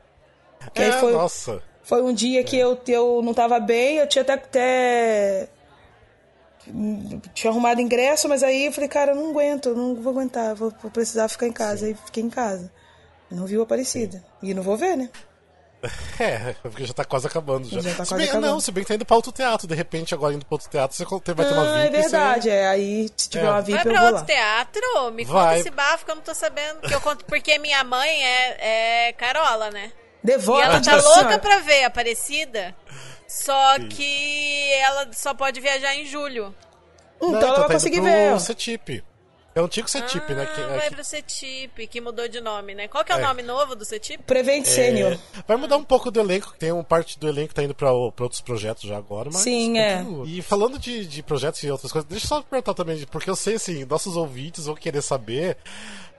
Que 0.72 0.82
é, 0.82 0.92
foi, 0.92 1.12
nossa. 1.12 1.60
Foi 1.82 2.00
um 2.02 2.14
dia 2.14 2.44
que 2.44 2.56
eu, 2.56 2.78
eu 2.86 3.20
não 3.20 3.34
tava 3.34 3.58
bem, 3.58 3.96
eu 3.96 4.06
tinha 4.06 4.22
até, 4.22 4.34
até 4.34 5.48
tinha 7.34 7.50
arrumado 7.50 7.80
ingresso, 7.80 8.28
mas 8.28 8.44
aí 8.44 8.66
eu 8.66 8.72
falei, 8.72 8.88
cara, 8.88 9.10
eu 9.10 9.16
não 9.16 9.30
aguento, 9.30 9.74
não 9.74 9.96
vou 9.96 10.12
aguentar, 10.12 10.54
vou, 10.54 10.72
vou 10.80 10.90
precisar 10.90 11.26
ficar 11.28 11.48
em 11.48 11.52
casa. 11.52 11.78
Sim. 11.78 11.86
Aí 11.86 11.96
fiquei 12.06 12.22
em 12.22 12.30
casa. 12.30 12.70
Não 13.30 13.46
viu 13.46 13.62
Aparecida. 13.62 14.22
E 14.40 14.54
não 14.54 14.62
vou 14.62 14.76
ver, 14.76 14.96
né? 14.96 15.10
É, 16.20 16.54
porque 16.62 16.84
já 16.84 16.94
tá 16.94 17.04
quase 17.04 17.26
acabando 17.26 17.68
já. 17.68 17.80
já 17.80 17.94
tá 17.94 18.04
se 18.04 18.14
bem, 18.14 18.28
acabando. 18.28 18.46
Não, 18.46 18.60
se 18.60 18.70
bem 18.70 18.84
que 18.84 18.88
tá 18.88 18.94
indo 18.94 19.04
pra 19.04 19.16
outro 19.16 19.32
teatro, 19.32 19.66
de 19.66 19.74
repente, 19.74 20.14
agora 20.14 20.34
indo 20.34 20.46
pra 20.46 20.54
outro 20.54 20.70
teatro, 20.70 20.96
você 20.96 21.04
vai 21.04 21.46
ter 21.46 21.52
uma 21.52 21.62
ah, 21.62 21.82
VIP. 21.82 21.96
É 21.96 22.00
verdade, 22.00 22.42
você... 22.44 22.50
é. 22.50 22.68
Aí, 22.68 23.10
se 23.16 23.28
tiver 23.28 23.44
é. 23.44 23.50
uma 23.50 23.60
VIP, 23.62 23.72
vai 23.72 23.86
eu 23.86 23.90
pra 23.90 24.00
vou 24.00 24.08
outro 24.10 24.20
lá. 24.20 24.26
teatro? 24.26 25.10
Me 25.12 25.24
vai. 25.24 25.44
conta 25.44 25.58
esse 25.58 25.70
bafo 25.70 26.04
que 26.04 26.10
eu 26.10 26.14
não 26.14 26.22
tô 26.22 26.34
sabendo. 26.34 26.80
Que 26.82 26.94
eu 26.94 27.00
conto, 27.00 27.24
porque 27.24 27.58
minha 27.58 27.82
mãe 27.82 28.24
é, 28.24 29.08
é 29.08 29.12
Carola, 29.14 29.70
né? 29.70 29.92
Devota, 30.22 30.60
e 30.60 30.64
ela 30.64 30.80
tá 30.80 30.92
louca 30.92 31.14
senhora. 31.14 31.38
pra 31.38 31.58
ver 31.58 31.84
Aparecida, 31.84 32.74
só 33.26 33.74
Sim. 33.74 33.88
que 33.88 34.72
ela 34.74 35.08
só 35.12 35.34
pode 35.34 35.60
viajar 35.60 35.96
em 35.96 36.06
julho. 36.06 36.54
Então 37.16 37.32
não, 37.32 37.38
ela 37.38 37.48
então 37.48 37.56
vai 37.56 37.66
tá 37.68 37.74
conseguir 37.74 38.00
ver. 38.00 38.38
CETIP. 38.40 39.04
É 39.54 39.60
o 39.60 39.64
antigo 39.64 39.88
CETIP, 39.88 40.32
ah, 40.32 40.34
né? 40.34 40.46
Que, 40.46 40.60
é, 40.60 40.66
vai 40.66 40.88
que... 40.88 40.94
pro 40.94 41.04
CETIP, 41.04 41.86
que 41.86 42.00
mudou 42.00 42.26
de 42.26 42.40
nome, 42.40 42.74
né? 42.74 42.88
Qual 42.88 43.04
que 43.04 43.12
é, 43.12 43.16
é. 43.16 43.18
o 43.18 43.22
nome 43.22 43.42
novo 43.42 43.76
do 43.76 43.84
CETIP? 43.84 44.22
Prevent 44.24 44.64
Senior. 44.64 45.12
É... 45.12 45.18
Vai 45.46 45.58
mudar 45.58 45.76
um 45.76 45.84
pouco 45.84 46.10
do 46.10 46.18
elenco, 46.20 46.54
tem 46.58 46.72
uma 46.72 46.82
parte 46.82 47.18
do 47.18 47.28
elenco 47.28 47.48
que 47.48 47.54
tá 47.54 47.62
indo 47.62 47.74
pra, 47.74 47.88
pra 47.88 48.24
outros 48.24 48.40
projetos 48.40 48.84
já 48.84 48.96
agora, 48.96 49.28
mas... 49.30 49.42
Sim, 49.42 49.78
é. 49.78 50.04
E 50.26 50.40
falando 50.40 50.78
de, 50.78 51.06
de 51.06 51.22
projetos 51.22 51.62
e 51.62 51.70
outras 51.70 51.92
coisas, 51.92 52.08
deixa 52.08 52.24
eu 52.24 52.28
só 52.28 52.42
perguntar 52.42 52.72
também, 52.72 53.04
porque 53.06 53.28
eu 53.28 53.36
sei, 53.36 53.56
assim, 53.56 53.84
nossos 53.84 54.16
ouvintes 54.16 54.66
vão 54.66 54.74
querer 54.74 55.02
saber... 55.02 55.58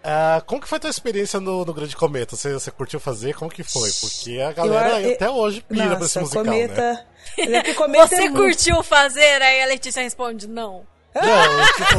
Uh, 0.03 0.43
como 0.45 0.61
que 0.61 0.67
foi 0.67 0.77
a 0.79 0.81
tua 0.81 0.89
experiência 0.89 1.39
no, 1.39 1.63
no 1.63 1.73
Grande 1.73 1.95
Cometa? 1.95 2.35
Você, 2.35 2.51
você 2.51 2.69
curtiu 2.69 2.99
fazer? 2.99 3.33
Como 3.35 3.49
que 3.49 3.63
foi? 3.63 3.89
Porque 4.01 4.37
a 4.41 4.51
galera 4.51 4.99
eu, 4.99 5.07
eu, 5.07 5.15
até 5.15 5.29
hoje 5.29 5.61
pira 5.61 5.85
nossa, 5.85 5.95
pra 5.95 6.05
esse 6.05 6.19
musical, 6.19 6.43
cometa... 6.43 6.93
né? 6.93 7.05
É 7.37 7.71
cometa 7.73 8.07
você 8.07 8.23
é 8.23 8.29
curtiu 8.29 8.83
fazer? 8.83 9.41
Aí 9.41 9.63
a 9.63 9.65
Letícia 9.65 10.03
responde, 10.03 10.45
não. 10.45 10.85
Não, 11.15 11.65
tipo... 11.75 11.95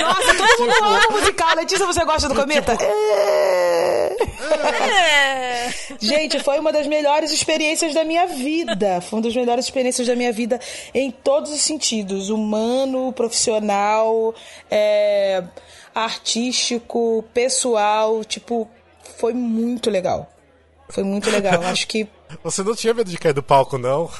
Nossa, 0.00 0.34
todo 0.34 0.58
mundo 0.60 0.84
ama 0.84 1.08
o 1.08 1.12
musical. 1.12 1.54
Letícia, 1.56 1.86
você 1.86 2.04
gosta 2.04 2.28
do 2.28 2.34
Cometa? 2.34 2.76
Tipo... 2.76 2.90
É. 2.90 4.14
Gente, 6.00 6.38
foi 6.40 6.58
uma 6.58 6.72
das 6.72 6.86
melhores 6.86 7.30
experiências 7.30 7.94
da 7.94 8.04
minha 8.04 8.26
vida. 8.26 9.00
Foi 9.00 9.18
uma 9.18 9.22
das 9.22 9.34
melhores 9.36 9.66
experiências 9.66 10.06
da 10.06 10.16
minha 10.16 10.32
vida 10.32 10.58
em 10.94 11.10
todos 11.10 11.52
os 11.52 11.60
sentidos. 11.60 12.30
Humano, 12.30 13.12
profissional, 13.12 14.34
é, 14.70 15.42
artístico, 15.94 17.24
pessoal. 17.34 18.24
Tipo, 18.24 18.68
foi 19.18 19.34
muito 19.34 19.90
legal. 19.90 20.30
Foi 20.88 21.04
muito 21.04 21.30
legal. 21.30 21.62
Acho 21.64 21.86
que... 21.86 22.08
Você 22.42 22.62
não 22.62 22.74
tinha 22.74 22.94
medo 22.94 23.10
de 23.10 23.18
cair 23.18 23.32
do 23.34 23.42
palco, 23.42 23.78
não? 23.78 24.10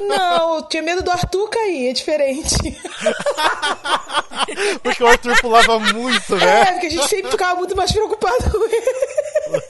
Não, 0.00 0.56
eu 0.56 0.62
tinha 0.62 0.82
medo 0.82 1.02
do 1.02 1.10
Arthur 1.10 1.48
cair, 1.48 1.90
é 1.90 1.92
diferente. 1.92 2.56
porque 4.82 5.02
o 5.02 5.06
Arthur 5.06 5.40
pulava 5.40 5.78
muito, 5.78 6.36
né? 6.36 6.60
É, 6.60 6.72
porque 6.72 6.86
a 6.86 6.90
gente 6.90 7.08
sempre 7.08 7.30
ficava 7.30 7.54
muito 7.56 7.76
mais 7.76 7.92
preocupado 7.92 8.50
com 8.50 8.64
ele. 8.64 9.62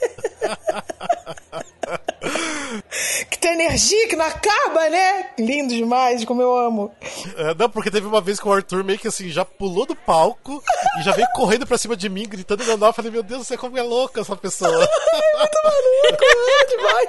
que 3.30 3.38
tem 3.38 3.52
energia 3.52 4.08
que 4.08 4.16
não 4.16 4.24
acaba, 4.24 4.88
né? 4.88 5.30
Lindo 5.38 5.74
demais, 5.74 6.24
como 6.24 6.42
eu 6.42 6.56
amo. 6.56 6.92
É, 7.36 7.54
não, 7.54 7.68
porque 7.68 7.90
teve 7.90 8.06
uma 8.06 8.20
vez 8.20 8.40
que 8.40 8.48
o 8.48 8.52
Arthur 8.52 8.84
meio 8.84 8.98
que 8.98 9.08
assim, 9.08 9.28
já 9.28 9.44
pulou 9.44 9.86
do 9.86 9.94
palco 9.94 10.62
e 10.98 11.02
já 11.02 11.12
veio 11.12 11.28
correndo 11.34 11.66
pra 11.66 11.78
cima 11.78 11.96
de 11.96 12.08
mim, 12.08 12.28
gritando 12.28 12.64
meu 12.64 12.76
nome. 12.76 12.90
Eu 12.90 12.94
falei, 12.94 13.10
meu 13.10 13.22
Deus, 13.22 13.46
você 13.46 13.54
é 13.54 13.58
como 13.58 13.78
é 13.78 13.82
louca 13.82 14.20
essa 14.20 14.36
pessoa. 14.36 14.70
muito 14.70 15.58
maluco, 15.64 16.24
é 16.24 16.66
demais. 16.66 17.08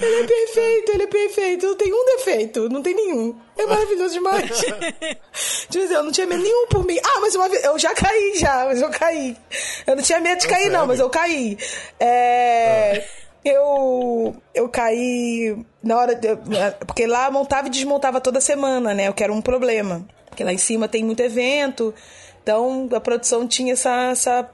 Ele 0.00 0.22
é 0.22 0.26
perfeito, 0.26 0.92
ele 0.92 1.02
é 1.02 1.06
perfeito. 1.06 1.66
Não 1.66 1.76
tem 1.76 1.92
um 1.92 2.04
defeito, 2.16 2.68
não 2.68 2.82
tem 2.82 2.94
nenhum. 2.94 3.36
É 3.56 3.66
maravilhoso 3.66 4.14
demais. 4.14 4.50
Tipo 5.70 5.84
assim, 5.84 5.94
eu 5.94 6.02
não 6.02 6.12
tinha 6.12 6.26
medo 6.26 6.42
nenhum 6.42 6.66
por 6.66 6.84
mim. 6.84 6.98
Ah, 7.02 7.20
mas 7.20 7.34
uma 7.34 7.48
vez, 7.48 7.64
eu 7.64 7.78
já 7.78 7.94
caí 7.94 8.32
já, 8.36 8.64
mas 8.66 8.80
eu 8.80 8.90
caí. 8.90 9.36
Eu 9.86 9.96
não 9.96 10.02
tinha 10.02 10.20
medo 10.20 10.40
de 10.40 10.48
cair, 10.48 10.70
não, 10.70 10.86
mas 10.86 11.00
eu 11.00 11.08
caí. 11.10 11.56
É. 11.98 13.04
Ah. 13.06 13.24
Eu, 13.44 14.34
eu 14.54 14.68
caí 14.70 15.56
na 15.82 15.98
hora. 15.98 16.14
De, 16.14 16.28
porque 16.86 17.06
lá 17.06 17.30
montava 17.30 17.66
e 17.68 17.70
desmontava 17.70 18.20
toda 18.20 18.40
semana, 18.40 18.94
né? 18.94 19.10
O 19.10 19.14
que 19.14 19.22
era 19.22 19.32
um 19.32 19.42
problema. 19.42 20.06
Porque 20.28 20.42
lá 20.42 20.52
em 20.52 20.58
cima 20.58 20.88
tem 20.88 21.04
muito 21.04 21.20
evento. 21.22 21.94
Então 22.42 22.88
a 22.94 23.00
produção 23.00 23.46
tinha 23.46 23.74
essa, 23.74 24.10
essa, 24.10 24.50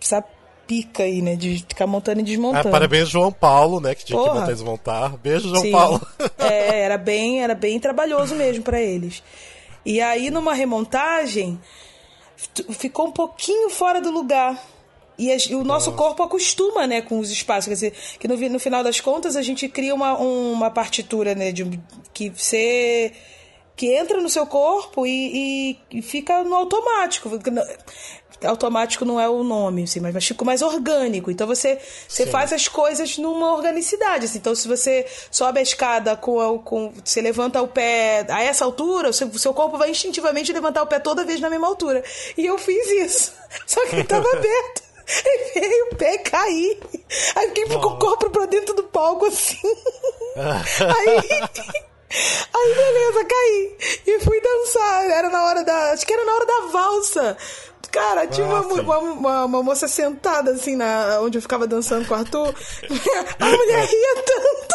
essa 0.00 0.24
pica 0.72 1.02
aí, 1.02 1.20
né? 1.20 1.36
De 1.36 1.58
ficar 1.58 1.86
montando 1.86 2.20
e 2.20 2.22
desmontando. 2.22 2.68
Ah, 2.68 2.70
parabéns, 2.70 3.10
João 3.10 3.30
Paulo, 3.30 3.78
né? 3.78 3.94
Que 3.94 4.06
tinha 4.06 4.18
Porra. 4.18 4.30
que 4.30 4.38
montar 4.38 4.50
e 4.50 4.54
desmontar. 4.54 5.16
Beijo, 5.18 5.48
João 5.50 5.60
Sim. 5.60 5.72
Paulo. 5.72 6.00
É, 6.38 6.80
era 6.80 6.98
bem, 6.98 7.42
era 7.42 7.54
bem 7.54 7.78
trabalhoso 7.78 8.34
mesmo 8.34 8.64
para 8.64 8.80
eles. 8.80 9.22
E 9.84 10.00
aí, 10.00 10.30
numa 10.30 10.54
remontagem, 10.54 11.60
ficou 12.70 13.06
um 13.06 13.12
pouquinho 13.12 13.70
fora 13.70 14.00
do 14.00 14.10
lugar. 14.10 14.60
E, 15.18 15.30
a, 15.30 15.36
e 15.36 15.54
o 15.54 15.62
nosso 15.62 15.90
Nossa. 15.90 16.02
corpo 16.02 16.22
acostuma, 16.22 16.86
né, 16.86 17.00
com 17.00 17.18
os 17.18 17.30
espaços. 17.30 17.66
Quer 17.66 17.74
dizer, 17.74 17.92
que 18.18 18.26
no, 18.26 18.36
no 18.36 18.58
final 18.58 18.82
das 18.82 18.98
contas 18.98 19.36
a 19.36 19.42
gente 19.42 19.68
cria 19.68 19.94
uma, 19.94 20.16
uma 20.18 20.70
partitura, 20.70 21.34
né, 21.34 21.52
de, 21.52 21.78
que 22.12 22.30
você 22.30 23.12
que 23.76 23.94
entra 23.94 24.20
no 24.20 24.28
seu 24.28 24.46
corpo 24.46 25.06
e, 25.06 25.70
e, 25.90 25.98
e, 25.98 26.02
fica 26.02 26.42
no 26.44 26.54
automático 26.54 27.30
automático 28.44 29.04
não 29.04 29.20
é 29.20 29.28
o 29.28 29.42
nome, 29.42 29.84
assim, 29.84 30.00
mas, 30.00 30.24
fica 30.24 30.44
mais 30.44 30.62
orgânico. 30.62 31.30
Então 31.30 31.46
você, 31.46 31.78
você 32.08 32.26
faz 32.26 32.52
as 32.52 32.68
coisas 32.68 33.18
numa 33.18 33.54
organicidade. 33.54 34.26
Assim. 34.26 34.38
Então, 34.38 34.54
se 34.54 34.68
você 34.68 35.06
sobe 35.30 35.60
a 35.60 35.62
escada 35.62 36.16
com, 36.16 36.58
com. 36.58 36.92
Você 37.04 37.20
levanta 37.20 37.60
o 37.62 37.68
pé 37.68 38.26
a 38.28 38.42
essa 38.42 38.64
altura, 38.64 39.10
o 39.10 39.12
seu, 39.12 39.32
seu 39.38 39.54
corpo 39.54 39.78
vai 39.78 39.90
instintivamente 39.90 40.52
levantar 40.52 40.82
o 40.82 40.86
pé 40.86 40.98
toda 40.98 41.24
vez 41.24 41.40
na 41.40 41.50
mesma 41.50 41.66
altura. 41.66 42.02
E 42.36 42.46
eu 42.46 42.58
fiz 42.58 42.90
isso. 42.90 43.32
Só 43.66 43.84
que 43.86 43.94
ele 43.94 44.02
estava 44.02 44.28
aberto. 44.32 44.82
E 45.24 45.60
veio 45.60 45.88
o 45.92 45.96
pé 45.96 46.18
cair. 46.18 46.78
Aí 47.34 47.48
fiquei 47.48 47.66
com 47.66 47.74
o 47.74 47.98
corpo 47.98 48.30
pra 48.30 48.46
dentro 48.46 48.74
do 48.74 48.84
palco 48.84 49.26
assim. 49.26 49.58
Aí. 50.36 51.82
Aí 52.54 52.74
beleza, 52.74 53.24
caí. 53.24 53.76
E 54.06 54.20
fui 54.20 54.40
dançar. 54.40 55.10
Era 55.10 55.28
na 55.30 55.44
hora 55.44 55.64
da. 55.64 55.92
Acho 55.92 56.06
que 56.06 56.12
era 56.12 56.24
na 56.24 56.34
hora 56.34 56.46
da 56.46 56.60
valsa. 56.66 57.36
Cara, 57.92 58.26
tinha 58.26 58.46
uma, 58.46 58.60
uma, 58.60 58.98
uma, 58.98 59.44
uma, 59.44 59.62
moça 59.62 59.86
sentada 59.86 60.52
assim 60.52 60.74
na, 60.76 61.20
onde 61.20 61.36
eu 61.36 61.42
ficava 61.42 61.66
dançando 61.66 62.06
com 62.08 62.14
o 62.14 62.16
Arthur. 62.16 62.54
A 63.38 63.44
mulher 63.44 63.84
ria 63.84 64.14
tanto. 64.24 64.72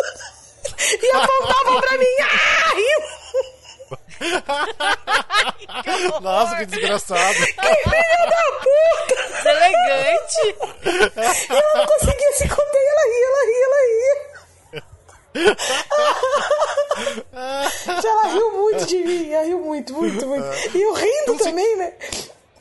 E 1.02 1.12
apontava 1.12 1.82
pra 1.82 1.98
mim. 1.98 2.06
Ah, 2.22 2.38
que 5.84 6.20
Nossa, 6.22 6.58
que 6.58 6.66
desgraçado. 6.68 7.34
Que 7.34 7.54
filha 7.54 8.28
da 8.30 8.44
puta! 8.62 9.16
Deselegante. 9.34 10.46
Eu 11.50 11.80
não 11.80 11.86
conseguia 11.88 12.34
se 12.34 12.48
conter. 12.48 12.82
Ela 12.88 13.04
ria, 13.08 13.28
ela 13.28 13.44
ria, 13.46 13.66
ela 13.66 13.82
ria. 13.88 14.16
ela 18.06 18.28
riu 18.34 18.52
muito 18.52 18.86
de 18.86 18.98
mim. 18.98 19.32
Ela 19.32 19.44
riu 19.46 19.60
muito, 19.60 19.94
muito, 19.94 20.28
muito. 20.28 20.78
E 20.78 20.82
eu 20.82 20.94
rindo 20.94 21.36
também, 21.38 21.76
né? 21.78 21.94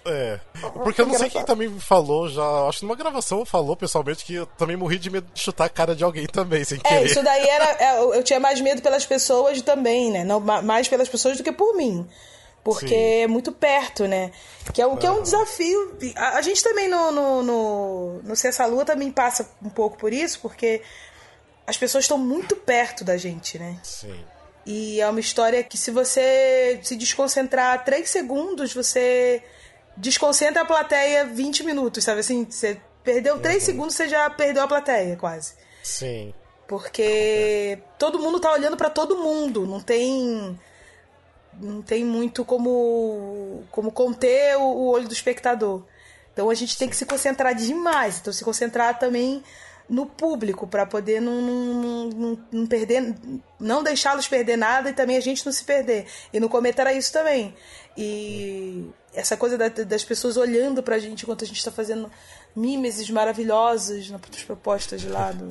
É. 0.07 0.40
Porque 0.72 1.00
eu 1.00 1.07
não 1.07 1.18
sei 1.18 1.28
quem 1.28 1.44
também 1.44 1.68
falou 1.80 2.28
já. 2.28 2.42
Acho 2.68 2.80
que 2.80 2.84
numa 2.84 2.96
gravação 2.96 3.44
falou 3.44 3.76
pessoalmente 3.76 4.24
que 4.24 4.34
eu 4.34 4.46
também 4.46 4.76
morri 4.76 4.98
de 4.98 5.11
medo 5.11 5.26
de 5.32 5.40
chutar 5.40 5.64
a 5.64 5.68
cara 5.68 5.94
de 5.94 6.04
alguém 6.04 6.26
também, 6.26 6.64
sem 6.64 6.78
é, 6.78 6.80
querer. 6.80 7.02
É, 7.02 7.04
isso 7.04 7.22
daí 7.22 7.46
era. 7.48 7.70
É, 7.82 8.00
eu 8.00 8.22
tinha 8.22 8.40
mais 8.40 8.61
medo 8.61 8.80
pelas 8.82 9.04
pessoas 9.04 9.61
também, 9.62 10.11
né? 10.11 10.24
Não, 10.24 10.40
mais 10.40 10.88
pelas 10.88 11.09
pessoas 11.09 11.36
do 11.36 11.44
que 11.44 11.52
por 11.52 11.74
mim. 11.76 12.07
Porque 12.62 12.88
Sim. 12.88 13.22
é 13.22 13.26
muito 13.28 13.52
perto, 13.52 14.09
né? 14.09 14.32
Que 14.72 14.82
é, 14.82 14.96
que 14.96 15.07
é 15.07 15.11
um 15.11 15.22
desafio. 15.22 15.96
A, 16.16 16.38
a 16.38 16.42
gente 16.42 16.62
também 16.64 16.88
no, 16.88 17.12
no, 17.12 17.42
no, 17.42 18.22
no 18.24 18.36
Cessa 18.36 18.66
Lua 18.66 18.84
também 18.84 19.11
passa 19.11 19.48
um 19.62 19.70
pouco 19.70 19.96
por 19.96 20.12
isso, 20.12 20.40
porque 20.40 20.82
as 21.66 21.76
pessoas 21.76 22.04
estão 22.04 22.18
muito 22.18 22.57
perto 22.57 23.04
da 23.04 23.16
gente, 23.16 23.59
né? 23.59 23.78
Sim. 23.82 24.18
E 24.66 25.00
é 25.00 25.09
uma 25.09 25.20
história 25.20 25.62
que 25.62 25.78
se 25.78 25.92
você 25.92 26.80
se 26.82 26.96
desconcentrar 26.96 27.84
três 27.84 28.11
segundos, 28.11 28.74
você 28.74 29.40
desconcentra 29.97 30.62
a 30.62 30.64
plateia 30.64 31.24
20 31.24 31.64
minutos, 31.64 32.05
sabe 32.05 32.20
assim? 32.20 32.47
Você 32.49 32.80
perdeu 33.03 33.38
3 33.38 33.57
uhum. 33.57 33.61
segundos, 33.61 33.94
você 33.94 34.09
já 34.09 34.28
perdeu 34.28 34.62
a 34.62 34.68
plateia, 34.68 35.16
quase. 35.16 35.55
Sim. 35.82 36.34
Porque 36.66 37.78
todo 37.99 38.18
mundo 38.18 38.40
tá 38.40 38.53
olhando 38.53 38.76
para 38.76 38.90
todo 38.90 39.16
mundo, 39.16 39.64
não 39.66 39.80
tem 39.80 40.59
não 41.59 41.80
tem 41.80 42.05
muito 42.05 42.44
como 42.44 43.62
como 43.70 43.90
conter 43.90 44.57
o, 44.57 44.62
o 44.62 44.88
olho 44.88 45.07
do 45.07 45.14
espectador. 45.14 45.84
Então 46.32 46.51
a 46.51 46.55
gente 46.55 46.76
tem 46.76 46.88
que 46.88 46.97
se 46.97 47.07
concentrar 47.07 47.55
demais, 47.55 48.18
então 48.18 48.32
se 48.32 48.44
concentrar 48.44 48.99
também 48.99 49.42
no 49.88 50.05
público 50.05 50.66
para 50.66 50.84
poder 50.84 51.20
não, 51.20 51.40
não, 51.40 52.09
não, 52.09 52.38
não, 52.51 52.66
perder, 52.66 53.14
não 53.59 53.82
deixá-los 53.82 54.26
perder 54.26 54.57
nada 54.57 54.90
e 54.90 54.92
também 54.92 55.16
a 55.16 55.20
gente 55.20 55.47
não 55.47 55.53
se 55.53 55.64
perder. 55.64 56.07
E 56.32 56.40
no 56.40 56.49
Cometa 56.49 56.82
era 56.82 56.92
isso 56.92 57.12
também. 57.12 57.55
E 57.97 58.84
essa 59.16 59.36
coisa 59.36 59.56
da, 59.56 59.68
das 59.68 60.04
pessoas 60.04 60.36
olhando 60.36 60.82
pra 60.82 60.98
gente 60.98 61.22
enquanto 61.22 61.42
a 61.42 61.46
gente 61.46 61.56
está 61.56 61.72
fazendo 61.72 62.10
mimeses 62.54 63.08
maravilhosos 63.10 64.10
nas 64.10 64.20
propostas 64.44 65.00
de 65.00 65.08
lá 65.08 65.32
do, 65.32 65.48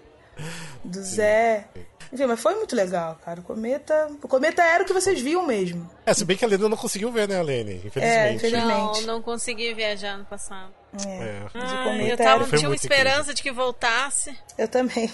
do 0.84 1.02
Zé. 1.02 1.66
Enfim, 2.12 2.26
mas 2.26 2.38
foi 2.38 2.54
muito 2.54 2.76
legal, 2.76 3.18
cara. 3.24 3.40
O 3.40 3.42
Cometa. 3.42 4.08
O 4.22 4.28
Cometa 4.28 4.62
era 4.62 4.84
o 4.84 4.86
que 4.86 4.92
vocês 4.92 5.20
viam 5.20 5.44
mesmo. 5.44 5.90
É, 6.04 6.14
se 6.14 6.24
bem 6.24 6.36
que 6.36 6.44
a 6.44 6.48
Lene 6.48 6.68
não 6.68 6.76
conseguiu 6.76 7.10
ver, 7.10 7.28
né, 7.28 7.42
Lene? 7.42 7.82
Infelizmente. 7.84 8.04
É, 8.04 8.32
infelizmente. 8.32 9.00
Não, 9.00 9.14
não 9.14 9.22
consegui 9.22 9.74
viajar 9.74 10.16
no 10.16 10.24
passado. 10.24 10.72
É. 11.04 11.10
é. 11.10 11.46
Mas 11.52 11.72
o 11.72 11.84
Cometa 11.84 12.12
eu 12.12 12.16
tava, 12.16 12.44
era... 12.44 12.56
tinha 12.56 12.68
uma 12.68 12.76
esperança 12.76 13.32
incrível. 13.32 13.34
de 13.34 13.42
que 13.42 13.52
voltasse. 13.52 14.38
Eu 14.56 14.68
também. 14.68 15.10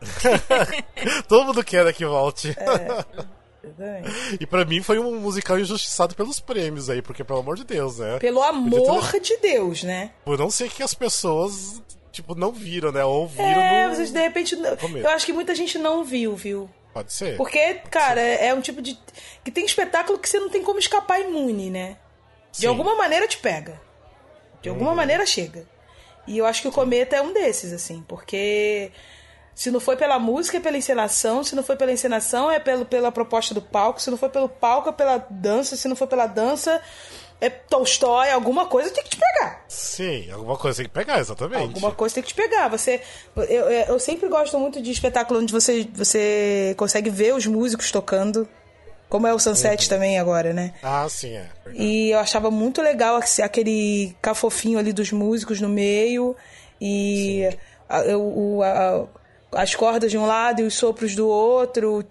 Todo 1.28 1.44
mundo 1.44 1.62
quer 1.62 1.92
que 1.92 2.04
volte. 2.04 2.50
É. 2.50 3.26
E 4.40 4.46
para 4.46 4.64
mim 4.64 4.82
foi 4.82 4.98
um 4.98 5.20
musical 5.20 5.58
injustiçado 5.58 6.14
pelos 6.14 6.40
prêmios 6.40 6.90
aí, 6.90 7.02
porque 7.02 7.24
pelo 7.24 7.40
amor 7.40 7.56
de 7.56 7.64
Deus, 7.64 7.98
né? 7.98 8.18
Pelo 8.18 8.42
amor 8.42 9.10
ter... 9.10 9.20
de 9.20 9.36
Deus, 9.38 9.82
né? 9.82 10.10
Por 10.24 10.38
não 10.38 10.50
ser 10.50 10.70
que 10.70 10.82
as 10.82 10.94
pessoas, 10.94 11.82
tipo, 12.12 12.34
não 12.34 12.52
viram, 12.52 12.92
né? 12.92 13.04
Ou 13.04 13.26
viram 13.26 13.46
é, 13.46 13.86
no... 13.86 13.94
vocês 13.94 14.10
de 14.10 14.20
repente. 14.20 14.54
Eu 14.54 15.10
acho 15.10 15.26
que 15.26 15.32
muita 15.32 15.54
gente 15.54 15.78
não 15.78 16.04
viu, 16.04 16.34
viu? 16.34 16.70
Pode 16.92 17.12
ser. 17.12 17.36
Porque, 17.36 17.74
cara, 17.90 18.20
é 18.20 18.54
um 18.54 18.60
tipo 18.60 18.80
de. 18.80 18.98
que 19.44 19.50
tem 19.50 19.64
espetáculo 19.64 20.18
que 20.18 20.28
você 20.28 20.38
não 20.38 20.48
tem 20.48 20.62
como 20.62 20.78
escapar 20.78 21.20
imune, 21.20 21.70
né? 21.70 21.98
De 22.52 22.62
Sim. 22.62 22.66
alguma 22.68 22.96
maneira 22.96 23.28
te 23.28 23.36
pega. 23.36 23.80
De 24.62 24.70
alguma 24.70 24.90
uhum. 24.90 24.96
maneira 24.96 25.26
chega. 25.26 25.68
E 26.26 26.38
eu 26.38 26.46
acho 26.46 26.62
que 26.62 26.68
o 26.68 26.72
Cometa 26.72 27.14
é 27.16 27.22
um 27.22 27.32
desses, 27.32 27.72
assim, 27.72 28.02
porque 28.08 28.90
se 29.56 29.70
não 29.70 29.80
foi 29.80 29.96
pela 29.96 30.18
música, 30.18 30.58
é 30.58 30.60
pela 30.60 30.76
encenação. 30.76 31.42
Se 31.42 31.56
não 31.56 31.62
foi 31.62 31.76
pela 31.76 31.90
encenação, 31.90 32.50
é 32.50 32.58
pelo, 32.58 32.84
pela 32.84 33.10
proposta 33.10 33.54
do 33.54 33.62
palco. 33.62 34.02
Se 34.02 34.10
não 34.10 34.18
foi 34.18 34.28
pelo 34.28 34.50
palco, 34.50 34.90
é 34.90 34.92
pela 34.92 35.16
dança. 35.30 35.76
Se 35.76 35.88
não 35.88 35.96
for 35.96 36.06
pela 36.06 36.26
dança, 36.26 36.78
é 37.40 37.48
Tolstói. 37.48 38.30
Alguma 38.30 38.66
coisa 38.66 38.90
tem 38.90 39.02
que 39.02 39.08
te 39.08 39.16
pegar. 39.16 39.64
Sim, 39.66 40.30
alguma 40.30 40.58
coisa 40.58 40.76
tem 40.76 40.84
que 40.84 40.92
pegar, 40.92 41.20
exatamente. 41.20 41.62
Alguma 41.62 41.90
coisa 41.90 42.16
tem 42.16 42.22
que 42.22 42.28
te 42.28 42.34
pegar. 42.34 42.68
Você, 42.68 43.00
eu, 43.34 43.70
eu 43.70 43.98
sempre 43.98 44.28
gosto 44.28 44.58
muito 44.58 44.82
de 44.82 44.90
espetáculo 44.90 45.40
onde 45.40 45.54
você, 45.54 45.88
você 45.94 46.74
consegue 46.76 47.08
ver 47.08 47.34
os 47.34 47.46
músicos 47.46 47.90
tocando. 47.90 48.46
Como 49.08 49.26
é 49.26 49.32
o 49.32 49.38
Sunset 49.38 49.84
uhum. 49.84 49.88
também 49.88 50.18
agora, 50.18 50.52
né? 50.52 50.74
Ah, 50.82 51.08
sim, 51.08 51.32
é. 51.32 51.48
Verdade. 51.64 51.82
E 51.82 52.10
eu 52.10 52.18
achava 52.18 52.50
muito 52.50 52.82
legal 52.82 53.18
aquele 53.42 54.14
cafofinho 54.20 54.78
ali 54.78 54.92
dos 54.92 55.12
músicos 55.12 55.62
no 55.62 55.68
meio. 55.70 56.36
E 56.78 57.48
a, 57.88 58.02
o, 58.18 58.62
a, 58.62 59.06
as 59.52 59.74
cordas 59.74 60.10
de 60.10 60.18
um 60.18 60.26
lado 60.26 60.60
e 60.60 60.64
os 60.64 60.74
sopros 60.74 61.14
do 61.14 61.28
outro. 61.28 62.04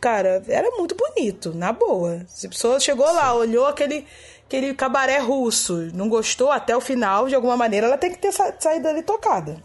Cara, 0.00 0.42
era 0.48 0.70
muito 0.76 0.94
bonito, 0.94 1.52
na 1.54 1.72
boa. 1.72 2.22
Se 2.28 2.46
a 2.46 2.50
pessoa 2.50 2.80
chegou 2.80 3.04
lá, 3.12 3.34
olhou 3.34 3.66
aquele, 3.66 4.06
aquele 4.46 4.72
cabaré 4.74 5.18
russo, 5.18 5.90
não 5.92 6.08
gostou 6.08 6.50
até 6.50 6.74
o 6.76 6.80
final, 6.80 7.28
de 7.28 7.34
alguma 7.34 7.56
maneira, 7.56 7.86
ela 7.86 7.98
tem 7.98 8.10
que 8.10 8.18
ter 8.18 8.32
sa 8.32 8.54
saído 8.58 8.84
dali 8.84 9.02
tocada. 9.02 9.62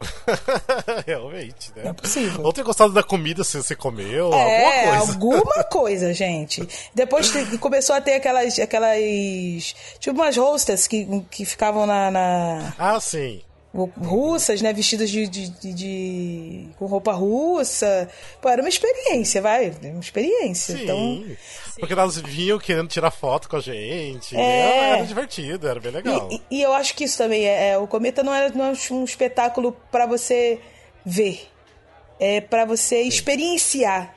Realmente, 1.06 1.72
né? 1.76 1.88
É 1.88 1.92
possível. 1.92 2.42
Ou 2.42 2.52
ter 2.52 2.62
gostado 2.62 2.92
da 2.92 3.02
comida 3.02 3.44
se 3.44 3.58
você 3.62 3.74
comeu, 3.76 4.32
É, 4.32 4.64
alguma 4.86 4.98
coisa. 4.98 5.12
alguma 5.12 5.64
coisa, 5.68 6.14
gente. 6.14 6.66
Depois 6.94 7.30
começou 7.58 7.94
a 7.94 8.00
ter 8.00 8.14
aquelas. 8.14 8.58
aquelas 8.58 9.74
tipo 9.98 10.18
umas 10.18 10.38
hostas 10.38 10.86
que, 10.86 11.06
que 11.30 11.44
ficavam 11.44 11.84
na, 11.86 12.10
na- 12.10 12.72
Ah, 12.78 12.98
sim. 13.00 13.42
Russas, 13.72 14.60
né? 14.60 14.72
Vestidas 14.72 15.08
de, 15.10 15.26
de, 15.28 15.48
de- 15.48 15.72
de- 15.74 16.68
com 16.78 16.86
roupa 16.86 17.12
russa. 17.12 18.08
Pô, 18.40 18.48
era 18.48 18.60
uma 18.62 18.68
experiência, 18.68 19.40
vai. 19.40 19.70
Uma 19.82 20.00
experiência. 20.00 20.76
Sim. 20.76 20.82
Então. 20.82 21.24
Porque 21.78 21.92
elas 21.92 22.16
vinham 22.20 22.58
querendo 22.58 22.88
tirar 22.88 23.10
foto 23.10 23.48
com 23.48 23.56
a 23.56 23.60
gente. 23.60 24.36
É. 24.36 24.40
Era, 24.40 24.96
era 24.98 25.06
divertido, 25.06 25.68
era 25.68 25.78
bem 25.80 25.92
legal. 25.92 26.28
E, 26.30 26.34
e- 26.36 26.58
e 26.58 26.62
eu 26.62 26.72
acho 26.72 26.94
que 26.94 27.04
isso 27.04 27.16
também 27.16 27.46
é, 27.46 27.70
é- 27.70 27.78
o 27.78 27.86
cometa 27.86 28.22
não 28.22 28.34
é, 28.34 28.50
não 28.50 28.64
é 28.66 28.72
um 28.90 29.04
espetáculo 29.04 29.76
pra 29.90 30.04
você 30.06 30.58
ver, 31.06 31.48
é 32.18 32.40
pra 32.40 32.64
você 32.64 33.00
experienciar, 33.02 34.14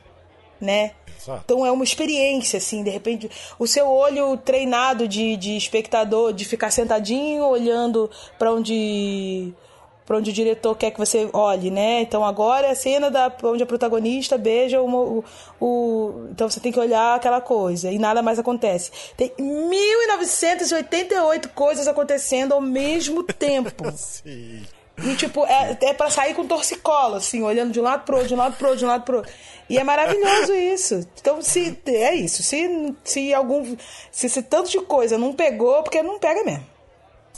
né? 0.60 0.92
Exato. 1.24 1.42
Então 1.46 1.66
é 1.66 1.72
uma 1.72 1.84
experiência, 1.84 2.58
assim, 2.58 2.84
de 2.84 2.90
repente, 2.90 3.30
o 3.58 3.66
seu 3.66 3.88
olho 3.88 4.36
treinado 4.38 5.08
de, 5.08 5.36
de 5.38 5.56
espectador, 5.58 6.34
de 6.34 6.44
ficar 6.46 6.70
sentadinho 6.72 7.44
olhando 7.46 8.10
pra 8.38 8.52
onde 8.54 9.54
para 10.06 10.18
onde 10.18 10.32
o 10.32 10.34
diretor 10.34 10.76
quer 10.76 10.92
que 10.92 11.00
você 11.00 11.30
olhe, 11.32 11.72
né? 11.72 12.02
Então 12.02 12.26
agora 12.26 12.68
é 12.68 12.72
a 12.72 12.76
cena 12.76 13.10
da 13.10 13.32
onde 13.46 13.64
a 13.64 13.66
protagonista 13.66 14.38
beija 14.38 14.82
uma- 14.82 15.00
o, 15.00 15.24
o 15.62 16.28
então 16.30 16.50
você 16.50 16.60
tem 16.60 16.74
que 16.74 16.80
olhar 16.80 17.16
aquela 17.16 17.40
coisa 17.40 17.90
e 17.90 17.98
nada 17.98 18.22
mais 18.22 18.38
acontece. 18.38 18.92
Tem 19.16 19.32
1988 19.40 21.48
coisas 21.50 21.88
acontecendo 21.88 22.54
ao 22.54 22.60
mesmo 22.62 23.24
tempo. 23.34 23.90
Sim. 23.96 24.64
E, 24.98 25.16
tipo, 25.16 25.46
é, 25.46 25.78
é 25.82 25.94
pra 25.94 26.10
sair 26.10 26.36
com 26.36 26.46
torcicolo, 26.46 27.16
assim, 27.16 27.42
olhando 27.42 27.72
de 27.72 27.80
um 27.80 27.84
lado 27.84 28.04
pro 28.04 28.16
outro, 28.16 28.28
de 28.28 28.36
um 28.36 28.38
lado 28.38 28.56
pro 28.56 28.68
outro, 28.68 28.80
de 28.80 28.86
um 28.86 28.88
lado 28.88 29.04
pro 29.04 29.18
outro. 29.18 29.32
E 29.70 29.78
é 29.78 29.84
maravilhoso 29.84 30.54
isso. 30.54 31.08
Então, 31.20 31.42
se 31.42 31.78
é 31.88 32.16
isso. 32.16 32.44
Se, 32.44 32.96
se 33.04 33.34
algum. 33.34 33.76
Se 34.12 34.28
esse 34.28 34.44
tanto 34.44 34.70
de 34.70 34.80
coisa 34.82 35.18
não 35.18 35.34
pegou, 35.34 35.82
porque 35.82 36.04
não 36.04 36.20
pega 36.20 36.44
mesmo. 36.44 36.74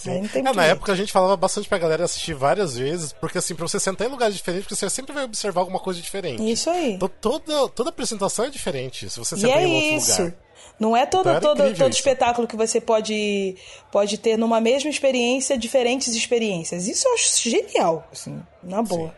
É, 0.06 0.42
na 0.42 0.66
época 0.66 0.92
a 0.92 0.96
gente 0.96 1.12
falava 1.12 1.38
bastante 1.38 1.70
pra 1.70 1.78
galera 1.78 2.04
assistir 2.04 2.34
várias 2.34 2.76
vezes, 2.76 3.14
porque 3.14 3.38
assim, 3.38 3.56
pra 3.56 3.66
você 3.66 3.80
sentar 3.80 4.06
em 4.06 4.12
lugares 4.12 4.36
diferentes, 4.36 4.66
porque 4.66 4.76
você 4.76 4.90
sempre 4.90 5.14
vai 5.14 5.24
observar 5.24 5.62
alguma 5.62 5.80
coisa 5.80 6.02
diferente. 6.02 6.52
Isso 6.52 6.70
aí. 6.70 6.94
Então 6.94 7.10
toda, 7.22 7.70
toda 7.70 7.90
apresentação 7.90 8.46
é 8.46 8.50
diferente, 8.50 9.10
se 9.10 9.18
você 9.18 9.38
sentar 9.38 9.58
é 9.58 9.66
em 9.66 9.74
outro 9.74 9.98
isso. 9.98 10.22
lugar. 10.24 10.38
Não 10.80 10.96
é 10.96 11.06
todo, 11.06 11.24
todo, 11.40 11.60
incrível 11.60 11.78
todo 11.78 11.90
isso. 11.92 12.00
espetáculo 12.00 12.48
que 12.48 12.56
você 12.58 12.82
pode, 12.82 13.56
pode 13.92 14.18
ter 14.18 14.38
numa 14.38 14.60
mesma 14.60 14.90
experiência, 14.90 15.58
diferentes 15.58 16.14
experiências. 16.16 16.88
Isso 16.88 17.08
eu 17.08 17.14
acho 17.14 17.50
genial, 17.50 18.06
assim, 18.12 18.42
na 18.62 18.82
boa. 18.82 19.16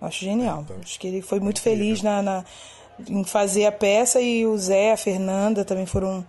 Acho 0.00 0.24
genial. 0.24 0.60
Então, 0.62 0.76
acho 0.82 1.00
que 1.00 1.06
ele 1.06 1.22
foi 1.22 1.40
muito 1.40 1.62
feliz 1.62 2.02
na, 2.02 2.20
na- 2.22 2.44
em 3.08 3.24
fazer 3.24 3.64
a 3.64 3.72
peça 3.72 4.20
e 4.20 4.44
o 4.46 4.56
Zé, 4.58 4.92
a 4.92 4.96
Fernanda 4.98 5.64
também 5.64 5.86
foram 5.86 6.24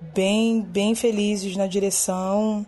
bem, 0.00 0.62
bem 0.62 0.94
felizes 0.94 1.56
na 1.56 1.66
direção. 1.66 2.64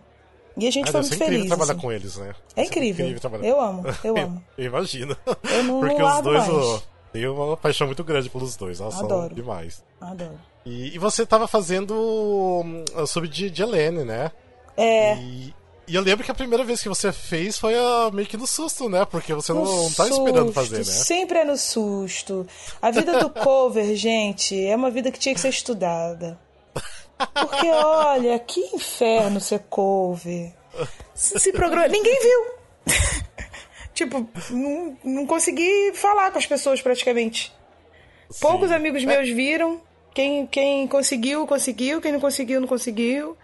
E 0.57 0.67
a 0.67 0.71
gente 0.71 0.89
Ah, 0.89 0.91
foi 0.91 1.01
muito 1.01 1.13
incrível 1.15 1.33
feliz. 1.35 1.47
trabalhar 1.47 1.71
assim. 1.71 1.81
com 1.81 1.91
eles, 1.91 2.17
né? 2.17 2.35
É 2.55 2.63
incrível. 2.65 3.07
Eu 3.41 3.59
amo, 3.61 3.83
eu 4.03 4.17
amo. 4.17 4.43
Eu 4.57 4.65
imagino. 4.65 5.17
Eu 5.49 5.63
não- 5.63 5.79
Porque 5.79 5.97
não 5.97 6.15
os 6.17 6.21
dois, 6.21 6.47
mais. 6.47 6.63
ó, 6.65 6.81
tem 7.11 7.27
uma 7.27 7.57
paixão 7.57 7.87
muito 7.87 8.03
grande 8.03 8.29
pelos 8.29 8.55
dois. 8.55 8.77
São 8.77 8.87
Adoro. 8.89 9.33
demais. 9.33 9.83
Adoro. 10.01 10.37
E, 10.65 10.95
e 10.95 10.97
você 10.97 11.25
tava 11.25 11.47
fazendo 11.47 11.93
hum, 11.93 12.85
sobre 13.05 13.29
de, 13.29 13.49
de 13.49 13.61
Helene, 13.61 14.03
né? 14.03 14.31
É. 14.77 15.15
E, 15.15 15.53
e 15.85 15.95
eu 15.95 16.01
lembro 16.01 16.23
que 16.23 16.31
a 16.31 16.35
primeira 16.35 16.63
vez 16.63 16.81
que 16.81 16.87
você 16.87 17.11
fez 17.11 17.57
foi 17.57 17.75
ah, 17.75 18.09
meio 18.13 18.27
que 18.27 18.37
no 18.37 18.47
susto, 18.47 18.87
né? 18.87 19.05
Porque 19.05 19.33
você 19.33 19.51
não, 19.51 19.65
No 19.65 19.83
não 19.83 19.91
tá 19.91 20.07
esperando 20.07 20.53
fazer, 20.53 20.77
né? 20.77 20.83
Sempre 20.83 21.39
é 21.39 21.43
no 21.43 21.57
susto. 21.57 22.47
A 22.81 22.89
vida 22.89 23.19
do 23.19 23.29
cover, 23.43 23.93
gente, 23.95 24.65
é 24.65 24.75
uma 24.75 24.89
vida 24.89 25.11
que 25.11 25.19
tinha 25.19 25.35
que 25.35 25.41
ser 25.41 25.49
estudada. 25.49 26.39
Porque, 27.33 27.67
olha, 27.69 28.39
que 28.39 28.59
inferno 28.73 29.39
ser 29.39 29.59
cover. 29.69 30.53
Se, 31.13 31.39
se 31.39 31.51
programa... 31.51 31.87
Ninguém 31.87 32.17
viu. 32.21 32.45
tipo, 33.93 34.27
não, 34.49 34.97
não 35.03 35.25
consegui 35.27 35.91
falar 35.93 36.31
com 36.31 36.37
as 36.37 36.45
pessoas 36.45 36.81
praticamente. 36.81 37.53
Poucos 38.39 38.69
Sim. 38.69 38.75
amigos 38.75 39.03
meus 39.03 39.29
viram. 39.29 39.81
Quem, 40.13 40.45
quem 40.47 40.87
conseguiu, 40.87 41.45
conseguiu. 41.47 41.99
Quem 42.01 42.11
não 42.11 42.19
conseguiu, 42.19 42.61
não 42.61 42.67
conseguiu. 42.67 43.35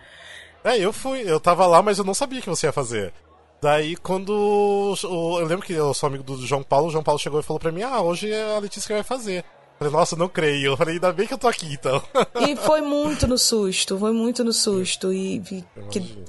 É, 0.64 0.78
eu 0.78 0.92
fui, 0.94 1.22
eu 1.26 1.40
tava 1.40 1.66
lá, 1.66 1.82
mas 1.82 1.98
eu 1.98 2.04
não 2.04 2.14
sabia 2.14 2.42
que 2.42 2.50
você 2.50 2.68
ia 2.68 2.72
fazer. 2.74 3.14
Daí, 3.62 3.96
quando. 3.98 4.30
o- 4.30 5.40
eu 5.40 5.46
lembro 5.46 5.66
que 5.66 5.74
eu 5.74 5.94
sou 5.94 6.08
amigo 6.08 6.24
do 6.24 6.46
João 6.46 6.64
Paulo, 6.64 6.88
o 6.88 6.92
João 6.92 7.04
Paulo 7.04 7.20
chegou 7.20 7.40
e 7.40 7.44
falou 7.44 7.60
pra 7.60 7.72
mim: 7.72 7.82
Ah, 7.82 8.02
hoje 8.02 8.32
é 8.32 8.56
a 8.56 8.60
Letícia 8.60 8.88
que 8.88 8.94
vai 8.94 9.04
fazer. 9.04 9.40
Eu 9.40 9.86
falei, 9.86 9.94
nossa, 9.94 10.16
não 10.18 10.28
creio. 10.28 10.74
Eu 10.74 10.78
falei, 10.78 10.96
ainda 10.96 11.12
bem 11.14 11.26
que 11.26 11.34
eu 11.34 11.38
tô 11.38 11.48
aqui 11.48 11.72
então. 11.74 12.04
E 12.46 12.54
foi 12.58 12.82
muito 12.82 13.26
no 13.26 13.38
susto, 13.38 13.98
foi 13.98 14.12
muito 14.12 14.44
no 14.44 14.52
susto. 14.52 15.12
E, 15.14 15.38
e 15.38 15.64
que, 15.90 16.26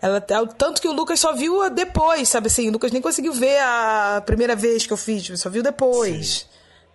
ela, 0.00 0.20
tanto 0.20 0.82
que 0.82 0.88
o 0.88 0.92
Lucas 0.92 1.20
só 1.20 1.32
viu 1.32 1.70
depois, 1.70 2.28
sabe 2.28 2.48
assim? 2.48 2.68
O 2.68 2.72
Lucas 2.72 2.90
nem 2.90 3.00
conseguiu 3.00 3.32
ver 3.32 3.60
a 3.60 4.20
primeira 4.26 4.56
vez 4.56 4.84
que 4.84 4.92
eu 4.92 4.96
fiz, 4.96 5.38
só 5.40 5.48
viu 5.48 5.62
depois. 5.62 6.48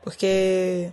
Porque 0.03 0.91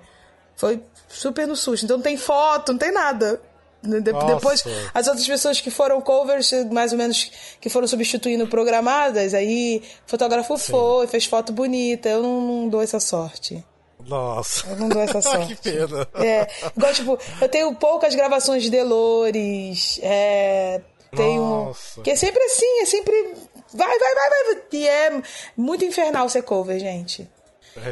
foi 0.56 0.80
super 1.14 1.46
no 1.46 1.56
susto. 1.56 1.84
Então 1.84 1.96
não 1.96 2.02
tem 2.04 2.16
foto, 2.16 2.72
não 2.72 2.78
tem 2.78 2.92
nada. 2.92 3.40
De- 3.82 4.12
Nossa. 4.12 4.26
Depois, 4.34 4.64
as 4.94 5.06
outras 5.08 5.26
pessoas 5.26 5.60
que 5.60 5.70
foram 5.70 6.00
covers, 6.00 6.50
mais 6.72 6.92
ou 6.92 6.98
menos, 6.98 7.30
que 7.60 7.68
foram 7.68 7.86
substituindo 7.86 8.46
programadas, 8.46 9.34
aí 9.34 9.82
fotógrafo 10.06 10.56
foi, 10.56 11.06
fez 11.06 11.26
foto 11.26 11.52
bonita. 11.52 12.08
Eu 12.08 12.22
não, 12.22 12.40
não 12.40 12.68
dou 12.68 12.80
essa 12.82 12.98
sorte. 12.98 13.62
Nossa. 14.06 14.66
Eu 14.68 14.76
não 14.76 14.88
dou 14.88 15.00
essa 15.02 15.18
que 15.20 15.22
sorte. 15.22 15.56
pena. 15.56 16.08
É, 16.14 16.46
igual, 16.76 16.92
tipo, 16.94 17.18
eu 17.40 17.48
tenho 17.48 17.74
poucas 17.74 18.14
gravações 18.14 18.62
de 18.62 18.70
Delores, 18.70 19.98
é, 20.02 20.80
tenho... 21.14 21.42
Nossa. 21.66 22.00
Que 22.02 22.10
é 22.10 22.16
sempre 22.16 22.42
assim, 22.42 22.80
é 22.80 22.84
sempre... 22.86 23.34
Vai, 23.72 23.98
vai, 23.98 24.14
vai, 24.14 24.30
vai. 24.54 24.62
E 24.72 24.88
é 24.88 25.22
muito 25.56 25.84
infernal 25.84 26.28
ser 26.28 26.42
cover, 26.42 26.78
gente. 26.78 27.28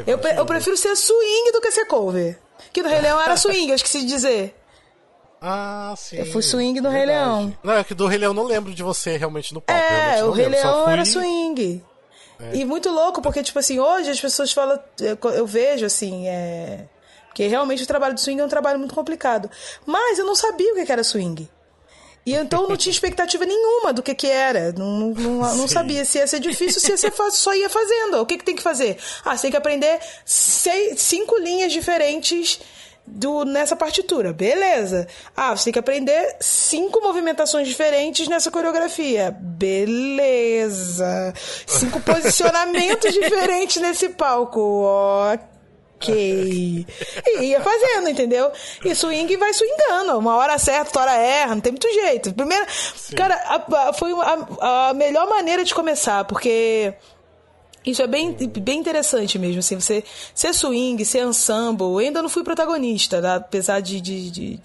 Eu, 0.07 0.17
pre- 0.17 0.37
eu 0.39 0.45
prefiro 0.45 0.77
ser 0.77 0.95
swing 0.95 1.51
do 1.51 1.59
que 1.61 1.69
ser 1.71 1.85
cover. 1.85 2.39
Que 2.73 2.81
no 2.81 2.89
Rei 2.89 2.99
Leão 3.01 3.21
era 3.21 3.37
swing, 3.37 3.69
eu 3.69 3.75
esqueci 3.75 3.99
de 4.01 4.07
dizer. 4.07 4.55
Ah, 5.41 5.93
sim. 5.97 6.17
Eu 6.17 6.25
fui 6.25 6.41
swing 6.41 6.79
no 6.81 6.89
Rei. 6.89 7.05
Leão. 7.05 7.55
Não, 7.63 7.73
é 7.73 7.83
que 7.83 7.93
do 7.93 8.07
Rei 8.07 8.17
Leão 8.17 8.31
eu 8.31 8.33
não 8.33 8.43
lembro 8.45 8.73
de 8.73 8.81
você 8.81 9.15
realmente 9.17 9.53
no 9.53 9.61
palco. 9.61 9.81
É, 9.81 10.23
o 10.23 10.31
Rei 10.31 10.47
lembro, 10.47 10.67
Leão 10.67 10.83
fui- 10.85 10.93
era 10.93 11.05
swing. 11.05 11.83
E 12.51 12.65
muito 12.65 12.89
louco, 12.89 13.21
porque, 13.21 13.41
tipo 13.43 13.57
assim, 13.59 13.79
hoje 13.79 14.09
as 14.09 14.19
pessoas 14.19 14.51
falam. 14.51 14.77
Eu, 14.99 15.17
eu 15.31 15.45
vejo, 15.47 15.85
assim, 15.85 16.27
é. 16.27 16.85
Porque 17.27 17.47
realmente 17.47 17.83
o 17.83 17.87
trabalho 17.87 18.13
de 18.13 18.21
swing 18.21 18.41
é 18.41 18.45
um 18.45 18.49
trabalho 18.49 18.77
muito 18.79 18.93
complicado. 18.93 19.49
Mas 19.85 20.19
eu 20.19 20.25
não 20.25 20.35
sabia 20.35 20.73
o 20.73 20.85
que 20.85 20.91
era 20.91 21.03
swing. 21.03 21.49
E 22.25 22.33
então 22.33 22.63
eu 22.63 22.69
não 22.69 22.77
tinha 22.77 22.91
expectativa 22.91 23.45
nenhuma 23.45 23.91
do 23.91 24.01
que 24.01 24.15
que 24.15 24.27
era. 24.27 24.71
Não, 24.71 25.09
não, 25.09 25.55
não, 25.55 25.67
sabia 25.67 26.05
se 26.05 26.17
ia 26.17 26.27
ser 26.27 26.39
difícil, 26.39 26.79
se 26.79 26.89
ia 26.91 26.97
ser 26.97 27.11
fácil, 27.11 27.39
só 27.39 27.53
ia 27.53 27.69
fazendo. 27.69 28.21
O 28.21 28.25
que 28.25 28.37
que 28.37 28.45
tem 28.45 28.55
que 28.55 28.63
fazer? 28.63 28.97
Ah, 29.25 29.35
você 29.35 29.43
tem 29.43 29.51
que 29.51 29.57
aprender 29.57 29.99
seis, 30.25 31.01
cinco 31.01 31.37
linhas 31.37 31.73
diferentes 31.73 32.61
do, 33.05 33.43
nessa 33.43 33.75
partitura. 33.75 34.31
Beleza. 34.31 35.05
Ah, 35.35 35.55
você 35.55 35.65
tem 35.65 35.73
que 35.73 35.79
aprender 35.79 36.37
cinco 36.39 37.01
movimentações 37.01 37.67
diferentes 37.67 38.29
nessa 38.29 38.49
coreografia. 38.49 39.35
Beleza. 39.37 41.33
Cinco 41.67 41.99
posicionamentos 41.99 43.11
diferentes 43.13 43.81
nesse 43.81 44.07
palco. 44.09 44.61
Ok. 44.61 45.52
E 46.11 46.85
ia 47.41 47.61
fazendo, 47.61 48.09
entendeu? 48.09 48.51
E 48.83 48.93
swing 48.95 49.35
vai 49.37 49.53
swingando. 49.53 50.17
Uma 50.17 50.35
hora 50.35 50.53
acerta, 50.55 50.85
outra 50.99 51.01
hora 51.01 51.15
erra, 51.21 51.55
não 51.55 51.61
tem 51.61 51.71
muito 51.71 51.91
jeito. 51.93 52.33
Primeiro, 52.33 52.65
cara, 53.15 53.35
a- 53.35 53.89
a- 53.89 53.93
foi 53.93 54.11
a, 54.13 54.89
a 54.89 54.93
melhor 54.93 55.27
maneira 55.29 55.63
de 55.63 55.73
começar, 55.73 56.23
porque 56.25 56.93
isso 57.85 58.01
é 58.01 58.07
bem, 58.07 58.31
bem 58.33 58.79
interessante 58.79 59.37
mesmo, 59.37 59.59
assim, 59.59 59.79
você 59.79 60.03
ser 60.33 60.53
swing, 60.53 61.03
ser 61.05 61.23
ensemble. 61.25 61.83
Eu 61.85 61.97
ainda 61.99 62.21
não 62.21 62.29
fui 62.29 62.43
protagonista, 62.43 63.21
tá? 63.21 63.35
apesar 63.35 63.81
de, 63.81 63.99
de, 63.99 64.31
de, 64.31 64.59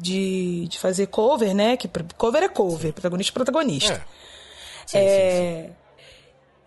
de, 0.00 0.68
de 0.68 0.78
fazer 0.78 1.06
cover, 1.08 1.54
né? 1.54 1.76
Que 1.76 1.88
cover 2.16 2.42
é 2.42 2.48
cover, 2.48 2.92
protagonista 2.92 3.32
é 3.32 3.34
protagonista. 3.34 3.92
É. 3.94 4.18
Sim, 4.86 4.98
sim, 4.98 5.66
sim. 5.66 5.74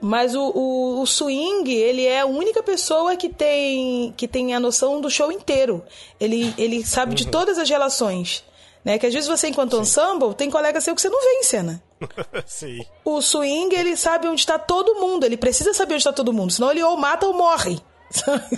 Mas 0.02 0.34
o, 0.34 0.42
o, 0.42 1.02
o 1.02 1.06
swing, 1.06 1.72
ele 1.72 2.06
é 2.06 2.22
a 2.22 2.26
única 2.26 2.64
pessoa 2.64 3.16
que 3.16 3.30
tem, 3.30 4.12
que 4.18 4.28
tem 4.28 4.56
a 4.56 4.60
noção 4.60 5.00
do 5.00 5.10
show 5.10 5.32
inteiro. 5.32 5.84
Ele, 6.20 6.54
ele 6.58 6.84
sabe 6.86 7.12
Uhum. 7.12 7.16
de 7.16 7.28
todas 7.28 7.58
as 7.60 7.70
relações. 7.70 8.44
Né? 8.84 8.98
Que 8.98 9.06
às 9.06 9.14
vezes 9.14 9.30
você, 9.30 9.48
enquanto 9.48 9.78
ensemble, 9.80 10.34
tem 10.34 10.50
colega 10.50 10.82
seu 10.82 10.96
que 10.96 11.02
você 11.02 11.10
não 11.10 11.22
vê 11.22 11.30
em 11.40 11.44
cena. 11.44 11.84
sim. 12.48 12.84
O 13.06 13.22
swing, 13.22 13.76
ele 13.76 13.96
sabe 13.96 14.28
onde 14.28 14.40
está 14.42 14.58
todo 14.58 14.96
mundo. 14.96 15.24
Ele 15.24 15.38
precisa 15.38 15.72
saber 15.72 15.94
onde 15.94 16.02
está 16.02 16.12
todo 16.12 16.34
mundo. 16.34 16.52
Senão 16.52 16.72
ele 16.72 16.82
ou 16.84 16.98
mata 16.98 17.28
ou 17.28 17.34
morre. 17.34 17.80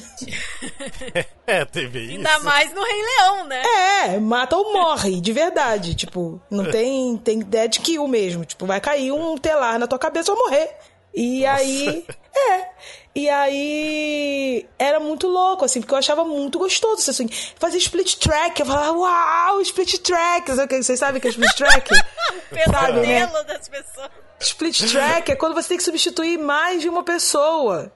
É, 1.46 1.66
teve 1.66 2.00
isso. 2.00 2.16
Ainda 2.16 2.40
mais 2.40 2.74
no 2.74 2.82
Rei 2.82 3.02
Leão, 3.04 3.46
né? 3.48 3.64
É, 4.06 4.18
mata 4.20 4.56
ou 4.56 4.72
morre, 4.74 5.20
de 5.20 5.34
verdade. 5.34 5.94
Tipo, 5.94 6.42
não 6.50 6.72
tem, 6.72 7.18
tem 7.18 7.40
dead 7.40 7.80
kill 7.80 8.08
mesmo. 8.08 8.46
Tipo, 8.46 8.66
vai 8.66 8.80
cair 8.80 9.12
um 9.12 9.38
telar 9.38 9.78
na 9.78 9.86
tua 9.86 10.00
cabeça 10.00 10.32
ou 10.32 10.38
morrer. 10.38 10.70
E 11.14 11.44
Nossa. 11.44 11.62
aí. 11.62 12.06
É. 12.36 12.74
E 13.16 13.30
aí 13.30 14.66
era 14.80 15.00
muito 15.00 15.28
louco, 15.28 15.64
assim, 15.64 15.80
porque 15.80 15.94
eu 15.94 16.00
achava 16.00 16.26
muito 16.26 16.58
gostoso. 16.58 17.10
Assim, 17.10 17.28
fazer 17.60 17.78
split 17.78 18.16
track. 18.16 18.60
Eu 18.60 18.66
falava, 18.66 18.92
uau, 18.92 19.62
split 19.62 20.00
track. 20.00 20.52
Vocês 20.52 21.00
sabem 21.00 21.20
o 21.20 21.22
que 21.22 21.28
é 21.28 21.30
split 21.30 21.56
track? 21.56 21.90
Sabe, 22.72 23.06
né? 23.06 23.28
das 23.28 23.70
pessoas. 23.70 24.10
Split 24.40 24.92
track 24.92 25.32
é 25.32 25.36
quando 25.36 25.54
você 25.54 25.70
tem 25.70 25.78
que 25.78 25.84
substituir 25.84 26.38
mais 26.38 26.82
de 26.82 26.90
uma 26.90 27.04
pessoa. 27.04 27.92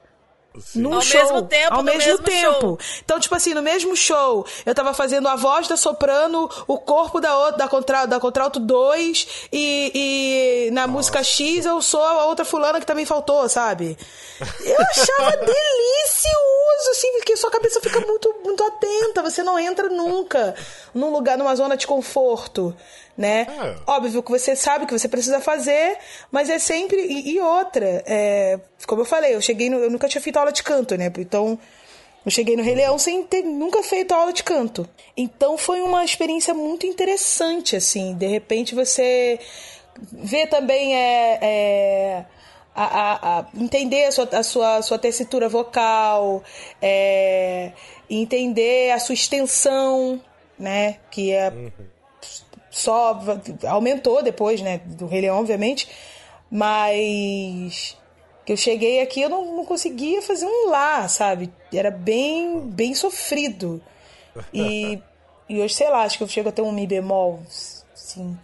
Num 0.74 0.94
ao 0.94 1.00
show, 1.00 1.20
mesmo 1.20 1.42
tempo, 1.42 1.74
ao 1.74 1.82
mesmo, 1.82 1.98
mesmo 1.98 2.18
tempo. 2.24 2.60
Show. 2.60 2.78
Então, 3.04 3.20
tipo 3.20 3.34
assim, 3.34 3.54
no 3.54 3.62
mesmo 3.62 3.96
show, 3.96 4.46
eu 4.64 4.74
tava 4.74 4.92
fazendo 4.94 5.28
a 5.28 5.36
voz 5.36 5.68
da 5.68 5.76
soprano, 5.76 6.48
o 6.66 6.78
corpo 6.78 7.20
da 7.20 7.36
outra, 7.36 7.58
da, 7.58 7.68
contra, 7.68 8.06
da 8.06 8.20
contralto 8.20 8.60
2 8.60 9.48
e, 9.52 10.66
e 10.66 10.70
na 10.70 10.82
Nossa. 10.82 10.92
música 10.92 11.22
X 11.22 11.66
eu 11.66 11.80
sou 11.82 12.02
a 12.02 12.26
outra 12.26 12.44
fulana 12.44 12.80
que 12.80 12.86
também 12.86 13.04
faltou, 13.04 13.48
sabe? 13.48 13.96
Eu 14.64 14.80
achava 14.90 15.36
delicioso, 15.36 16.90
assim, 16.90 17.12
porque 17.12 17.36
sua 17.36 17.50
cabeça 17.50 17.80
fica 17.80 18.00
muito, 18.00 18.34
muito 18.44 18.62
atenta, 18.62 19.22
você 19.22 19.42
não 19.42 19.58
entra 19.58 19.88
nunca 19.88 20.54
num 20.94 21.10
lugar, 21.10 21.36
numa 21.36 21.54
zona 21.54 21.76
de 21.76 21.86
conforto 21.86 22.74
né? 23.18 23.48
É. 23.50 23.74
Óbvio 23.84 24.22
que 24.22 24.30
você 24.30 24.54
sabe 24.54 24.86
que 24.86 24.96
você 24.96 25.08
precisa 25.08 25.40
fazer, 25.40 25.98
mas 26.30 26.48
é 26.48 26.60
sempre. 26.60 27.00
E, 27.00 27.32
e 27.32 27.40
outra, 27.40 28.04
é, 28.06 28.60
como 28.86 29.02
eu 29.02 29.04
falei, 29.04 29.34
eu 29.34 29.40
cheguei 29.40 29.68
no, 29.68 29.78
Eu 29.78 29.90
nunca 29.90 30.06
tinha 30.06 30.22
feito 30.22 30.38
aula 30.38 30.52
de 30.52 30.62
canto, 30.62 30.96
né? 30.96 31.12
Então. 31.18 31.58
Eu 32.26 32.32
cheguei 32.32 32.56
no 32.56 32.62
Rei 32.62 32.74
Leão 32.74 32.98
sem 32.98 33.22
ter 33.22 33.42
nunca 33.42 33.82
feito 33.82 34.12
aula 34.12 34.34
de 34.34 34.42
canto. 34.42 34.86
Então 35.16 35.56
foi 35.56 35.80
uma 35.80 36.04
experiência 36.04 36.52
muito 36.52 36.84
interessante, 36.84 37.74
assim. 37.74 38.14
De 38.14 38.26
repente 38.26 38.74
você 38.74 39.38
vê 40.12 40.46
também 40.46 40.94
é, 40.94 41.38
é 41.40 42.24
a, 42.74 42.84
a, 42.84 43.38
a, 43.38 43.46
entender 43.56 44.04
a 44.04 44.12
sua, 44.12 44.28
a 44.30 44.42
sua, 44.42 44.82
sua 44.82 44.98
tessitura 44.98 45.48
vocal, 45.48 46.42
é, 46.82 47.72
entender 48.10 48.90
a 48.90 48.98
sua 48.98 49.14
extensão, 49.14 50.20
né? 50.58 50.96
Que 51.10 51.32
é. 51.32 51.48
Uhum 51.48 51.97
só 52.78 53.18
aumentou 53.66 54.22
depois, 54.22 54.60
né, 54.60 54.78
do 54.84 55.06
Rei 55.06 55.22
Leão, 55.22 55.38
obviamente, 55.38 55.88
mas 56.50 57.96
que 58.44 58.52
eu 58.52 58.56
cheguei 58.56 59.00
aqui 59.00 59.20
eu 59.20 59.28
não, 59.28 59.56
não 59.56 59.64
conseguia 59.64 60.22
fazer 60.22 60.46
um 60.46 60.70
lá, 60.70 61.06
sabe? 61.08 61.52
Era 61.72 61.90
bem 61.90 62.60
bem 62.60 62.94
sofrido. 62.94 63.80
E, 64.52 64.98
e 65.48 65.60
hoje, 65.60 65.74
sei 65.74 65.90
lá, 65.90 66.04
acho 66.04 66.16
que 66.16 66.24
eu 66.24 66.28
chego 66.28 66.48
até 66.48 66.62
um 66.62 66.72
Mi 66.72 66.86
bemol 66.86 67.42
5. 67.94 68.38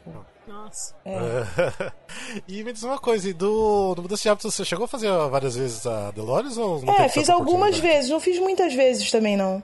Nossa. 0.46 0.94
É. 1.04 1.92
e 2.46 2.62
me 2.62 2.72
diz 2.72 2.82
uma 2.82 2.98
coisa, 2.98 3.28
e 3.28 3.32
do, 3.32 3.94
do 3.94 4.02
Mudança 4.02 4.22
de 4.22 4.28
Hábitos, 4.28 4.54
você 4.54 4.64
chegou 4.64 4.84
a 4.84 4.88
fazer 4.88 5.10
várias 5.30 5.56
vezes 5.56 5.86
a 5.86 6.10
Dolores 6.10 6.58
ou 6.58 6.82
não 6.82 6.94
É, 6.94 7.08
fiz 7.08 7.30
algumas 7.30 7.78
vezes, 7.78 8.10
não 8.10 8.20
fiz 8.20 8.38
muitas 8.38 8.74
vezes 8.74 9.10
também, 9.10 9.36
não. 9.36 9.62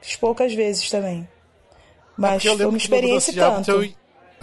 Fiz 0.00 0.16
poucas 0.16 0.54
vezes 0.54 0.88
também. 0.90 1.28
Mas 2.16 2.44
é 2.44 2.56
foi 2.56 2.66
uma 2.66 2.76
experiência 2.76 3.34
tanto. 3.34 3.70
Eu, 3.70 3.92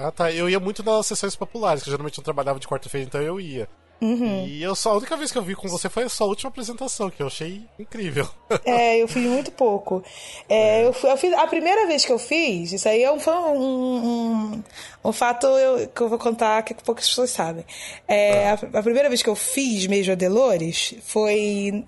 ah, 0.07 0.11
tá. 0.11 0.31
Eu 0.31 0.49
ia 0.49 0.59
muito 0.59 0.83
nas 0.83 1.07
sessões 1.07 1.35
populares, 1.35 1.83
que 1.83 1.89
geralmente 1.89 2.17
eu 2.17 2.23
trabalhava 2.23 2.59
de 2.59 2.67
quarta-feira, 2.67 3.05
então 3.07 3.21
eu 3.21 3.39
ia. 3.39 3.67
Uhum. 4.01 4.47
E 4.47 4.63
eu 4.63 4.75
só, 4.75 4.93
a 4.93 4.97
única 4.97 5.15
vez 5.15 5.31
que 5.31 5.37
eu 5.37 5.43
vi 5.43 5.53
com 5.53 5.67
você 5.67 5.87
foi 5.87 6.03
a 6.03 6.09
sua 6.09 6.25
última 6.25 6.49
apresentação, 6.49 7.11
que 7.11 7.21
eu 7.21 7.27
achei 7.27 7.63
incrível. 7.77 8.27
É, 8.65 8.97
eu 8.97 9.07
fiz 9.07 9.23
muito 9.23 9.51
pouco. 9.51 10.03
É, 10.49 10.81
é. 10.81 10.83
Eu, 10.83 10.95
eu, 11.03 11.17
fiz, 11.17 11.33
a 11.33 11.47
primeira 11.47 11.87
vez 11.87 12.03
que 12.03 12.11
eu 12.11 12.17
fiz, 12.17 12.71
isso 12.71 12.87
aí 12.87 13.03
é 13.03 13.11
um, 13.11 13.17
um, 13.17 14.05
um, 14.05 14.63
um 15.05 15.11
fato 15.11 15.47
eu, 15.47 15.87
que 15.87 16.01
eu 16.01 16.09
vou 16.09 16.17
contar 16.17 16.61
que 16.63 16.73
poucas 16.73 17.07
pessoas 17.07 17.29
sabem. 17.29 17.63
É, 18.07 18.49
ah. 18.49 18.59
a, 18.73 18.79
a, 18.79 18.83
primeira 18.83 19.07
vez 19.07 19.21
que 19.21 19.29
eu 19.29 19.35
fiz 19.35 19.85
mesmo 19.87 20.13
a 20.13 20.15
Delores 20.15 20.95
foi 21.03 21.85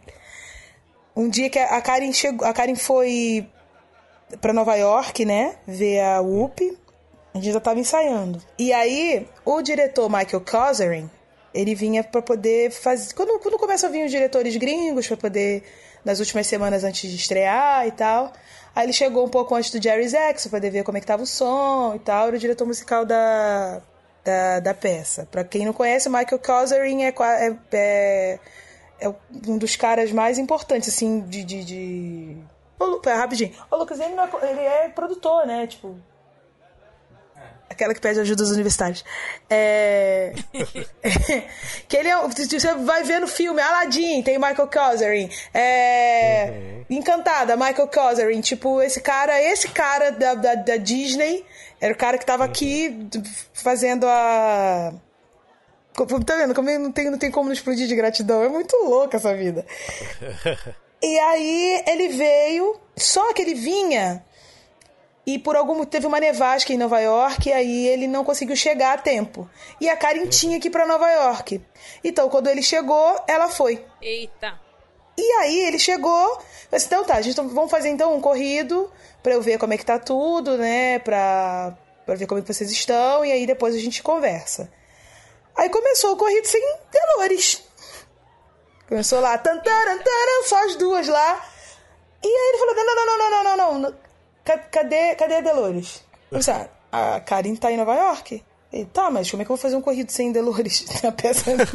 um 1.15 1.29
dia 1.29 1.49
que 1.49 1.59
a 1.59 1.81
Karen 1.81 2.13
chegou. 2.13 2.47
A 2.47 2.53
Karen 2.53 2.75
foi 2.75 3.47
para 4.39 4.53
Nova 4.53 4.75
York, 4.75 5.25
né? 5.25 5.57
Ver 5.67 5.99
a 6.01 6.21
UP. 6.21 6.82
A 7.33 7.37
gente 7.37 7.51
já 7.51 7.57
estava 7.57 7.79
ensaiando. 7.79 8.39
E 8.59 8.71
aí, 8.71 9.27
o 9.43 9.61
diretor 9.61 10.07
Michael 10.07 10.41
Coserin, 10.41 11.09
ele 11.53 11.73
vinha 11.73 12.03
para 12.03 12.21
poder 12.21 12.71
fazer. 12.71 13.13
Quando, 13.13 13.39
quando 13.39 13.57
começam 13.57 13.89
a 13.89 13.91
vir 13.91 14.05
os 14.05 14.11
diretores 14.11 14.55
gringos, 14.55 15.07
para 15.07 15.17
poder. 15.17 15.63
nas 16.05 16.19
últimas 16.19 16.45
semanas 16.47 16.83
antes 16.83 17.09
de 17.09 17.15
estrear 17.15 17.87
e 17.87 17.91
tal. 17.91 18.31
Aí 18.75 18.85
ele 18.85 18.93
chegou 18.93 19.25
um 19.25 19.29
pouco 19.29 19.53
antes 19.55 19.71
do 19.71 19.81
Jerry 19.81 20.07
Zex, 20.07 20.43
para 20.47 20.57
poder 20.57 20.69
ver 20.71 20.83
como 20.83 20.97
é 20.97 21.01
que 21.01 21.07
tava 21.07 21.23
o 21.23 21.27
som 21.27 21.93
e 21.95 21.99
tal. 21.99 22.27
Era 22.27 22.35
o 22.35 22.39
diretor 22.39 22.65
musical 22.65 23.05
da, 23.05 23.81
da, 24.23 24.59
da 24.59 24.73
peça. 24.73 25.27
Para 25.29 25.43
quem 25.43 25.65
não 25.65 25.73
conhece, 25.73 26.09
Michael 26.09 26.39
Coserin 26.39 27.03
é, 27.03 27.09
é, 27.09 27.55
é, 27.71 28.39
é, 28.99 29.13
um 29.47 29.57
dos 29.57 29.75
caras 29.75 30.11
mais 30.11 30.37
importantes, 30.37 30.89
assim, 30.89 31.21
de. 31.21 31.43
de, 31.43 31.63
de... 31.63 32.37
Ô, 32.79 32.99
rapidinho. 33.05 33.53
O 33.71 33.75
Lucas, 33.75 33.99
ele, 33.99 34.13
é, 34.13 34.49
ele 34.49 34.61
é 34.61 34.89
produtor, 34.89 35.45
né? 35.45 35.67
Tipo, 35.67 35.95
Aquela 37.73 37.93
que 37.93 37.99
pede 37.99 38.19
ajuda 38.19 38.43
aos 38.43 38.51
universitários. 38.51 39.03
É... 39.49 40.33
que 41.87 41.97
ele 41.97 42.07
é. 42.07 42.15
Você 42.27 42.73
vai 42.75 43.03
ver 43.03 43.19
no 43.19 43.27
filme 43.27 43.61
Aladdin, 43.61 44.21
tem 44.21 44.37
Michael 44.37 44.67
Coserin. 44.67 45.29
É... 45.53 46.49
Uhum. 46.49 46.85
Encantada, 46.97 47.57
Michael 47.57 47.87
Coserin. 47.87 48.41
Tipo, 48.41 48.81
esse 48.81 49.01
cara, 49.01 49.41
esse 49.41 49.67
cara 49.69 50.11
da, 50.11 50.35
da, 50.35 50.55
da 50.55 50.77
Disney 50.77 51.43
era 51.81 51.93
o 51.93 51.97
cara 51.97 52.17
que 52.17 52.25
tava 52.25 52.43
uhum. 52.43 52.49
aqui 52.49 53.09
fazendo 53.53 54.05
a. 54.07 54.93
Tá 56.25 56.35
vendo? 56.35 56.55
Como 56.55 56.69
não 56.79 56.91
tem, 56.91 57.09
não 57.09 57.17
tem 57.17 57.31
como 57.31 57.45
não 57.45 57.53
explodir 57.53 57.87
de 57.87 57.95
gratidão. 57.95 58.43
É 58.43 58.49
muito 58.49 58.75
louca 58.85 59.17
essa 59.17 59.35
vida. 59.35 59.65
e 61.01 61.19
aí 61.19 61.83
ele 61.87 62.09
veio, 62.09 62.79
só 62.95 63.33
que 63.33 63.41
ele 63.41 63.55
vinha 63.55 64.23
e 65.25 65.39
por 65.39 65.55
algum 65.55 65.83
teve 65.85 66.05
uma 66.05 66.19
nevasca 66.19 66.73
em 66.73 66.77
Nova 66.77 66.99
York 66.99 67.47
e 67.47 67.53
aí 67.53 67.87
ele 67.87 68.07
não 68.07 68.25
conseguiu 68.25 68.55
chegar 68.55 68.93
a 68.93 69.01
tempo. 69.01 69.49
E 69.79 69.89
a 69.89 69.95
Karen 69.95 70.27
tinha 70.27 70.59
que 70.59 70.67
ir 70.67 70.71
para 70.71 70.85
Nova 70.85 71.09
York. 71.09 71.61
Então, 72.03 72.29
quando 72.29 72.47
ele 72.47 72.61
chegou, 72.61 73.15
ela 73.27 73.47
foi. 73.47 73.85
Eita. 74.01 74.59
E 75.17 75.31
aí 75.39 75.59
ele 75.59 75.79
chegou, 75.79 76.41
disse, 76.71 76.87
então 76.87 77.05
tá, 77.05 77.15
a 77.15 77.21
gente 77.21 77.35
vamos 77.35 77.69
fazer 77.69 77.89
então 77.89 78.15
um 78.15 78.19
corrido 78.19 78.91
para 79.21 79.33
eu 79.33 79.41
ver 79.41 79.59
como 79.59 79.71
é 79.71 79.77
que 79.77 79.85
tá 79.85 79.99
tudo, 79.99 80.57
né, 80.57 80.97
pra, 80.99 81.77
pra 82.03 82.15
ver 82.15 82.25
como 82.25 82.39
é 82.39 82.41
que 82.41 82.51
vocês 82.51 82.71
estão 82.71 83.23
e 83.23 83.31
aí 83.31 83.45
depois 83.45 83.75
a 83.75 83.79
gente 83.79 84.01
conversa. 84.01 84.71
Aí 85.55 85.69
começou 85.69 86.13
o 86.13 86.17
corrido 86.17 86.45
sem 86.45 86.61
Delores. 86.91 87.63
Começou 88.89 89.19
lá, 89.19 89.37
tantaran, 89.37 89.97
taran, 89.99 90.47
só 90.47 90.65
as 90.65 90.75
duas 90.75 91.07
lá. 91.07 91.45
E 92.23 92.27
aí 92.27 92.49
ele 92.49 92.57
falou: 92.57 92.75
não, 92.75 92.85
não, 92.85 92.95
não, 92.95 93.05
não, 93.05 93.29
não, 93.29 93.43
não, 93.43 93.57
não, 93.57 93.79
não 93.79 94.02
cadê, 94.43 95.15
cadê 95.15 95.35
a 95.35 95.41
Delores? 95.41 96.03
Pensar, 96.29 96.69
a 96.91 97.19
Karin 97.19 97.55
tá 97.55 97.71
em 97.71 97.77
Nova 97.77 97.95
York. 97.95 98.43
Ele, 98.71 98.85
tá, 98.85 99.11
mas 99.11 99.29
como 99.29 99.43
é 99.43 99.45
que 99.45 99.51
eu 99.51 99.55
vou 99.55 99.61
fazer 99.61 99.75
um 99.75 99.81
corrido 99.81 100.11
sem 100.11 100.31
Delores 100.31 100.85
na 101.03 101.11
peça? 101.11 101.51
né? 101.55 101.65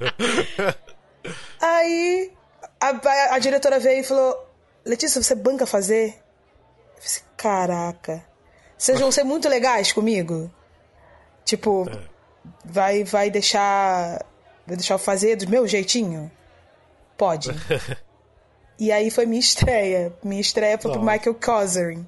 Aí 1.60 2.32
a, 2.80 2.88
a, 2.88 3.34
a, 3.34 3.38
diretora 3.38 3.78
veio 3.78 4.00
e 4.00 4.04
falou: 4.04 4.48
Letícia, 4.84 5.22
você 5.22 5.34
banca 5.34 5.66
fazer? 5.66 6.14
Eu 6.96 7.02
disse, 7.02 7.22
Caraca. 7.36 8.24
Vocês 8.78 8.98
vão 8.98 9.12
ser 9.12 9.24
muito 9.24 9.48
legais 9.48 9.92
comigo? 9.92 10.50
Tipo, 11.44 11.86
é. 11.90 11.98
vai, 12.64 13.04
vai 13.04 13.30
deixar. 13.30 14.24
Vai 14.66 14.76
deixar 14.76 14.94
eu 14.94 14.98
fazer 14.98 15.36
do 15.36 15.50
meu 15.50 15.66
jeitinho? 15.66 16.30
Pode. 17.18 17.50
E 18.80 18.90
aí 18.90 19.10
foi 19.10 19.26
minha 19.26 19.38
estreia. 19.38 20.10
Minha 20.24 20.40
estreia 20.40 20.78
foi 20.78 20.90
pro 20.90 21.02
Michael 21.02 21.34
Coserin. 21.34 22.06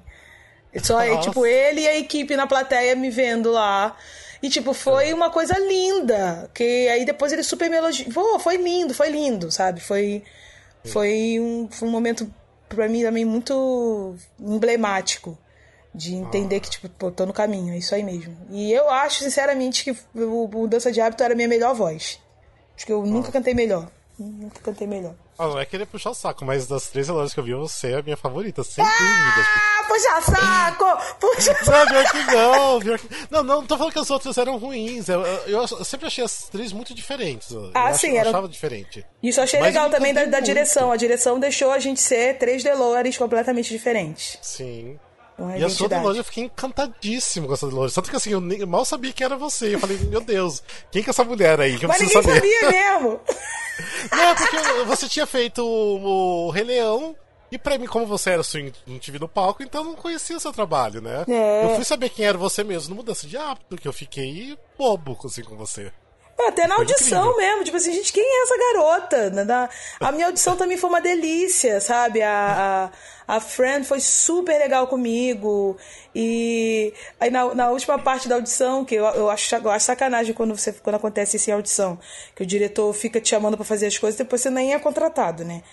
Só 0.81 0.97
aí, 0.97 1.19
tipo, 1.19 1.45
ele 1.45 1.81
e 1.81 1.87
a 1.87 1.97
equipe 1.99 2.35
na 2.35 2.47
plateia 2.47 2.95
me 2.95 3.11
vendo 3.11 3.51
lá. 3.51 3.95
E, 4.41 4.49
tipo, 4.49 4.73
foi 4.73 5.11
é. 5.11 5.13
uma 5.13 5.29
coisa 5.29 5.57
linda. 5.59 6.49
Que 6.51 6.89
aí 6.89 7.05
depois 7.05 7.31
ele 7.31 7.43
super 7.43 7.69
me 7.69 7.77
elogiou. 7.77 8.39
foi 8.39 8.57
lindo, 8.57 8.91
foi 8.91 9.09
lindo, 9.09 9.51
sabe? 9.51 9.81
Foi, 9.81 10.23
foi, 10.83 11.39
um, 11.39 11.69
foi 11.69 11.87
um 11.87 11.91
momento, 11.91 12.33
pra 12.67 12.89
mim, 12.89 13.03
também 13.03 13.23
muito 13.23 14.15
emblemático. 14.39 15.37
De 15.93 16.15
entender 16.15 16.55
ah. 16.55 16.59
que, 16.59 16.71
tipo, 16.71 16.89
pô, 16.89 17.11
tô 17.11 17.23
no 17.23 17.33
caminho, 17.33 17.71
é 17.71 17.77
isso 17.77 17.93
aí 17.93 18.01
mesmo. 18.01 18.35
E 18.49 18.73
eu 18.73 18.89
acho, 18.89 19.23
sinceramente, 19.23 19.83
que 19.83 19.95
o, 20.19 20.49
o 20.63 20.67
Dança 20.67 20.91
de 20.91 20.99
Hábito 20.99 21.21
era 21.21 21.35
a 21.35 21.35
minha 21.35 21.47
melhor 21.47 21.75
voz. 21.75 22.19
Acho 22.75 22.83
que 22.87 22.91
eu 22.91 23.05
nunca 23.05 23.29
ah. 23.29 23.31
cantei 23.31 23.53
melhor. 23.53 23.91
Nunca 24.17 24.59
cantei 24.59 24.87
melhor. 24.87 25.13
Ah, 25.37 25.47
não 25.47 25.59
é 25.59 25.65
querer 25.65 25.85
puxar 25.85 26.11
o 26.11 26.13
saco, 26.13 26.45
mas 26.45 26.67
das 26.67 26.87
três 26.87 27.07
relógios 27.07 27.33
que 27.33 27.39
eu 27.39 27.43
vi, 27.43 27.53
você 27.53 27.91
é 27.91 27.99
a 27.99 28.01
minha 28.01 28.17
favorita, 28.17 28.63
sem 28.63 28.83
ah, 28.83 28.87
dúvidas. 28.87 29.47
Puxa 29.87 30.21
saco! 30.31 31.15
Puxa 31.19 31.55
saco! 31.63 31.71
Não, 31.71 31.87
pior 31.87 32.11
que 32.11 32.35
não, 32.35 32.79
pior 32.79 32.99
que... 32.99 33.07
Não, 33.31 33.43
não, 33.43 33.55
não 33.61 33.67
tô 33.67 33.77
falando 33.77 33.93
que 33.93 33.99
as 33.99 34.09
outras 34.09 34.37
eram 34.37 34.57
ruins. 34.57 35.09
Eu, 35.09 35.21
eu, 35.21 35.61
eu 35.61 35.85
sempre 35.85 36.07
achei 36.07 36.23
as 36.23 36.49
três 36.49 36.71
muito 36.71 36.93
diferentes. 36.93 37.49
Ah, 37.73 37.89
eu 37.89 37.95
sim, 37.95 38.11
eu 38.11 38.19
era... 38.19 38.29
achava 38.29 38.47
diferente. 38.47 39.05
Isso 39.21 39.39
eu 39.39 39.43
achei 39.43 39.59
mas 39.59 39.73
legal 39.73 39.89
também 39.89 40.13
da, 40.13 40.25
da 40.25 40.39
direção. 40.39 40.91
A 40.91 40.97
direção 40.97 41.39
deixou 41.39 41.71
a 41.71 41.79
gente 41.79 41.99
ser 41.99 42.37
três 42.37 42.63
Delores 42.63 43.17
completamente 43.17 43.69
diferentes. 43.69 44.37
Sim. 44.41 44.99
Uma 45.37 45.57
e 45.57 45.63
a 45.63 45.69
sua 45.69 45.87
longe 46.01 46.19
eu 46.19 46.23
fiquei 46.23 46.43
encantadíssimo 46.43 47.47
com 47.47 47.53
a 47.53 47.57
sua 47.57 47.69
de 47.69 47.75
longe. 47.75 47.93
Tanto 47.93 48.09
que 48.09 48.15
assim, 48.15 48.31
eu 48.31 48.41
nem, 48.41 48.65
mal 48.65 48.85
sabia 48.85 49.11
que 49.11 49.23
era 49.23 49.35
você. 49.35 49.75
Eu 49.75 49.79
falei, 49.79 49.97
meu 49.97 50.21
Deus, 50.21 50.63
quem 50.91 51.01
que 51.03 51.09
é 51.09 51.11
essa 51.11 51.23
mulher 51.23 51.59
aí? 51.59 51.77
Que 51.77 51.85
eu 51.85 51.89
Mas 51.89 51.97
preciso 51.97 52.19
ninguém 52.19 52.41
saber. 52.41 52.59
sabia 52.61 52.71
mesmo. 52.71 53.19
Não, 54.11 54.35
porque 54.35 54.57
você 54.85 55.09
tinha 55.09 55.25
feito 55.25 55.63
o, 55.63 56.47
o 56.47 56.51
Rei 56.51 56.63
Leão. 56.63 57.15
E 57.51 57.57
pra 57.57 57.77
mim, 57.77 57.85
como 57.85 58.07
você 58.07 58.31
era 58.31 58.41
swing, 58.41 58.73
não 58.87 58.97
te 58.97 59.11
vi 59.11 59.19
no 59.19 59.27
palco, 59.27 59.61
então 59.61 59.83
eu 59.83 59.89
não 59.89 59.95
conhecia 59.95 60.35
o 60.35 60.39
seu 60.39 60.51
trabalho, 60.51 60.99
né? 61.01 61.23
É. 61.27 61.65
Eu 61.65 61.75
fui 61.75 61.85
saber 61.85 62.09
quem 62.09 62.25
era 62.25 62.35
você 62.35 62.63
mesmo 62.63 62.89
no 62.89 62.95
Mudança 62.95 63.27
de 63.27 63.37
Hábito, 63.37 63.75
que 63.75 63.87
eu 63.87 63.93
fiquei 63.93 64.57
bobo 64.75 65.15
assim 65.23 65.43
com 65.43 65.55
você. 65.55 65.93
Até 66.39 66.67
na 66.67 66.75
Foi 66.75 66.83
audição 66.83 67.31
incrível. 67.31 67.37
mesmo, 67.37 67.63
tipo 67.63 67.77
assim, 67.77 67.93
gente, 67.93 68.11
quem 68.11 68.23
é 68.23 68.43
essa 68.43 68.57
garota? 68.57 69.69
A 69.99 70.11
minha 70.11 70.25
audição 70.25 70.57
também 70.57 70.77
foi 70.77 70.89
uma 70.89 70.99
delícia, 70.99 71.79
sabe? 71.79 72.21
A, 72.21 72.91
a, 73.27 73.35
a 73.35 73.39
Fran 73.39 73.83
foi 73.83 73.99
super 73.99 74.57
legal 74.57 74.87
comigo. 74.87 75.77
E 76.13 76.93
aí 77.19 77.29
na, 77.29 77.53
na 77.53 77.69
última 77.69 77.97
parte 77.99 78.27
da 78.27 78.35
audição, 78.35 78.83
que 78.83 78.95
eu, 78.95 79.05
eu, 79.05 79.29
acho, 79.29 79.55
eu 79.55 79.69
acho 79.69 79.85
sacanagem 79.85 80.33
quando, 80.33 80.55
você, 80.57 80.73
quando 80.73 80.95
acontece 80.95 81.37
isso 81.37 81.49
em 81.49 81.53
audição, 81.53 81.99
que 82.35 82.43
o 82.43 82.45
diretor 82.45 82.91
fica 82.93 83.21
te 83.21 83.29
chamando 83.29 83.55
pra 83.55 83.65
fazer 83.65 83.87
as 83.87 83.97
coisas 83.97 84.17
depois 84.17 84.41
você 84.41 84.49
nem 84.49 84.73
é 84.73 84.79
contratado, 84.79 85.45
né? 85.45 85.63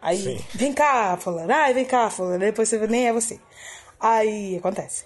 Aí, 0.00 0.22
Sim. 0.22 0.44
vem 0.54 0.72
cá, 0.72 1.16
falando, 1.16 1.50
ai, 1.50 1.72
vem 1.72 1.84
cá, 1.84 2.10
falando, 2.10 2.40
depois 2.40 2.68
você 2.68 2.78
nem 2.86 3.08
é 3.08 3.12
você. 3.12 3.38
Aí 3.98 4.56
acontece. 4.56 5.04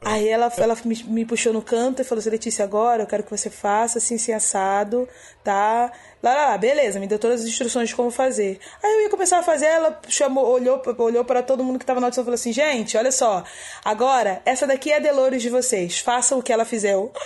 Aí 0.00 0.28
ela, 0.28 0.50
ela 0.56 0.76
me, 0.84 1.02
me 1.04 1.24
puxou 1.24 1.52
no 1.52 1.60
canto 1.60 2.00
e 2.00 2.04
falou 2.04 2.20
assim, 2.20 2.30
Letícia, 2.30 2.64
agora 2.64 3.02
eu 3.02 3.06
quero 3.06 3.24
que 3.24 3.30
você 3.30 3.50
faça 3.50 3.98
assim, 3.98 4.14
assim, 4.14 4.32
assado, 4.32 5.08
tá? 5.42 5.90
Lá, 6.22 6.34
lá, 6.34 6.46
lá, 6.50 6.58
beleza, 6.58 7.00
me 7.00 7.06
deu 7.06 7.18
todas 7.18 7.42
as 7.42 7.48
instruções 7.48 7.88
de 7.88 7.96
como 7.96 8.10
fazer. 8.10 8.60
Aí 8.82 8.92
eu 8.92 9.02
ia 9.02 9.10
começar 9.10 9.38
a 9.38 9.42
fazer, 9.42 9.66
ela 9.66 10.00
chamou, 10.08 10.46
olhou, 10.46 10.80
olhou 10.98 11.24
para 11.24 11.42
todo 11.42 11.64
mundo 11.64 11.78
que 11.78 11.86
tava 11.86 12.00
na 12.00 12.06
audição 12.06 12.22
e 12.22 12.26
falou 12.26 12.36
assim, 12.36 12.52
gente, 12.52 12.96
olha 12.96 13.10
só, 13.10 13.42
agora, 13.84 14.40
essa 14.44 14.66
daqui 14.66 14.92
é 14.92 14.96
a 14.96 15.00
Delores 15.00 15.42
de 15.42 15.50
vocês, 15.50 15.98
façam 15.98 16.38
o 16.38 16.42
que 16.42 16.52
ela 16.52 16.64
fizer. 16.64 16.94
Eu, 16.94 17.12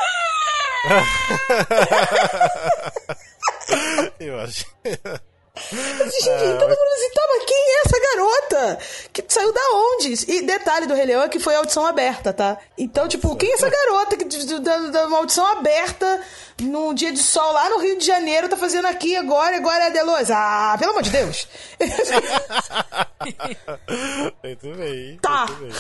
Eu 4.19 4.41
acho. 4.41 4.67
Gente, 5.55 6.59
todo 6.59 6.71
mundo 6.71 6.93
assim, 6.95 7.11
tá, 7.15 7.23
mas 7.29 7.45
quem 7.45 7.59
é 7.59 7.83
essa 7.85 8.01
garota? 8.01 8.79
Que 9.13 9.23
saiu 9.29 9.53
da 9.53 9.61
onde? 9.75 10.15
E 10.33 10.41
detalhe 10.47 10.87
do 10.87 10.95
Rei 10.95 11.05
Leão 11.05 11.23
é 11.23 11.29
que 11.29 11.39
foi 11.39 11.55
audição 11.55 11.85
aberta, 11.87 12.33
tá? 12.33 12.57
Então, 12.79 13.07
tipo, 13.07 13.37
quem 13.37 13.51
é 13.51 13.55
essa 13.55 13.69
garota 13.69 14.17
que 14.17 14.25
da, 14.25 14.79
da 14.79 15.07
uma 15.07 15.19
audição 15.19 15.47
aberta 15.47 16.23
num 16.63 16.95
dia 16.95 17.13
de 17.13 17.19
sol 17.19 17.53
lá 17.53 17.69
no 17.69 17.79
Rio 17.81 17.99
de 17.99 18.07
Janeiro 18.07 18.49
tá 18.49 18.57
fazendo 18.57 18.87
aqui 18.87 19.15
agora, 19.15 19.55
agora 19.57 19.85
é 19.85 19.89
a 19.89 19.91
Delois? 19.91 20.31
Ah, 20.31 20.75
pelo 20.79 20.93
amor 20.93 21.03
de 21.03 21.11
Deus! 21.11 21.47
Muito 24.43 24.75
bem. 24.75 25.19
Tá. 25.21 25.45
Muito 25.47 25.65
bem. 25.65 25.73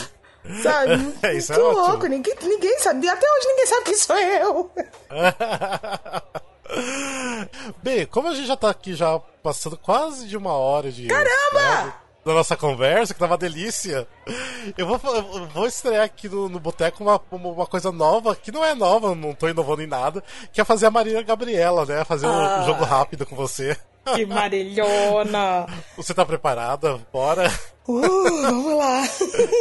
Sabe? 0.62 1.14
É, 1.22 1.34
isso 1.34 1.50
é 1.52 1.56
Muito 1.56 1.68
ótimo. 1.70 1.86
louco, 1.86 2.06
ninguém, 2.08 2.34
ninguém 2.42 2.78
sabe. 2.78 3.08
Até 3.08 3.26
hoje 3.26 3.48
ninguém 3.48 3.66
sabe 3.66 3.84
quem 3.84 3.96
sou 3.96 4.18
eu. 4.18 4.70
Bem, 7.82 8.06
como 8.06 8.28
a 8.28 8.34
gente 8.34 8.46
já 8.46 8.56
tá 8.56 8.70
aqui 8.70 8.94
já 8.94 9.18
passando 9.42 9.76
quase 9.76 10.26
de 10.26 10.36
uma 10.36 10.52
hora 10.52 10.90
de. 10.90 11.06
Caramba! 11.06 11.84
né, 11.86 11.92
da 12.24 12.32
nossa 12.34 12.56
conversa, 12.56 13.12
que 13.12 13.18
tava 13.18 13.32
uma 13.32 13.38
delícia. 13.38 14.06
Eu 14.78 14.86
vou, 14.86 15.00
eu 15.12 15.46
vou 15.48 15.66
estrear 15.66 16.04
aqui 16.04 16.28
no, 16.28 16.48
no 16.48 16.60
Boteco 16.60 17.02
uma, 17.02 17.20
uma 17.32 17.66
coisa 17.66 17.90
nova, 17.90 18.36
que 18.36 18.52
não 18.52 18.64
é 18.64 18.76
nova, 18.76 19.12
não 19.12 19.34
tô 19.34 19.48
inovando 19.48 19.82
em 19.82 19.88
nada, 19.88 20.22
que 20.52 20.60
é 20.60 20.64
fazer 20.64 20.86
a 20.86 20.90
Maria 20.90 21.20
Gabriela, 21.22 21.84
né? 21.84 22.04
Fazer 22.04 22.28
um 22.28 22.30
Ah. 22.30 22.62
jogo 22.64 22.84
rápido 22.84 23.26
com 23.26 23.34
você. 23.34 23.76
Que 24.14 24.24
marilhona! 24.26 25.66
Você 25.96 26.12
tá 26.12 26.24
preparada? 26.26 26.98
Bora? 27.12 27.48
Uh, 27.86 28.00
vamos 28.42 28.76
lá. 28.76 29.02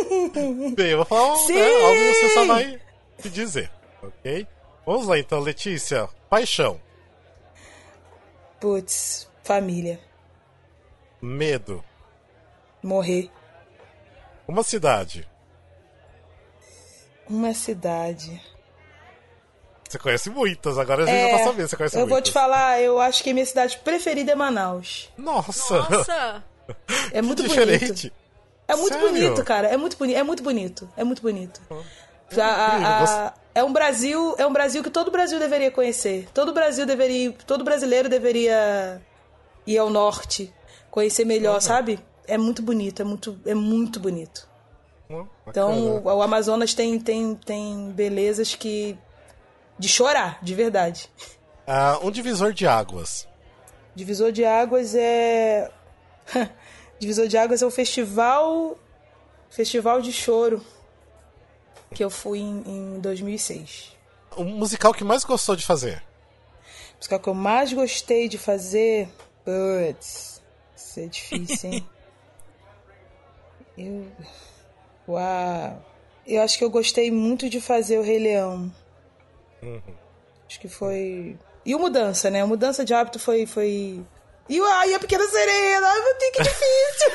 Bem, 0.75 0.87
eu 0.91 0.97
vou 0.97 1.05
falar 1.05 1.33
um, 1.33 1.37
Sim! 1.37 1.53
né, 1.53 1.83
algo 1.85 1.99
e 1.99 2.13
você 2.13 2.29
só 2.33 2.45
vai 2.45 2.79
me 3.23 3.29
dizer, 3.29 3.71
ok? 4.01 4.47
Vamos 4.85 5.07
lá 5.07 5.19
então, 5.19 5.39
Letícia. 5.39 6.09
Paixão, 6.27 6.79
Putz, 8.61 9.27
família. 9.43 9.99
medo, 11.21 11.83
Morrer. 12.81 13.29
uma 14.47 14.63
cidade. 14.63 15.27
Uma 17.29 17.53
cidade. 17.53 18.41
Você 19.89 19.99
conhece 19.99 20.29
muitas, 20.29 20.77
agora 20.77 21.03
a 21.03 21.05
gente 21.05 21.31
já 21.31 21.37
tá 21.37 21.43
sabendo, 21.43 21.67
você 21.67 21.75
conhece 21.75 21.95
É, 21.97 21.99
eu 21.99 22.07
muitas. 22.07 22.15
vou 22.17 22.21
te 22.23 22.31
falar, 22.31 22.81
eu 22.81 22.99
acho 22.99 23.23
que 23.23 23.33
minha 23.33 23.45
cidade 23.45 23.77
preferida 23.79 24.31
é 24.31 24.35
Manaus. 24.35 25.09
Nossa! 25.17 25.77
Nossa! 25.89 26.43
É 27.11 27.21
muito 27.21 27.43
diferente. 27.43 28.09
bonito. 28.09 28.13
É 28.67 28.75
muito 28.77 28.93
Sério? 28.93 29.09
bonito, 29.09 29.43
cara. 29.43 29.67
É 29.67 29.75
muito 29.75 29.97
bonito. 29.97 30.17
É 30.17 30.23
muito 30.23 30.41
bonito. 30.43 30.89
É 30.95 31.03
muito 31.03 31.21
bonito. 31.21 31.59
É 32.31 32.39
A- 32.41 32.45
a- 32.47 33.03
a- 33.27 33.33
é 33.53 33.63
um 33.63 33.71
Brasil, 33.73 34.35
é 34.37 34.45
um 34.45 34.53
Brasil 34.53 34.83
que 34.83 34.89
todo 34.89 35.11
Brasil 35.11 35.39
deveria 35.39 35.71
conhecer. 35.71 36.27
Todo 36.33 36.53
Brasil 36.53 36.85
deveria, 36.85 37.31
todo 37.45 37.63
brasileiro 37.63 38.07
deveria 38.09 39.01
ir 39.65 39.77
ao 39.77 39.89
norte, 39.89 40.53
conhecer 40.89 41.25
melhor, 41.25 41.61
sabe? 41.61 41.99
É 42.27 42.37
muito 42.37 42.61
bonito, 42.61 43.01
é 43.01 43.05
muito, 43.05 43.39
é 43.45 43.53
muito 43.53 43.99
bonito. 43.99 44.47
Hum, 45.09 45.25
Então, 45.47 45.97
o, 45.97 46.03
o 46.03 46.21
Amazonas 46.21 46.73
tem, 46.73 46.99
tem, 46.99 47.35
tem 47.35 47.91
belezas 47.91 48.55
que 48.55 48.97
de 49.77 49.89
chorar, 49.89 50.39
de 50.41 50.55
verdade. 50.55 51.09
Ah, 51.67 51.99
um 52.01 52.11
divisor 52.11 52.53
de 52.53 52.65
águas. 52.67 53.27
Divisor 53.93 54.31
de 54.31 54.45
Águas 54.45 54.95
é. 54.95 55.69
Divisor 56.97 57.27
de 57.27 57.37
Águas 57.37 57.61
é 57.61 57.65
o 57.65 57.71
festival. 57.71 58.77
Festival 59.49 60.01
de 60.01 60.13
Choro. 60.13 60.63
Que 61.93 62.03
eu 62.03 62.09
fui 62.09 62.39
em, 62.39 62.63
em 62.65 62.99
2006. 62.99 63.95
O 64.35 64.43
musical 64.43 64.93
que 64.93 65.03
mais 65.03 65.23
gostou 65.23 65.55
de 65.55 65.65
fazer. 65.65 66.03
A 66.93 66.97
música 66.97 67.19
que 67.19 67.27
eu 67.27 67.33
mais 67.33 67.73
gostei 67.73 68.29
de 68.29 68.37
fazer. 68.37 69.09
Putz. 69.43 70.41
Isso 70.75 70.99
é 70.99 71.05
difícil, 71.07 71.71
hein? 71.71 71.89
eu. 73.77 74.07
Uau. 75.07 75.85
Eu 76.25 76.41
acho 76.41 76.57
que 76.57 76.63
eu 76.63 76.69
gostei 76.69 77.11
muito 77.11 77.49
de 77.49 77.59
fazer 77.59 77.97
o 77.97 78.03
Rei 78.03 78.19
Leão. 78.19 78.71
Acho 80.47 80.59
que 80.59 80.67
foi. 80.67 81.37
E 81.65 81.75
o 81.75 81.79
Mudança, 81.79 82.29
né? 82.29 82.43
O 82.43 82.47
Mudança 82.47 82.83
de 82.83 82.93
Hábito 82.93 83.19
foi. 83.19 83.45
foi... 83.45 84.03
E, 84.51 84.59
o- 84.59 84.65
ai, 84.65 84.93
a 84.93 84.99
Pequena 84.99 85.25
Sereia! 85.27 85.79
Ai, 85.81 86.01
meu 86.01 86.17
Deus, 86.19 86.31
que 86.33 86.43
difícil! 86.43 87.11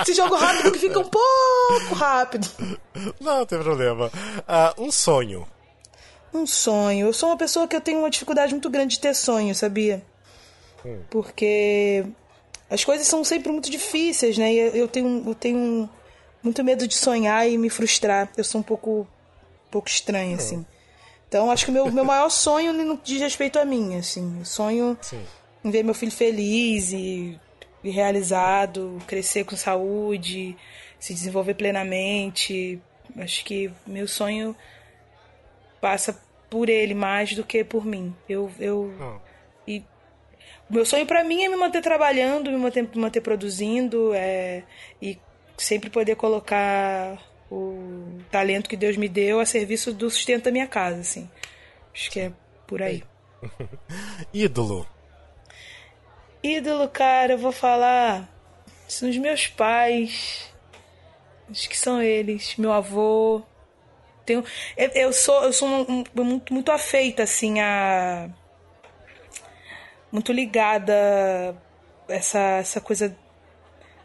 Esse 0.02 0.14
jogo 0.14 0.34
rápido 0.34 0.72
que 0.72 0.78
fica 0.78 0.98
um 0.98 1.04
pouco 1.08 1.94
rápido. 1.94 2.48
Não, 3.20 3.38
não 3.40 3.46
tem 3.46 3.58
problema. 3.58 4.10
Ah, 4.48 4.74
um 4.78 4.90
sonho. 4.90 5.46
Um 6.32 6.46
sonho. 6.46 7.08
Eu 7.08 7.12
sou 7.12 7.28
uma 7.28 7.36
pessoa 7.36 7.68
que 7.68 7.76
eu 7.76 7.80
tenho 7.80 7.98
uma 7.98 8.10
dificuldade 8.10 8.52
muito 8.52 8.70
grande 8.70 8.94
de 8.96 9.00
ter 9.00 9.14
sonho, 9.14 9.54
sabia? 9.54 10.02
Porque 11.10 12.04
as 12.70 12.84
coisas 12.84 13.06
são 13.06 13.22
sempre 13.24 13.52
muito 13.52 13.70
difíceis, 13.70 14.38
né? 14.38 14.52
E 14.52 14.78
eu 14.78 14.88
tenho, 14.88 15.22
eu 15.26 15.34
tenho 15.34 15.88
muito 16.42 16.64
medo 16.64 16.86
de 16.86 16.94
sonhar 16.96 17.46
e 17.48 17.58
me 17.58 17.68
frustrar. 17.68 18.30
Eu 18.36 18.44
sou 18.44 18.60
um 18.60 18.64
pouco, 18.64 19.00
um 19.00 19.70
pouco 19.70 19.88
estranha, 19.88 20.36
assim. 20.36 20.64
Então, 21.28 21.50
acho 21.50 21.64
que 21.66 21.70
o 21.70 21.74
meu, 21.74 21.90
meu 21.92 22.04
maior 22.04 22.28
sonho 22.30 22.72
não 22.72 22.98
diz 23.04 23.20
respeito 23.20 23.58
a 23.58 23.64
mim, 23.64 23.96
assim. 23.96 24.36
Eu 24.40 24.44
sonho 24.44 24.96
Sim. 25.02 25.22
Em 25.64 25.70
ver 25.70 25.82
meu 25.82 25.94
filho 25.94 26.12
feliz 26.12 26.92
e, 26.92 27.38
e 27.82 27.90
realizado, 27.90 28.98
crescer 29.06 29.44
com 29.44 29.56
saúde, 29.56 30.56
se 30.98 31.14
desenvolver 31.14 31.54
plenamente. 31.54 32.80
Acho 33.16 33.44
que 33.44 33.70
meu 33.86 34.06
sonho 34.06 34.56
passa 35.80 36.20
por 36.48 36.68
ele 36.68 36.94
mais 36.94 37.34
do 37.34 37.44
que 37.44 37.64
por 37.64 37.84
mim. 37.84 38.14
Eu, 38.28 38.50
eu 38.58 38.94
Ah, 39.00 39.18
e 39.66 39.84
o 40.68 40.74
meu 40.74 40.84
sonho 40.84 41.06
pra 41.06 41.24
mim 41.24 41.44
é 41.44 41.48
me 41.48 41.56
manter 41.56 41.82
trabalhando, 41.82 42.50
me 42.50 42.56
manter, 42.56 42.82
me 42.82 43.00
manter 43.00 43.20
produzindo 43.20 44.12
é, 44.14 44.62
e 45.00 45.18
sempre 45.56 45.90
poder 45.90 46.16
colocar 46.16 47.18
o 47.50 48.18
talento 48.30 48.68
que 48.68 48.76
Deus 48.76 48.96
me 48.96 49.08
deu 49.08 49.40
a 49.40 49.46
serviço 49.46 49.92
do 49.92 50.08
sustento 50.10 50.44
da 50.44 50.50
minha 50.52 50.66
casa, 50.66 51.00
assim. 51.00 51.28
Acho 51.92 52.10
que 52.10 52.20
é 52.20 52.32
por 52.66 52.82
aí. 52.82 53.02
ídolo. 54.32 54.86
Ídolo, 56.42 56.88
cara, 56.88 57.34
eu 57.34 57.38
vou 57.38 57.52
falar. 57.52 58.28
São 58.88 59.08
os 59.08 59.16
meus 59.18 59.46
pais. 59.46 60.50
Acho 61.50 61.68
que 61.68 61.76
são 61.78 62.00
eles. 62.02 62.56
Meu 62.56 62.72
avô. 62.72 63.42
Tenho, 64.24 64.44
eu, 64.76 64.88
eu 64.94 65.12
sou, 65.12 65.42
eu 65.44 65.52
sou 65.52 65.68
um- 65.68 66.00
um- 66.00 66.24
muito, 66.24 66.52
muito 66.54 66.72
afeita, 66.72 67.22
assim, 67.24 67.60
a. 67.60 68.28
Muito 70.10 70.32
ligada 70.32 70.92
a 72.08 72.12
essa, 72.12 72.38
essa 72.58 72.80
coisa 72.80 73.16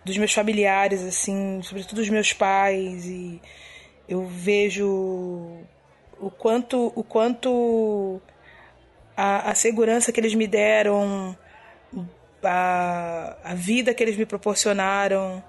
dos 0.03 0.17
meus 0.17 0.33
familiares, 0.33 1.01
assim, 1.03 1.61
sobretudo 1.63 1.95
dos 1.97 2.09
meus 2.09 2.31
pais. 2.33 3.05
E 3.05 3.41
eu 4.07 4.25
vejo 4.27 4.87
o 6.19 6.29
quanto, 6.29 6.91
o 6.95 7.03
quanto 7.03 8.21
a, 9.17 9.49
a 9.51 9.55
segurança 9.55 10.11
que 10.11 10.19
eles 10.19 10.35
me 10.35 10.45
deram, 10.47 11.35
a, 12.45 13.37
a 13.43 13.53
vida 13.53 13.93
que 13.93 14.03
eles 14.03 14.17
me 14.17 14.25
proporcionaram 14.25 15.43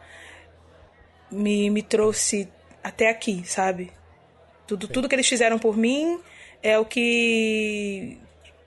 me, 1.31 1.71
me 1.71 1.83
trouxe 1.83 2.49
até 2.83 3.09
aqui, 3.09 3.43
sabe? 3.45 3.93
Tudo, 4.67 4.89
tudo 4.89 5.09
que 5.09 5.15
eles 5.15 5.29
fizeram 5.29 5.59
por 5.59 5.77
mim 5.77 6.21
é 6.63 6.79
o 6.79 6.85
que 6.85 8.19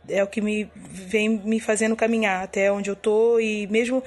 é 0.08 0.24
o 0.24 0.28
que 0.28 0.42
me 0.42 0.70
vem 0.76 1.30
me 1.30 1.60
fazendo 1.60 1.96
caminhar 1.96 2.44
até 2.44 2.72
onde 2.72 2.90
eu 2.90 2.96
tô 2.96 3.40
e 3.40 3.68
mesmo 3.68 4.04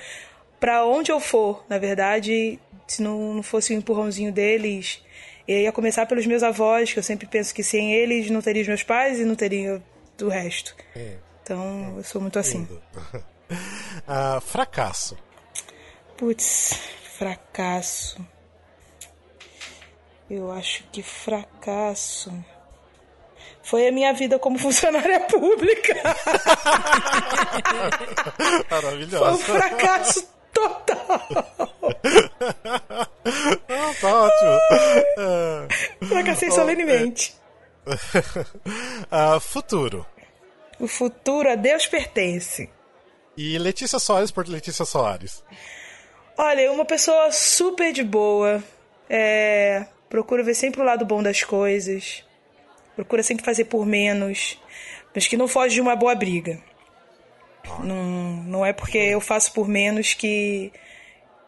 para 0.59 0.85
onde 0.85 1.11
eu 1.11 1.21
for, 1.21 1.65
na 1.69 1.77
verdade, 1.79 2.59
se 2.87 3.03
não, 3.03 3.35
não 3.35 3.43
fosse 3.43 3.75
o 3.75 3.77
empurrãozinho 3.77 4.33
deles, 4.33 5.03
eu 5.47 5.59
ia 5.59 5.73
começar 5.73 6.07
pelos 6.07 6.25
meus 6.25 6.43
avós, 6.43 6.93
que 6.93 6.99
eu 6.99 7.03
sempre 7.03 7.27
penso 7.27 7.53
que 7.53 7.65
sem 7.65 7.93
eles 7.93 8.31
não 8.31 8.41
teria 8.41 8.63
os 8.63 8.69
meus 8.69 8.83
pais 8.83 9.19
e 9.19 9.25
não 9.25 9.35
teria 9.35 9.83
o 10.21 10.29
resto. 10.29 10.77
É. 10.95 11.17
Então, 11.43 11.95
eu 11.97 12.05
sou 12.05 12.21
muito 12.21 12.39
assim. 12.39 12.69
uh, 13.53 14.41
fracasso. 14.41 15.17
Putz, 16.17 16.79
fracasso. 17.19 18.25
Eu 20.31 20.51
acho 20.51 20.85
que 20.93 21.03
fracasso 21.03 22.33
foi 23.63 23.87
a 23.87 23.93
minha 23.93 24.13
vida 24.13 24.39
como 24.39 24.59
funcionária 24.59 25.21
pública. 25.21 25.95
Maravilhoso. 28.71 29.19
Foi 29.19 29.33
um 29.33 29.39
fracasso 29.39 30.29
total. 30.53 30.99
ah, 33.25 33.95
tá 34.01 34.21
ótimo. 34.21 34.59
Uh, 35.19 36.07
Fracassei 36.07 36.51
solenemente. 36.51 37.35
uh, 37.87 39.41
futuro. 39.41 40.07
O 40.81 40.89
futuro 40.89 41.51
a 41.51 41.55
Deus 41.55 41.87
pertence. 41.87 42.69
E 43.37 43.59
Letícia 43.59 43.99
Soares 43.99 44.31
por 44.31 44.47
Letícia 44.49 44.85
Soares. 44.85 45.43
Olha, 46.37 46.73
uma 46.73 46.85
pessoa 46.85 47.31
super 47.31 47.93
de 47.93 48.03
boa. 48.03 48.63
É, 49.09 49.87
procura 50.09 50.43
ver 50.43 50.55
sempre 50.55 50.81
o 50.81 50.85
lado 50.85 51.05
bom 51.05 51.23
das 51.23 51.43
coisas. 51.43 52.25
Procura 52.95 53.23
sempre 53.23 53.45
fazer 53.45 53.65
por 53.65 53.87
menos. 53.87 54.61
Mas 55.15 55.27
que 55.27 55.37
não 55.37 55.49
foge 55.49 55.75
de 55.75 55.81
uma 55.81 55.97
boa 55.97 56.15
briga. 56.15 56.61
Não, 57.81 58.43
não 58.45 58.67
é 58.67 58.73
porque 58.73 58.99
eu 58.99 59.21
faço 59.21 59.53
por 59.53 59.69
menos 59.69 60.15
que, 60.15 60.73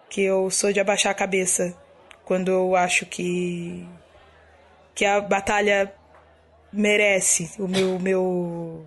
que 0.09 0.23
eu 0.23 0.51
sou 0.51 0.73
de 0.73 0.81
abaixar 0.81 1.13
a 1.13 1.15
cabeça 1.15 1.77
quando 2.25 2.51
eu 2.51 2.75
acho 2.75 3.05
que, 3.05 3.87
que 4.95 5.05
a 5.05 5.21
batalha 5.21 5.93
merece 6.73 7.51
o 7.59 7.69
meu, 7.69 7.99
meu, 7.99 8.87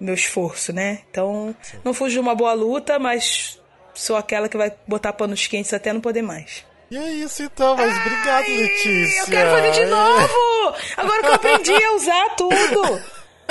meu 0.00 0.14
esforço, 0.14 0.72
né? 0.72 1.00
Então, 1.10 1.54
não 1.84 1.92
fujo 1.92 2.12
de 2.12 2.20
uma 2.20 2.34
boa 2.34 2.52
luta, 2.54 2.98
mas 2.98 3.60
sou 3.94 4.16
aquela 4.16 4.48
que 4.48 4.56
vai 4.56 4.72
botar 4.86 5.12
panos 5.12 5.46
quentes 5.46 5.72
até 5.72 5.92
não 5.92 6.00
poder 6.00 6.22
mais. 6.22 6.64
E 6.90 6.96
é 6.96 7.10
isso 7.10 7.42
então, 7.42 7.76
mas 7.76 7.92
Ai, 7.92 8.00
obrigado, 8.00 8.46
Letícia. 8.48 9.20
Eu 9.20 9.26
quero 9.26 9.50
fazer 9.50 9.84
de 9.84 9.90
novo! 9.90 10.76
Agora 10.96 11.20
que 11.20 11.26
eu 11.28 11.34
aprendi 11.34 11.84
a 11.84 11.92
usar 11.92 12.30
tudo. 12.30 13.02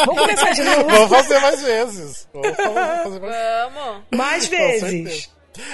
Vamos 0.06 0.22
começar 0.22 0.52
de 0.52 0.64
novo. 0.64 0.90
Vamos 0.90 1.10
fazer 1.10 1.40
mais 1.40 1.62
vezes. 1.62 2.28
Vamos 2.34 2.56
fazer 2.58 3.20
mais, 3.20 3.74
Vamos. 3.74 4.04
mais 4.12 4.48
vezes. 4.48 5.30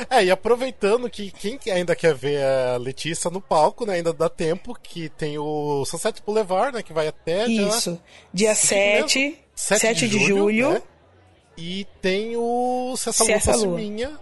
É, 0.10 0.24
e 0.26 0.32
aproveitando 0.32 1.10
que 1.10 1.32
quem 1.32 1.60
ainda 1.72 1.96
quer 1.96 2.14
ver 2.14 2.44
a 2.44 2.78
Letícia 2.78 3.30
no 3.30 3.42
palco, 3.42 3.86
né, 3.86 3.96
ainda 3.96 4.12
dá 4.12 4.30
tempo, 4.30 4.78
que 4.82 5.10
tem 5.10 5.38
o 5.38 5.86
Sunset 5.86 6.22
Boulevard, 6.26 6.76
né, 6.76 6.84
que 6.84 6.94
vai 6.94 7.08
até... 7.08 7.46
Isso, 7.46 7.92
dia, 8.34 8.54
dia 8.54 8.56
7, 8.56 9.45
7, 9.56 9.82
7 9.82 10.08
de, 10.08 10.20
de 10.20 10.26
julho. 10.26 10.72
Né? 10.72 10.82
E 11.58 11.88
tem 12.02 12.36
o 12.36 12.96
Se 12.98 13.10
Essa 13.10 13.24
Lua 13.24 13.40
Fosse 13.40 13.68
Minha. 13.68 14.20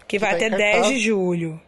Que, 0.00 0.06
que 0.06 0.18
vai 0.18 0.38
tá 0.38 0.46
até 0.46 0.56
10 0.56 0.86
de 0.88 0.98
julho. 1.00 1.60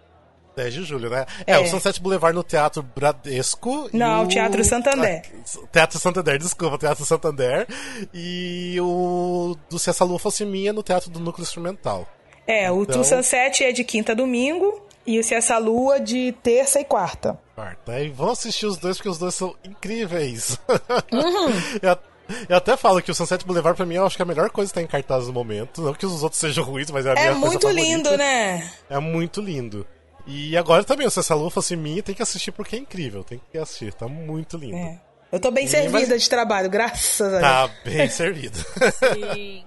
10 0.56 0.74
de 0.74 0.84
julho, 0.84 1.10
né? 1.10 1.26
É, 1.46 1.52
é, 1.52 1.58
o 1.58 1.66
Sunset 1.66 2.00
Boulevard 2.00 2.34
no 2.34 2.42
Teatro 2.42 2.82
Bradesco. 2.82 3.90
Não, 3.92 4.24
o 4.24 4.28
Teatro 4.28 4.64
Santander. 4.64 5.22
Ah, 5.24 5.66
Teatro 5.70 5.98
Santander, 5.98 6.38
desculpa, 6.38 6.78
Teatro 6.78 7.04
Santander. 7.04 7.66
E 8.12 8.76
o 8.80 9.54
do 9.68 9.78
Se 9.78 9.90
Essa 9.90 10.04
Lua 10.04 10.18
Fosse 10.18 10.44
Minha 10.46 10.72
no 10.72 10.82
Teatro 10.82 11.10
do 11.10 11.20
Núcleo 11.20 11.42
Instrumental. 11.42 12.08
É, 12.46 12.70
o 12.70 12.82
então... 12.82 13.04
Sunset 13.04 13.64
é 13.64 13.72
de 13.72 13.84
quinta 13.84 14.12
a 14.12 14.14
domingo 14.14 14.82
e 15.06 15.18
o 15.18 15.24
Se 15.24 15.34
Essa 15.34 15.58
Lua 15.58 16.00
de 16.00 16.32
terça 16.42 16.80
e 16.80 16.84
quarta. 16.84 17.38
Quarta. 17.54 18.00
E 18.00 18.08
vão 18.08 18.30
assistir 18.30 18.64
os 18.64 18.78
dois 18.78 18.96
porque 18.96 19.10
os 19.10 19.18
dois 19.18 19.34
são 19.34 19.54
incríveis. 19.62 20.58
Uhum. 21.12 21.52
eu, 21.82 21.98
eu 22.48 22.56
até 22.56 22.76
falo 22.76 23.00
que 23.02 23.10
o 23.10 23.14
Sunset 23.14 23.44
Boulevard 23.44 23.76
pra 23.76 23.86
mim 23.86 23.94
eu 23.94 24.06
acho 24.06 24.16
que 24.16 24.22
é 24.22 24.24
a 24.24 24.26
melhor 24.26 24.50
coisa 24.50 24.70
que 24.70 24.74
tá 24.74 24.82
em 24.82 24.86
cartaz 24.86 25.26
no 25.26 25.32
momento. 25.32 25.82
Não 25.82 25.94
que 25.94 26.06
os 26.06 26.22
outros 26.22 26.40
sejam 26.40 26.64
ruins, 26.64 26.90
mas 26.90 27.06
é 27.06 27.10
a 27.10 27.12
é 27.12 27.14
minha 27.14 27.40
coisa 27.40 27.60
favorita. 27.60 27.68
É 27.68 27.72
muito 27.72 27.86
lindo, 27.86 28.16
né? 28.16 28.72
É 28.88 28.98
muito 28.98 29.40
lindo. 29.40 29.86
E 30.26 30.56
agora 30.56 30.82
também, 30.82 31.08
se 31.08 31.20
essa 31.20 31.34
lua 31.34 31.50
fosse 31.50 31.76
minha, 31.76 32.02
tem 32.02 32.14
que 32.14 32.22
assistir 32.22 32.50
porque 32.50 32.74
é 32.74 32.78
incrível. 32.78 33.22
Tem 33.22 33.40
que 33.50 33.58
assistir, 33.58 33.94
tá 33.94 34.08
muito 34.08 34.56
lindo. 34.56 34.76
É. 34.76 35.00
Eu 35.30 35.40
tô 35.40 35.50
bem 35.50 35.66
e 35.66 35.68
servida 35.68 36.14
mas... 36.14 36.22
de 36.22 36.28
trabalho, 36.28 36.70
graças 36.70 37.32
a 37.32 37.40
tá 37.40 37.66
Deus. 37.66 37.76
Tá 37.76 37.90
bem 37.90 38.08
servida. 38.08 38.58
Sim. 39.14 39.64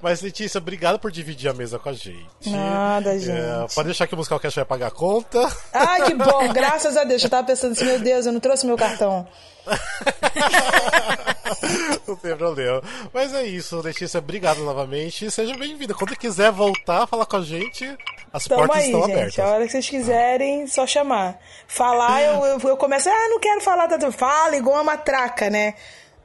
Mas, 0.00 0.22
Letícia, 0.22 0.58
obrigado 0.58 0.98
por 0.98 1.10
dividir 1.10 1.50
a 1.50 1.54
mesa 1.54 1.78
com 1.78 1.88
a 1.88 1.92
gente. 1.92 2.48
Nada, 2.48 3.14
é, 3.14 3.18
gente. 3.18 3.30
É, 3.30 3.66
pode 3.74 3.86
deixar 3.86 4.06
que 4.06 4.14
o 4.14 4.16
Musical 4.16 4.40
Cash 4.40 4.54
vai 4.54 4.64
pagar 4.64 4.88
a 4.88 4.90
conta. 4.90 5.40
Ai, 5.72 6.02
que 6.02 6.14
bom, 6.14 6.48
graças 6.52 6.96
a 6.96 7.04
Deus. 7.04 7.22
Eu 7.22 7.30
tava 7.30 7.46
pensando 7.46 7.72
assim, 7.72 7.84
meu 7.84 8.00
Deus, 8.00 8.26
eu 8.26 8.32
não 8.32 8.40
trouxe 8.40 8.66
meu 8.66 8.76
cartão. 8.76 9.26
não 12.06 12.16
tem 12.16 12.36
problema. 12.36 12.82
Mas 13.12 13.34
é 13.34 13.44
isso, 13.44 13.80
Letícia, 13.80 14.18
obrigado 14.18 14.62
novamente. 14.62 15.30
Seja 15.30 15.56
bem-vinda. 15.56 15.94
Quando 15.94 16.16
quiser 16.16 16.50
voltar 16.50 17.04
a 17.04 17.06
falar 17.06 17.26
com 17.26 17.36
a 17.36 17.42
gente, 17.42 17.96
as 18.32 18.44
Tamo 18.44 18.60
portas 18.60 18.78
aí, 18.78 18.86
estão 18.86 19.02
gente. 19.02 19.12
abertas. 19.12 19.38
A 19.38 19.48
hora 19.48 19.64
que 19.64 19.72
vocês 19.72 19.88
quiserem, 19.88 20.66
só 20.66 20.86
chamar. 20.86 21.38
Falar, 21.66 22.22
eu, 22.22 22.44
eu, 22.44 22.60
eu 22.60 22.76
começo, 22.76 23.08
ah, 23.08 23.28
não 23.28 23.38
quero 23.38 23.60
falar 23.60 23.88
tanto. 23.88 24.10
Fala 24.10 24.56
igual 24.56 24.76
uma 24.76 24.84
matraca, 24.84 25.50
né? 25.50 25.74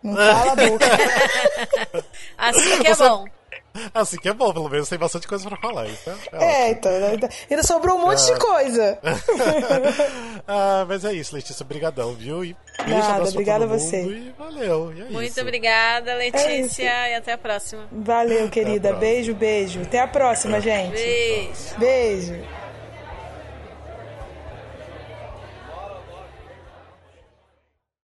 Não 0.03 0.15
cala 0.15 0.51
a 0.51 0.55
boca. 0.55 0.85
assim 2.37 2.81
que 2.81 2.87
é 2.87 2.95
Você... 2.95 3.09
bom. 3.09 3.25
Assim 3.93 4.17
que 4.17 4.29
é 4.29 4.33
bom, 4.33 4.51
pelo 4.53 4.69
menos 4.69 4.89
tem 4.89 4.97
bastante 4.97 5.27
coisa 5.27 5.47
pra 5.47 5.57
falar. 5.57 5.87
Então 5.87 6.15
é, 6.33 6.45
é 6.45 6.71
então, 6.71 6.91
então. 7.13 7.29
Ainda 7.49 7.63
sobrou 7.63 7.97
um 7.97 8.01
monte 8.01 8.25
de 8.25 8.39
coisa. 8.39 8.97
ah, 10.47 10.85
mas 10.87 11.05
é 11.05 11.13
isso, 11.13 11.35
Letícia. 11.35 11.63
Obrigadão, 11.63 12.13
viu? 12.13 12.43
E 12.43 12.55
beijo, 12.85 13.07
Nada, 13.07 13.29
obrigada 13.29 13.65
a 13.65 13.67
você. 13.67 14.03
E 14.03 14.33
valeu. 14.37 14.93
E 14.95 15.01
é 15.01 15.05
Muito 15.05 15.31
isso. 15.31 15.41
obrigada, 15.41 16.15
Letícia. 16.15 16.89
É 16.89 17.11
e 17.11 17.15
até 17.15 17.33
a 17.33 17.37
próxima. 17.37 17.87
Valeu, 17.91 18.49
querida. 18.49 18.93
Beijo, 18.93 19.33
beijo. 19.35 19.81
Até 19.81 19.99
a 19.99 20.07
próxima, 20.07 20.59
gente. 20.59 20.93
Beijo. 20.93 21.77
Beijo. 21.77 22.66